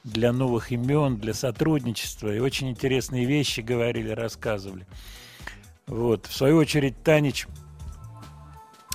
[0.03, 2.33] для новых имен, для сотрудничества.
[2.33, 4.87] И очень интересные вещи говорили, рассказывали.
[5.85, 6.25] Вот.
[6.25, 7.47] В свою очередь, Танич...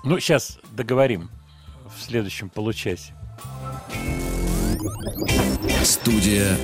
[0.05, 1.31] Ну, сейчас договорим
[1.97, 3.15] в следующем получасе.
[5.85, 6.57] Студия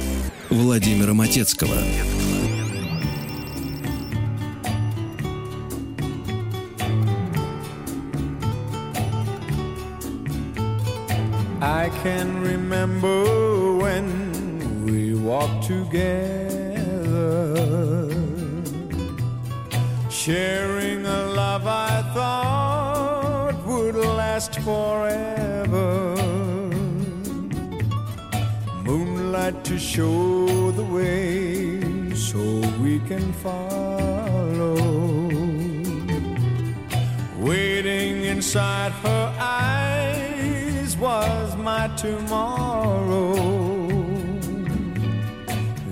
[0.51, 1.77] Владимира Матецкого.
[11.61, 16.75] I can remember when we walked together,
[20.11, 26.18] sharing a love I thought would last forever.
[29.29, 32.39] Moonlight to show the way so
[32.81, 34.75] we can follow.
[37.39, 43.35] Waiting inside her eyes was my tomorrow.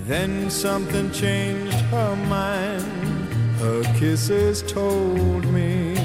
[0.07, 2.91] Then something changed her mind.
[3.61, 5.96] Her kisses told me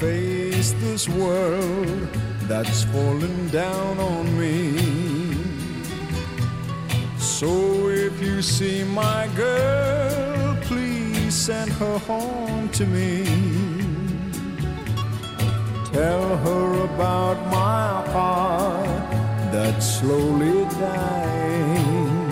[0.00, 2.08] face this world
[2.48, 4.78] that's falling down on me.
[7.18, 13.24] So if you see my girl, please send her home to me.
[15.92, 19.10] Tell her about my heart
[19.52, 22.22] that's slowly dying.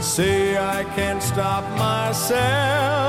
[0.00, 3.07] Say I can't stop myself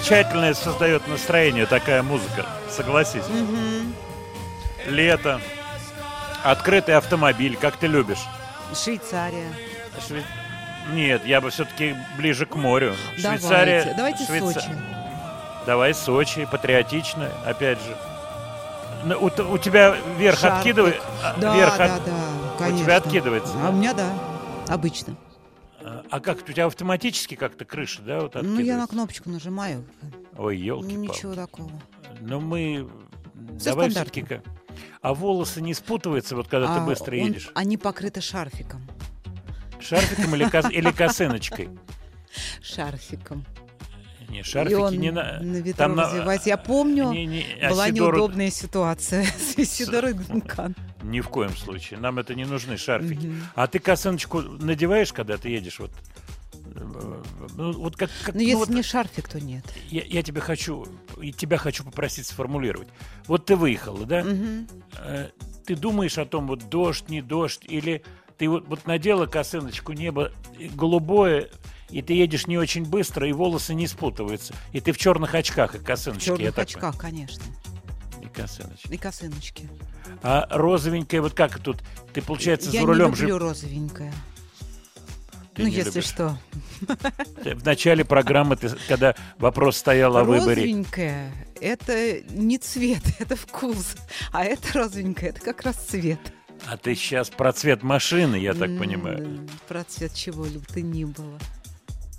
[0.00, 3.22] Замечательное создает настроение такая музыка, согласись.
[4.84, 5.40] Лето,
[6.44, 8.18] открытый автомобиль, как ты любишь.
[8.74, 9.48] Швейцария.
[10.06, 10.22] Шве-
[10.92, 12.94] Нет, я бы все-таки ближе к морю.
[13.22, 13.94] Давайте, Швейцария.
[13.96, 14.68] давайте Швейца- Сочи.
[15.64, 17.96] Давай Сочи, патриотично, опять же.
[19.04, 20.58] Ну, У, у тебя вверх Шарфик.
[20.58, 21.02] откидывает.
[21.38, 22.12] Да, вверх да, от- да,
[22.54, 22.84] У конечно.
[22.84, 23.54] тебя откидывается.
[23.64, 24.10] А у меня да,
[24.68, 25.14] обычно.
[25.88, 29.84] А а как у тебя автоматически как-то крыша, да, вот Ну, я на кнопочку нажимаю.
[30.36, 31.70] Ой, елки Ничего такого.
[32.20, 32.88] Ну мы
[33.56, 34.26] Всё давай все-таки.
[35.00, 37.50] А волосы не спутываются, вот когда ты А быстро он- едешь?
[37.54, 38.82] Они покрыты шарфиком.
[39.78, 41.68] Шарфиком или, кос- или косыночкой?
[42.60, 43.44] Шарфиком.
[44.28, 45.38] Не, И шарфики он не на...
[45.40, 46.48] на ветру там развивается.
[46.48, 50.74] Я помню, Не, не, была Сидору- неудобная ситуация с Исидорой Дункан.
[51.06, 51.98] Ни в коем случае.
[52.00, 53.26] Нам это не нужны шарфики.
[53.26, 53.42] Мгм.
[53.54, 55.78] А ты косыночку надеваешь, когда ты едешь?
[55.78, 55.90] Вот,
[56.74, 57.22] Э,
[57.56, 59.64] ну, вот как, как- Но ну если вот не шарфик, то нет.
[59.88, 60.86] я, я тебя хочу,
[61.20, 62.88] и тебя хочу попросить сформулировать.
[63.26, 64.24] Вот ты выехала, да?
[64.98, 65.30] Э,
[65.64, 68.02] Ты думаешь о том, вот дождь, не дождь, или
[68.38, 70.30] ты вот, вот надела косыночку, небо
[70.74, 71.48] голубое,
[71.90, 74.54] и ты едешь не очень быстро, и волосы не спутываются.
[74.72, 76.30] И ты в черных очках и В косыночке.
[76.32, 77.42] я черных очках, конечно.
[77.42, 77.62] понимаю.
[77.74, 77.75] И
[78.36, 78.92] косыночки.
[78.92, 79.68] И косыночки.
[80.22, 81.82] А розовенькая, вот как тут?
[82.12, 83.38] Ты, получается, Я за рулем не люблю же...
[83.38, 84.12] розовенькое.
[85.54, 86.04] Ты ну, не если любишь.
[86.04, 86.38] что.
[87.42, 91.32] Ты- В начале программы, ты, когда вопрос стоял о выборе, Розовенькое–
[91.62, 93.96] это не цвет, это вкус.
[94.32, 96.20] А это розовенькое– это как раз цвет.
[96.66, 99.48] а ты сейчас про цвет машины, я так понимаю.
[99.66, 101.38] Про цвет чего бы то ни было.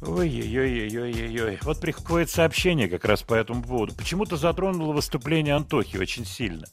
[0.02, 1.60] Ой-ой-ой-ой-ой-ой.
[1.64, 3.95] Вот приходит сообщение как раз по этому поводу.
[3.95, 6.68] Почему-то затронуло выступление Антохи очень сильно.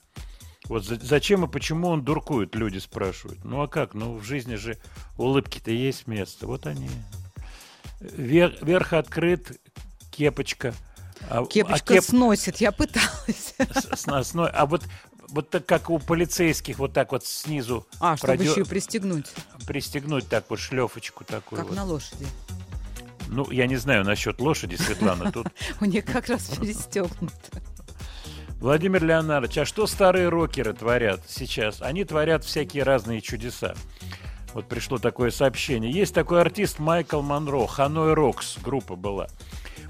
[0.67, 3.45] Вот за- зачем и почему он дуркует, люди спрашивают.
[3.45, 3.95] Ну а как?
[3.95, 4.79] Ну в жизни же
[5.19, 6.47] улыбки-то есть место.
[6.47, 6.89] Вот они.
[8.01, 9.59] Вер- верх открыт,
[10.11, 10.75] кепочка.
[11.31, 13.55] А, а Кепочка кеп- сносит, я пыталась.
[13.59, 14.35] с- с.
[14.37, 14.83] А вот,
[15.29, 19.33] вот так как у полицейских, вот так вот снизу А, чтобы продё- еще и пристегнуть,
[19.67, 21.61] пристегнуть так вот шлефочку такую.
[21.61, 21.77] как вот.
[21.77, 22.27] на лошади.
[23.35, 25.33] Ну, я не знаю насчет лошади, Светлана.
[25.33, 25.49] Тут
[25.81, 27.35] У них как раз перестегнуто.
[28.61, 31.83] Владимир Леонардович, а что старые рокеры творят сейчас?
[31.83, 33.75] Они творят всякие разные чудеса.
[34.55, 35.91] Вот пришло такое сообщение.
[35.91, 39.27] Есть такой артист Майкл Монро, Ханой Рокс группа была.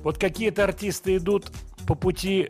[0.02, 1.52] Вот какие-то артисты идут
[1.86, 2.48] по пути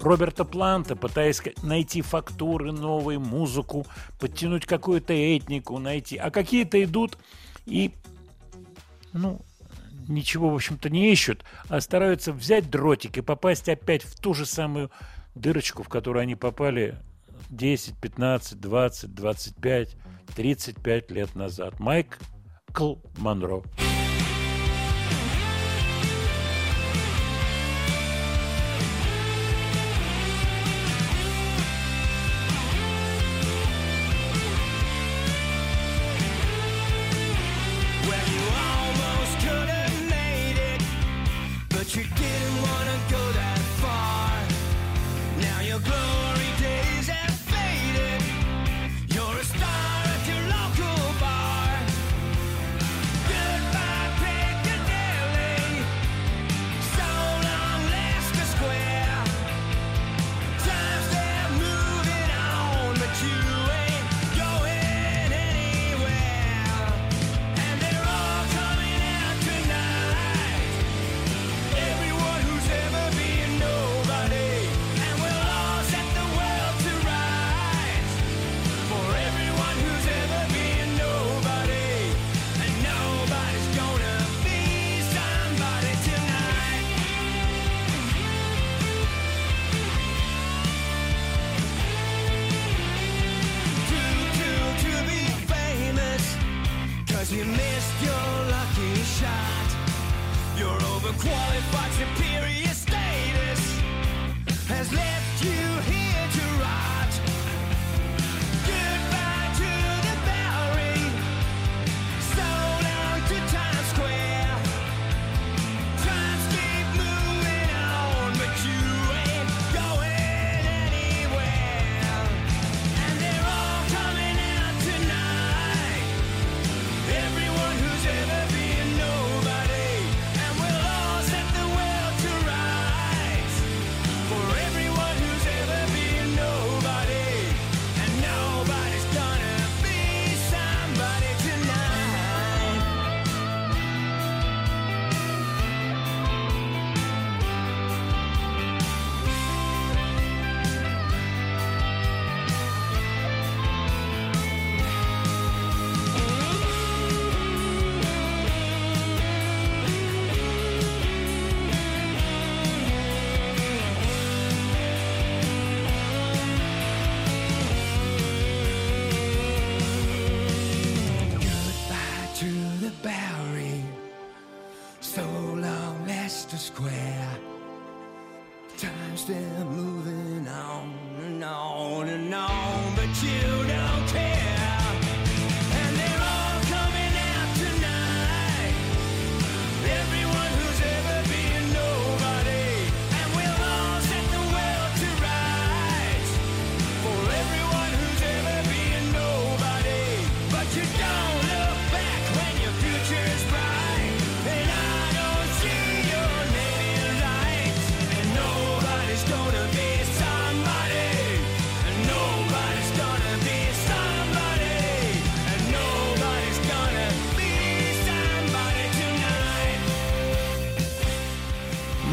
[0.00, 3.86] Роберта Планта, пытаясь найти фактуры, новые, музыку,
[4.18, 6.16] подтянуть какую-то этнику, найти.
[6.16, 7.16] А какие-то идут
[7.64, 7.92] и,
[9.12, 9.40] ну,
[10.10, 14.46] ничего, в общем-то, не ищут, а стараются взять дротик и попасть опять в ту же
[14.46, 14.90] самую
[15.34, 16.98] дырочку, в которую они попали
[17.50, 19.96] 10, 15, 20, 25,
[20.34, 21.80] 35 лет назад.
[21.80, 22.18] Майк
[22.72, 23.62] Кл Монро.
[23.62, 23.89] Well,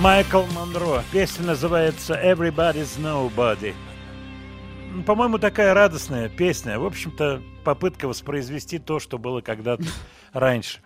[0.07, 1.03] Майкл Монро.
[1.11, 3.73] Песня называется Everybody's Nobody.
[5.05, 6.79] По-моему, такая радостная песня.
[6.79, 9.83] В общем-то, попытка воспроизвести то, что было когда-то
[10.31, 10.79] раньше.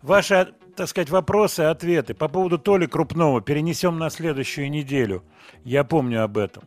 [0.00, 5.24] Ваши, так сказать, вопросы, ответы по поводу Толи Крупного перенесем на следующую неделю.
[5.64, 6.62] Я помню об этом.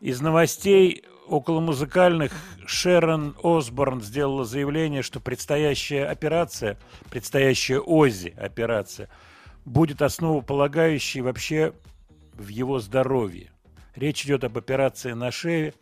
[0.00, 2.32] Из новостей около музыкальных
[2.66, 6.78] Шерон Осборн сделала заявление, что предстоящая операция,
[7.10, 9.08] предстоящая ОЗИ операция,
[9.64, 11.72] будет основополагающей вообще
[12.34, 13.50] в его здоровье.
[13.94, 15.74] Речь идет об операции на шее.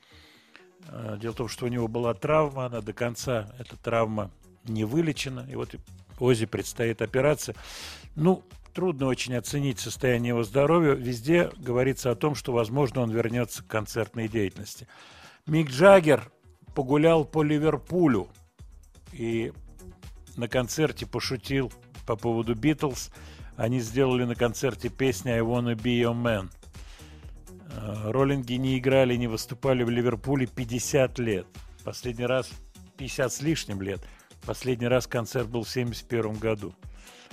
[0.89, 4.31] Э, Дело в том, что у него была травма, она до конца, эта травма
[4.65, 5.47] не вылечена.
[5.51, 5.75] И вот
[6.19, 7.57] Ози предстоит операция.
[8.15, 8.45] Ну,
[8.75, 10.93] трудно очень оценить состояние его здоровья.
[10.93, 14.87] Везде говорится о том, что, возможно, он вернется к концертной деятельности.
[15.47, 16.31] Мик Джаггер
[16.75, 18.29] погулял по Ливерпулю
[19.13, 19.53] и
[20.37, 21.73] на концерте пошутил
[22.07, 23.11] по поводу Битлз.
[23.57, 26.51] Они сделали на концерте песню «I wanna be your man».
[27.75, 31.47] Э, Роллинги не играли, не выступали в Ливерпуле 50 лет.
[31.85, 32.51] Последний раз
[32.97, 34.01] 50 с лишним лет.
[34.47, 36.75] Последний раз концерт был в 71 году.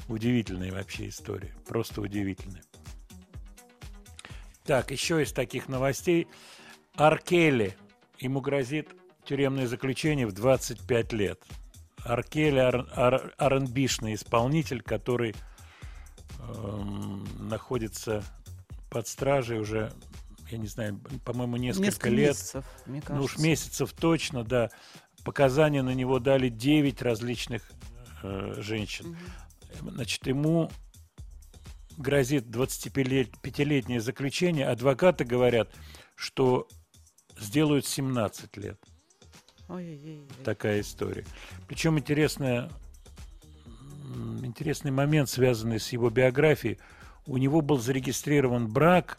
[0.08, 1.54] Удивительная вообще история.
[1.68, 2.64] Просто удивительная.
[4.64, 6.28] Так, еще из таких новостей.
[6.96, 7.76] Аркели.
[8.20, 8.90] Ему грозит
[9.26, 11.42] тюремное заключение в 25 лет.
[12.04, 15.36] Аркели R&B-шный исполнитель, который
[17.40, 18.24] находится
[18.90, 19.92] под стражей уже,
[20.50, 22.30] я не знаю, по-моему, несколько, Несколько лет.
[22.30, 23.42] месяцев, мне Ну уж кажется.
[23.48, 24.70] месяцев точно, да.
[25.24, 27.70] Показания на него дали 9 различных
[28.24, 29.18] э, женщин.
[29.82, 30.72] Значит, ему
[31.98, 34.68] грозит 25-летнее заключение.
[34.68, 35.70] Адвокаты говорят,
[36.16, 36.68] что
[37.38, 38.80] сделают 17 лет.
[39.68, 40.28] Ой-ой-ой.
[40.44, 41.26] Такая история.
[41.68, 42.70] Причем интересная,
[44.44, 46.80] интересный момент, связанный с его биографией.
[47.26, 49.18] У него был зарегистрирован брак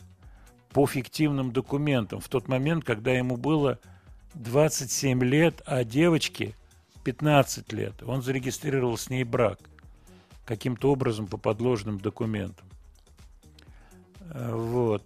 [0.72, 3.78] по фиктивным документам в тот момент, когда ему было
[4.34, 6.54] 27 лет, а девочке
[7.04, 8.02] 15 лет.
[8.02, 9.58] Он зарегистрировал с ней брак
[10.44, 12.66] каким-то образом по подложным документам.
[14.30, 15.04] Э, Вот.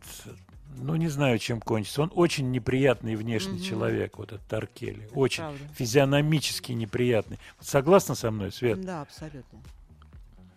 [0.76, 2.02] Ну, не знаю, чем кончится.
[2.02, 3.62] Он очень неприятный внешний Мгм.
[3.62, 5.08] человек, вот этот Таркели.
[5.14, 5.58] Очень правда.
[5.74, 7.38] физиономически неприятный.
[7.60, 8.80] Согласна со мной, Свет?
[8.80, 9.60] Да, абсолютно.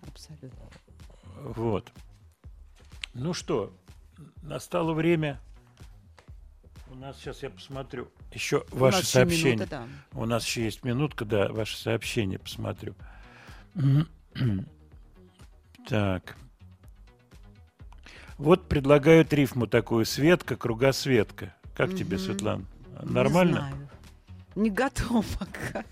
[0.08, 0.60] Абсолютно.
[1.44, 1.92] Вот.
[3.14, 3.72] Ну что,
[4.42, 5.40] настало время.
[6.90, 9.52] У нас сейчас я посмотрю еще ваши сообщения.
[9.56, 9.88] минута, да.
[10.20, 12.96] У нас еще есть минутка, да, ваши сообщения посмотрю.
[15.88, 16.36] Так.
[18.38, 21.54] Вот предлагают рифму такую Светка, кругосветка.
[21.76, 22.26] Как тебе, Мгм.
[22.26, 22.66] Светлана?
[23.04, 23.58] Не Нормально?
[23.60, 23.90] знаю.
[24.56, 25.84] Не готов пока.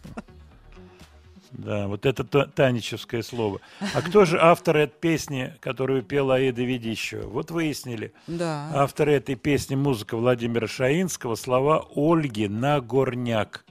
[1.51, 3.61] Да, вот это та- таничевское слово.
[3.93, 7.27] А кто же автор этой песни, которую пела Аида Ведищева?
[7.29, 8.13] Вот выяснили.
[8.27, 8.69] Да.
[8.73, 13.63] Авторы этой песни музыка Владимира Шаинского, слова Ольги Нагорняк.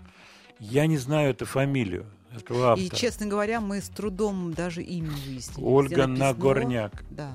[0.59, 2.86] Я не знаю эту фамилию этого автора.
[2.86, 5.66] И, честно говоря, мы с трудом даже имя выяснили.
[5.66, 7.05] Ольга Нагорняк.
[7.10, 7.32] Да.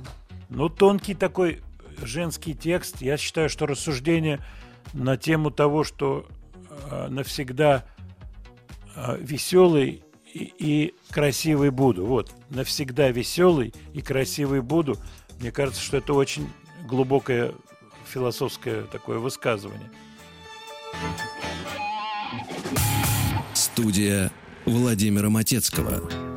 [0.49, 1.61] Ну, тонкий такой
[2.01, 3.01] женский текст.
[3.01, 4.39] Я считаю, что рассуждение
[4.93, 6.27] на тему того, что
[6.89, 7.85] э, навсегда
[9.19, 10.03] веселый
[10.33, 12.05] и, и красивый буду.
[12.05, 14.97] Вот, навсегда веселый и красивый буду.
[15.39, 16.49] Мне кажется, что это очень
[16.85, 17.53] глубокое
[18.05, 19.89] философское такое высказывание.
[23.53, 24.31] Студия
[24.65, 26.28] Владимира Матецкого.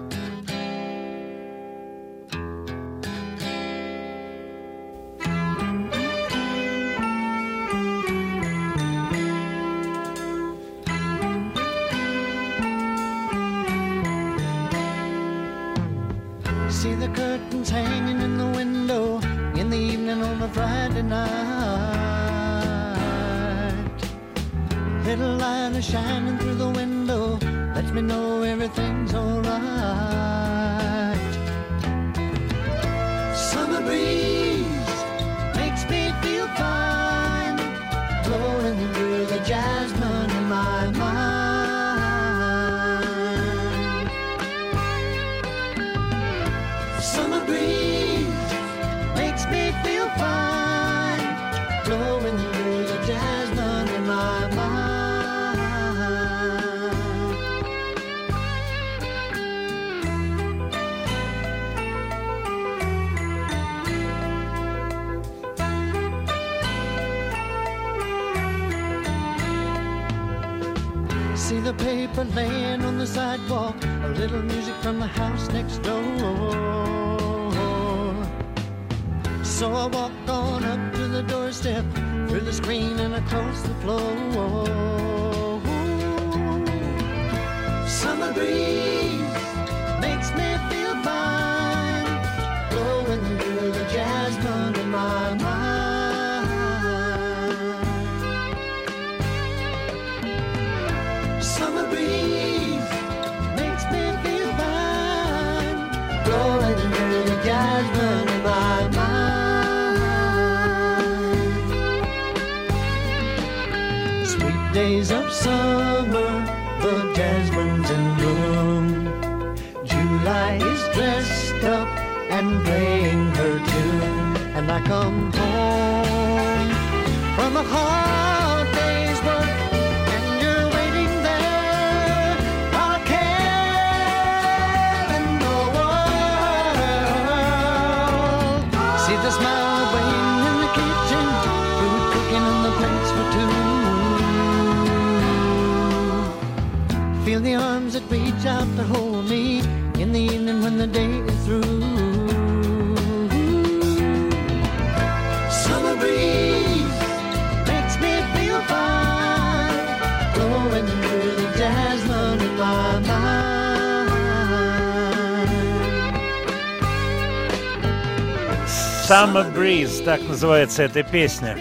[170.04, 171.56] Так называется эта песня.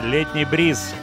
[0.00, 0.94] Летний бриз.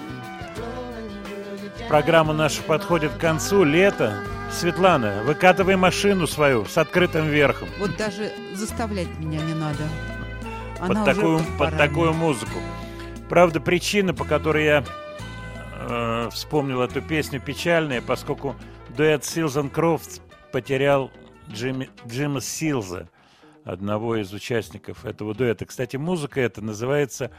[1.89, 3.65] Программа наша подходит к концу.
[3.65, 4.23] Лето.
[4.49, 7.67] Светлана, выкатывай машину свою с открытым верхом.
[7.79, 9.83] Вот даже заставлять меня не надо.
[10.79, 12.59] под Она такую, уже под такую музыку.
[13.29, 14.83] Правда, причина, по которой я
[15.73, 18.55] э, вспомнил эту песню, печальная, поскольку
[18.89, 20.21] дуэт Силзан Крофт
[20.51, 21.11] потерял
[21.49, 23.07] Джимми, Джима Силза,
[23.63, 25.65] одного из участников этого дуэта.
[25.65, 27.31] Кстати, музыка эта называется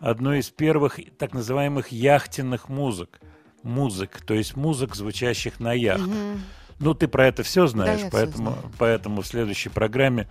[0.00, 3.20] одной из первых так называемых яхтенных музык.
[3.62, 6.08] Музык, то есть музык, звучащих на яхтах.
[6.08, 6.40] Мгм.
[6.80, 8.72] Ну, ты про это все знаешь, всё поэтому, знаю.
[8.76, 10.26] поэтому в следующей программе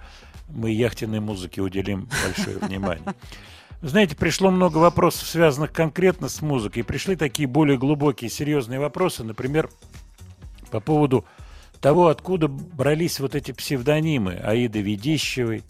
[0.49, 3.15] мы яхтенной музыке уделим большое внимание.
[3.81, 6.83] Знаете, пришло много вопросов, связанных конкретно с музыкой.
[6.83, 9.69] Пришли такие более глубокие, серьезные вопросы, например,
[10.69, 11.25] по поводу
[11.81, 15.63] того, откуда брались вот эти псевдонимы Аиды Ведищевой,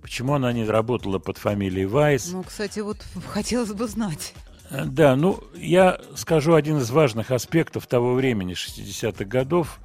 [0.00, 2.30] почему она не работала под фамилией Вайс.
[2.32, 4.32] Ну, кстати, вот хотелось бы знать.
[4.70, 9.80] Э, Да, ну, я скажу один из важных аспектов того времени, 60-х годов,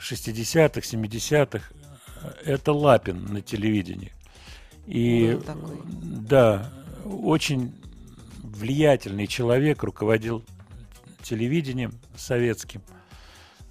[0.00, 1.62] 60-х, 70-х.
[2.44, 4.12] Это Лапин на телевидении.
[4.86, 5.76] И, такой.
[5.84, 6.70] да,
[7.04, 7.72] очень
[8.42, 10.44] влиятельный человек, руководил
[11.22, 12.82] телевидением советским.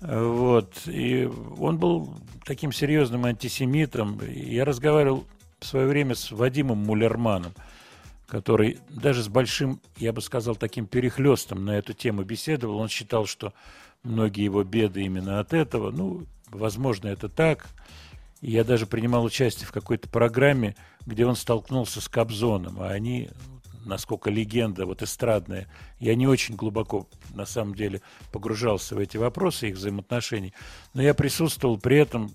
[0.01, 0.87] Вот.
[0.87, 2.13] И он был
[2.43, 4.19] таким серьезным антисемитом.
[4.27, 5.25] Я разговаривал
[5.59, 7.53] в свое время с Вадимом Мулерманом,
[8.27, 12.79] который даже с большим, я бы сказал, таким перехлестом на эту тему беседовал.
[12.79, 13.53] Он считал, что
[14.03, 15.91] многие его беды именно от этого.
[15.91, 17.67] Ну, возможно, это так.
[18.41, 20.75] Я даже принимал участие в какой-то программе,
[21.05, 23.29] где он столкнулся с Кобзоном, а они,
[23.85, 25.67] насколько легенда вот эстрадная,
[25.99, 28.01] я не очень глубоко, на самом деле,
[28.31, 30.53] погружался в эти вопросы их взаимоотношений,
[30.93, 32.31] но я присутствовал при этом,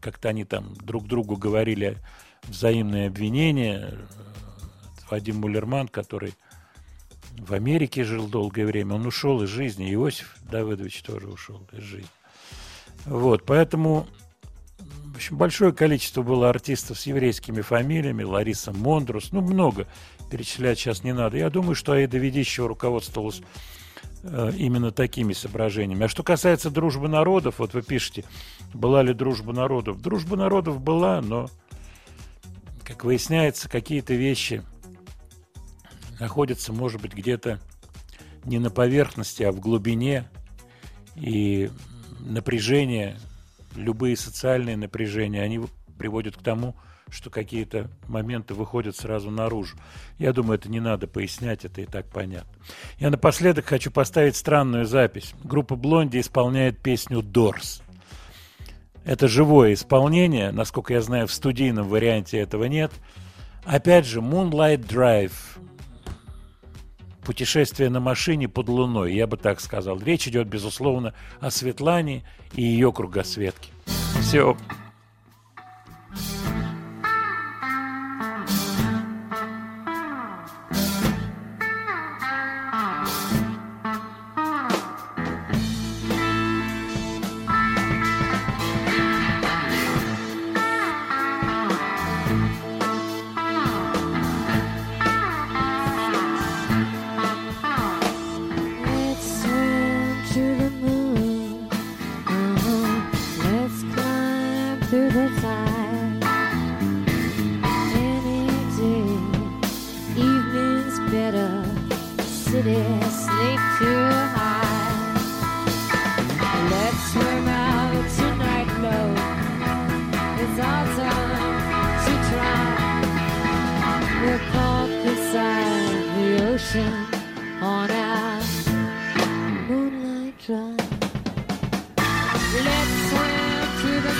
[0.00, 1.98] как-то они там друг другу говорили
[2.44, 3.94] взаимные обвинения.
[5.10, 6.34] Вадим Мулерман, который
[7.38, 12.08] в Америке жил долгое время, он ушел из жизни, Иосиф Давыдович тоже ушел из жизни.
[13.04, 14.08] Вот, поэтому
[15.16, 19.86] в общем, большое количество было артистов с еврейскими фамилиями, Лариса Мондрус, ну, много,
[20.30, 21.36] перечислять сейчас не надо.
[21.36, 23.42] Я думаю, что Аида Ведищева руководствовалась
[24.22, 26.04] э, именно такими соображениями.
[26.04, 28.24] А что касается дружбы народов, вот вы пишете,
[28.74, 30.00] была ли дружба народов?
[30.00, 31.48] Дружба народов была, но,
[32.84, 34.62] как выясняется, какие-то вещи
[36.18, 37.60] находятся, может быть, где-то
[38.44, 40.28] не на поверхности, а в глубине.
[41.16, 41.70] И
[42.20, 43.18] напряжение,
[43.74, 45.60] любые социальные напряжения, они
[45.98, 46.76] приводят к тому,
[47.10, 49.76] что какие-то моменты выходят сразу наружу.
[50.18, 52.50] Я думаю, это не надо пояснять, это и так понятно.
[52.98, 55.34] Я напоследок хочу поставить странную запись.
[55.44, 57.82] Группа Блонди исполняет песню «Дорс».
[59.04, 62.90] Это живое исполнение, насколько я знаю, в студийном варианте этого нет.
[63.64, 65.32] Опять же, Moonlight Drive,
[67.24, 70.00] путешествие на машине под луной, я бы так сказал.
[70.00, 72.24] Речь идет, безусловно, о Светлане
[72.54, 73.70] и ее кругосветке.
[74.20, 74.56] Все.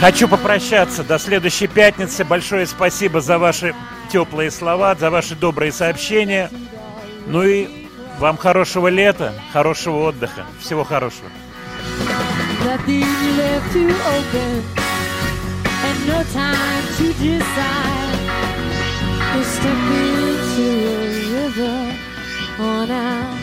[0.01, 2.25] Хочу попрощаться до следующей пятницы.
[2.25, 3.75] Большое спасибо за ваши
[4.13, 6.51] теплые слова, за ваши добрые сообщения.
[7.27, 7.69] Ну и
[8.19, 10.45] вам хорошего лета, хорошего отдыха.
[10.61, 11.31] Всего хорошего.
[12.89, 13.97] Into
[21.59, 21.97] a
[22.59, 23.37] on our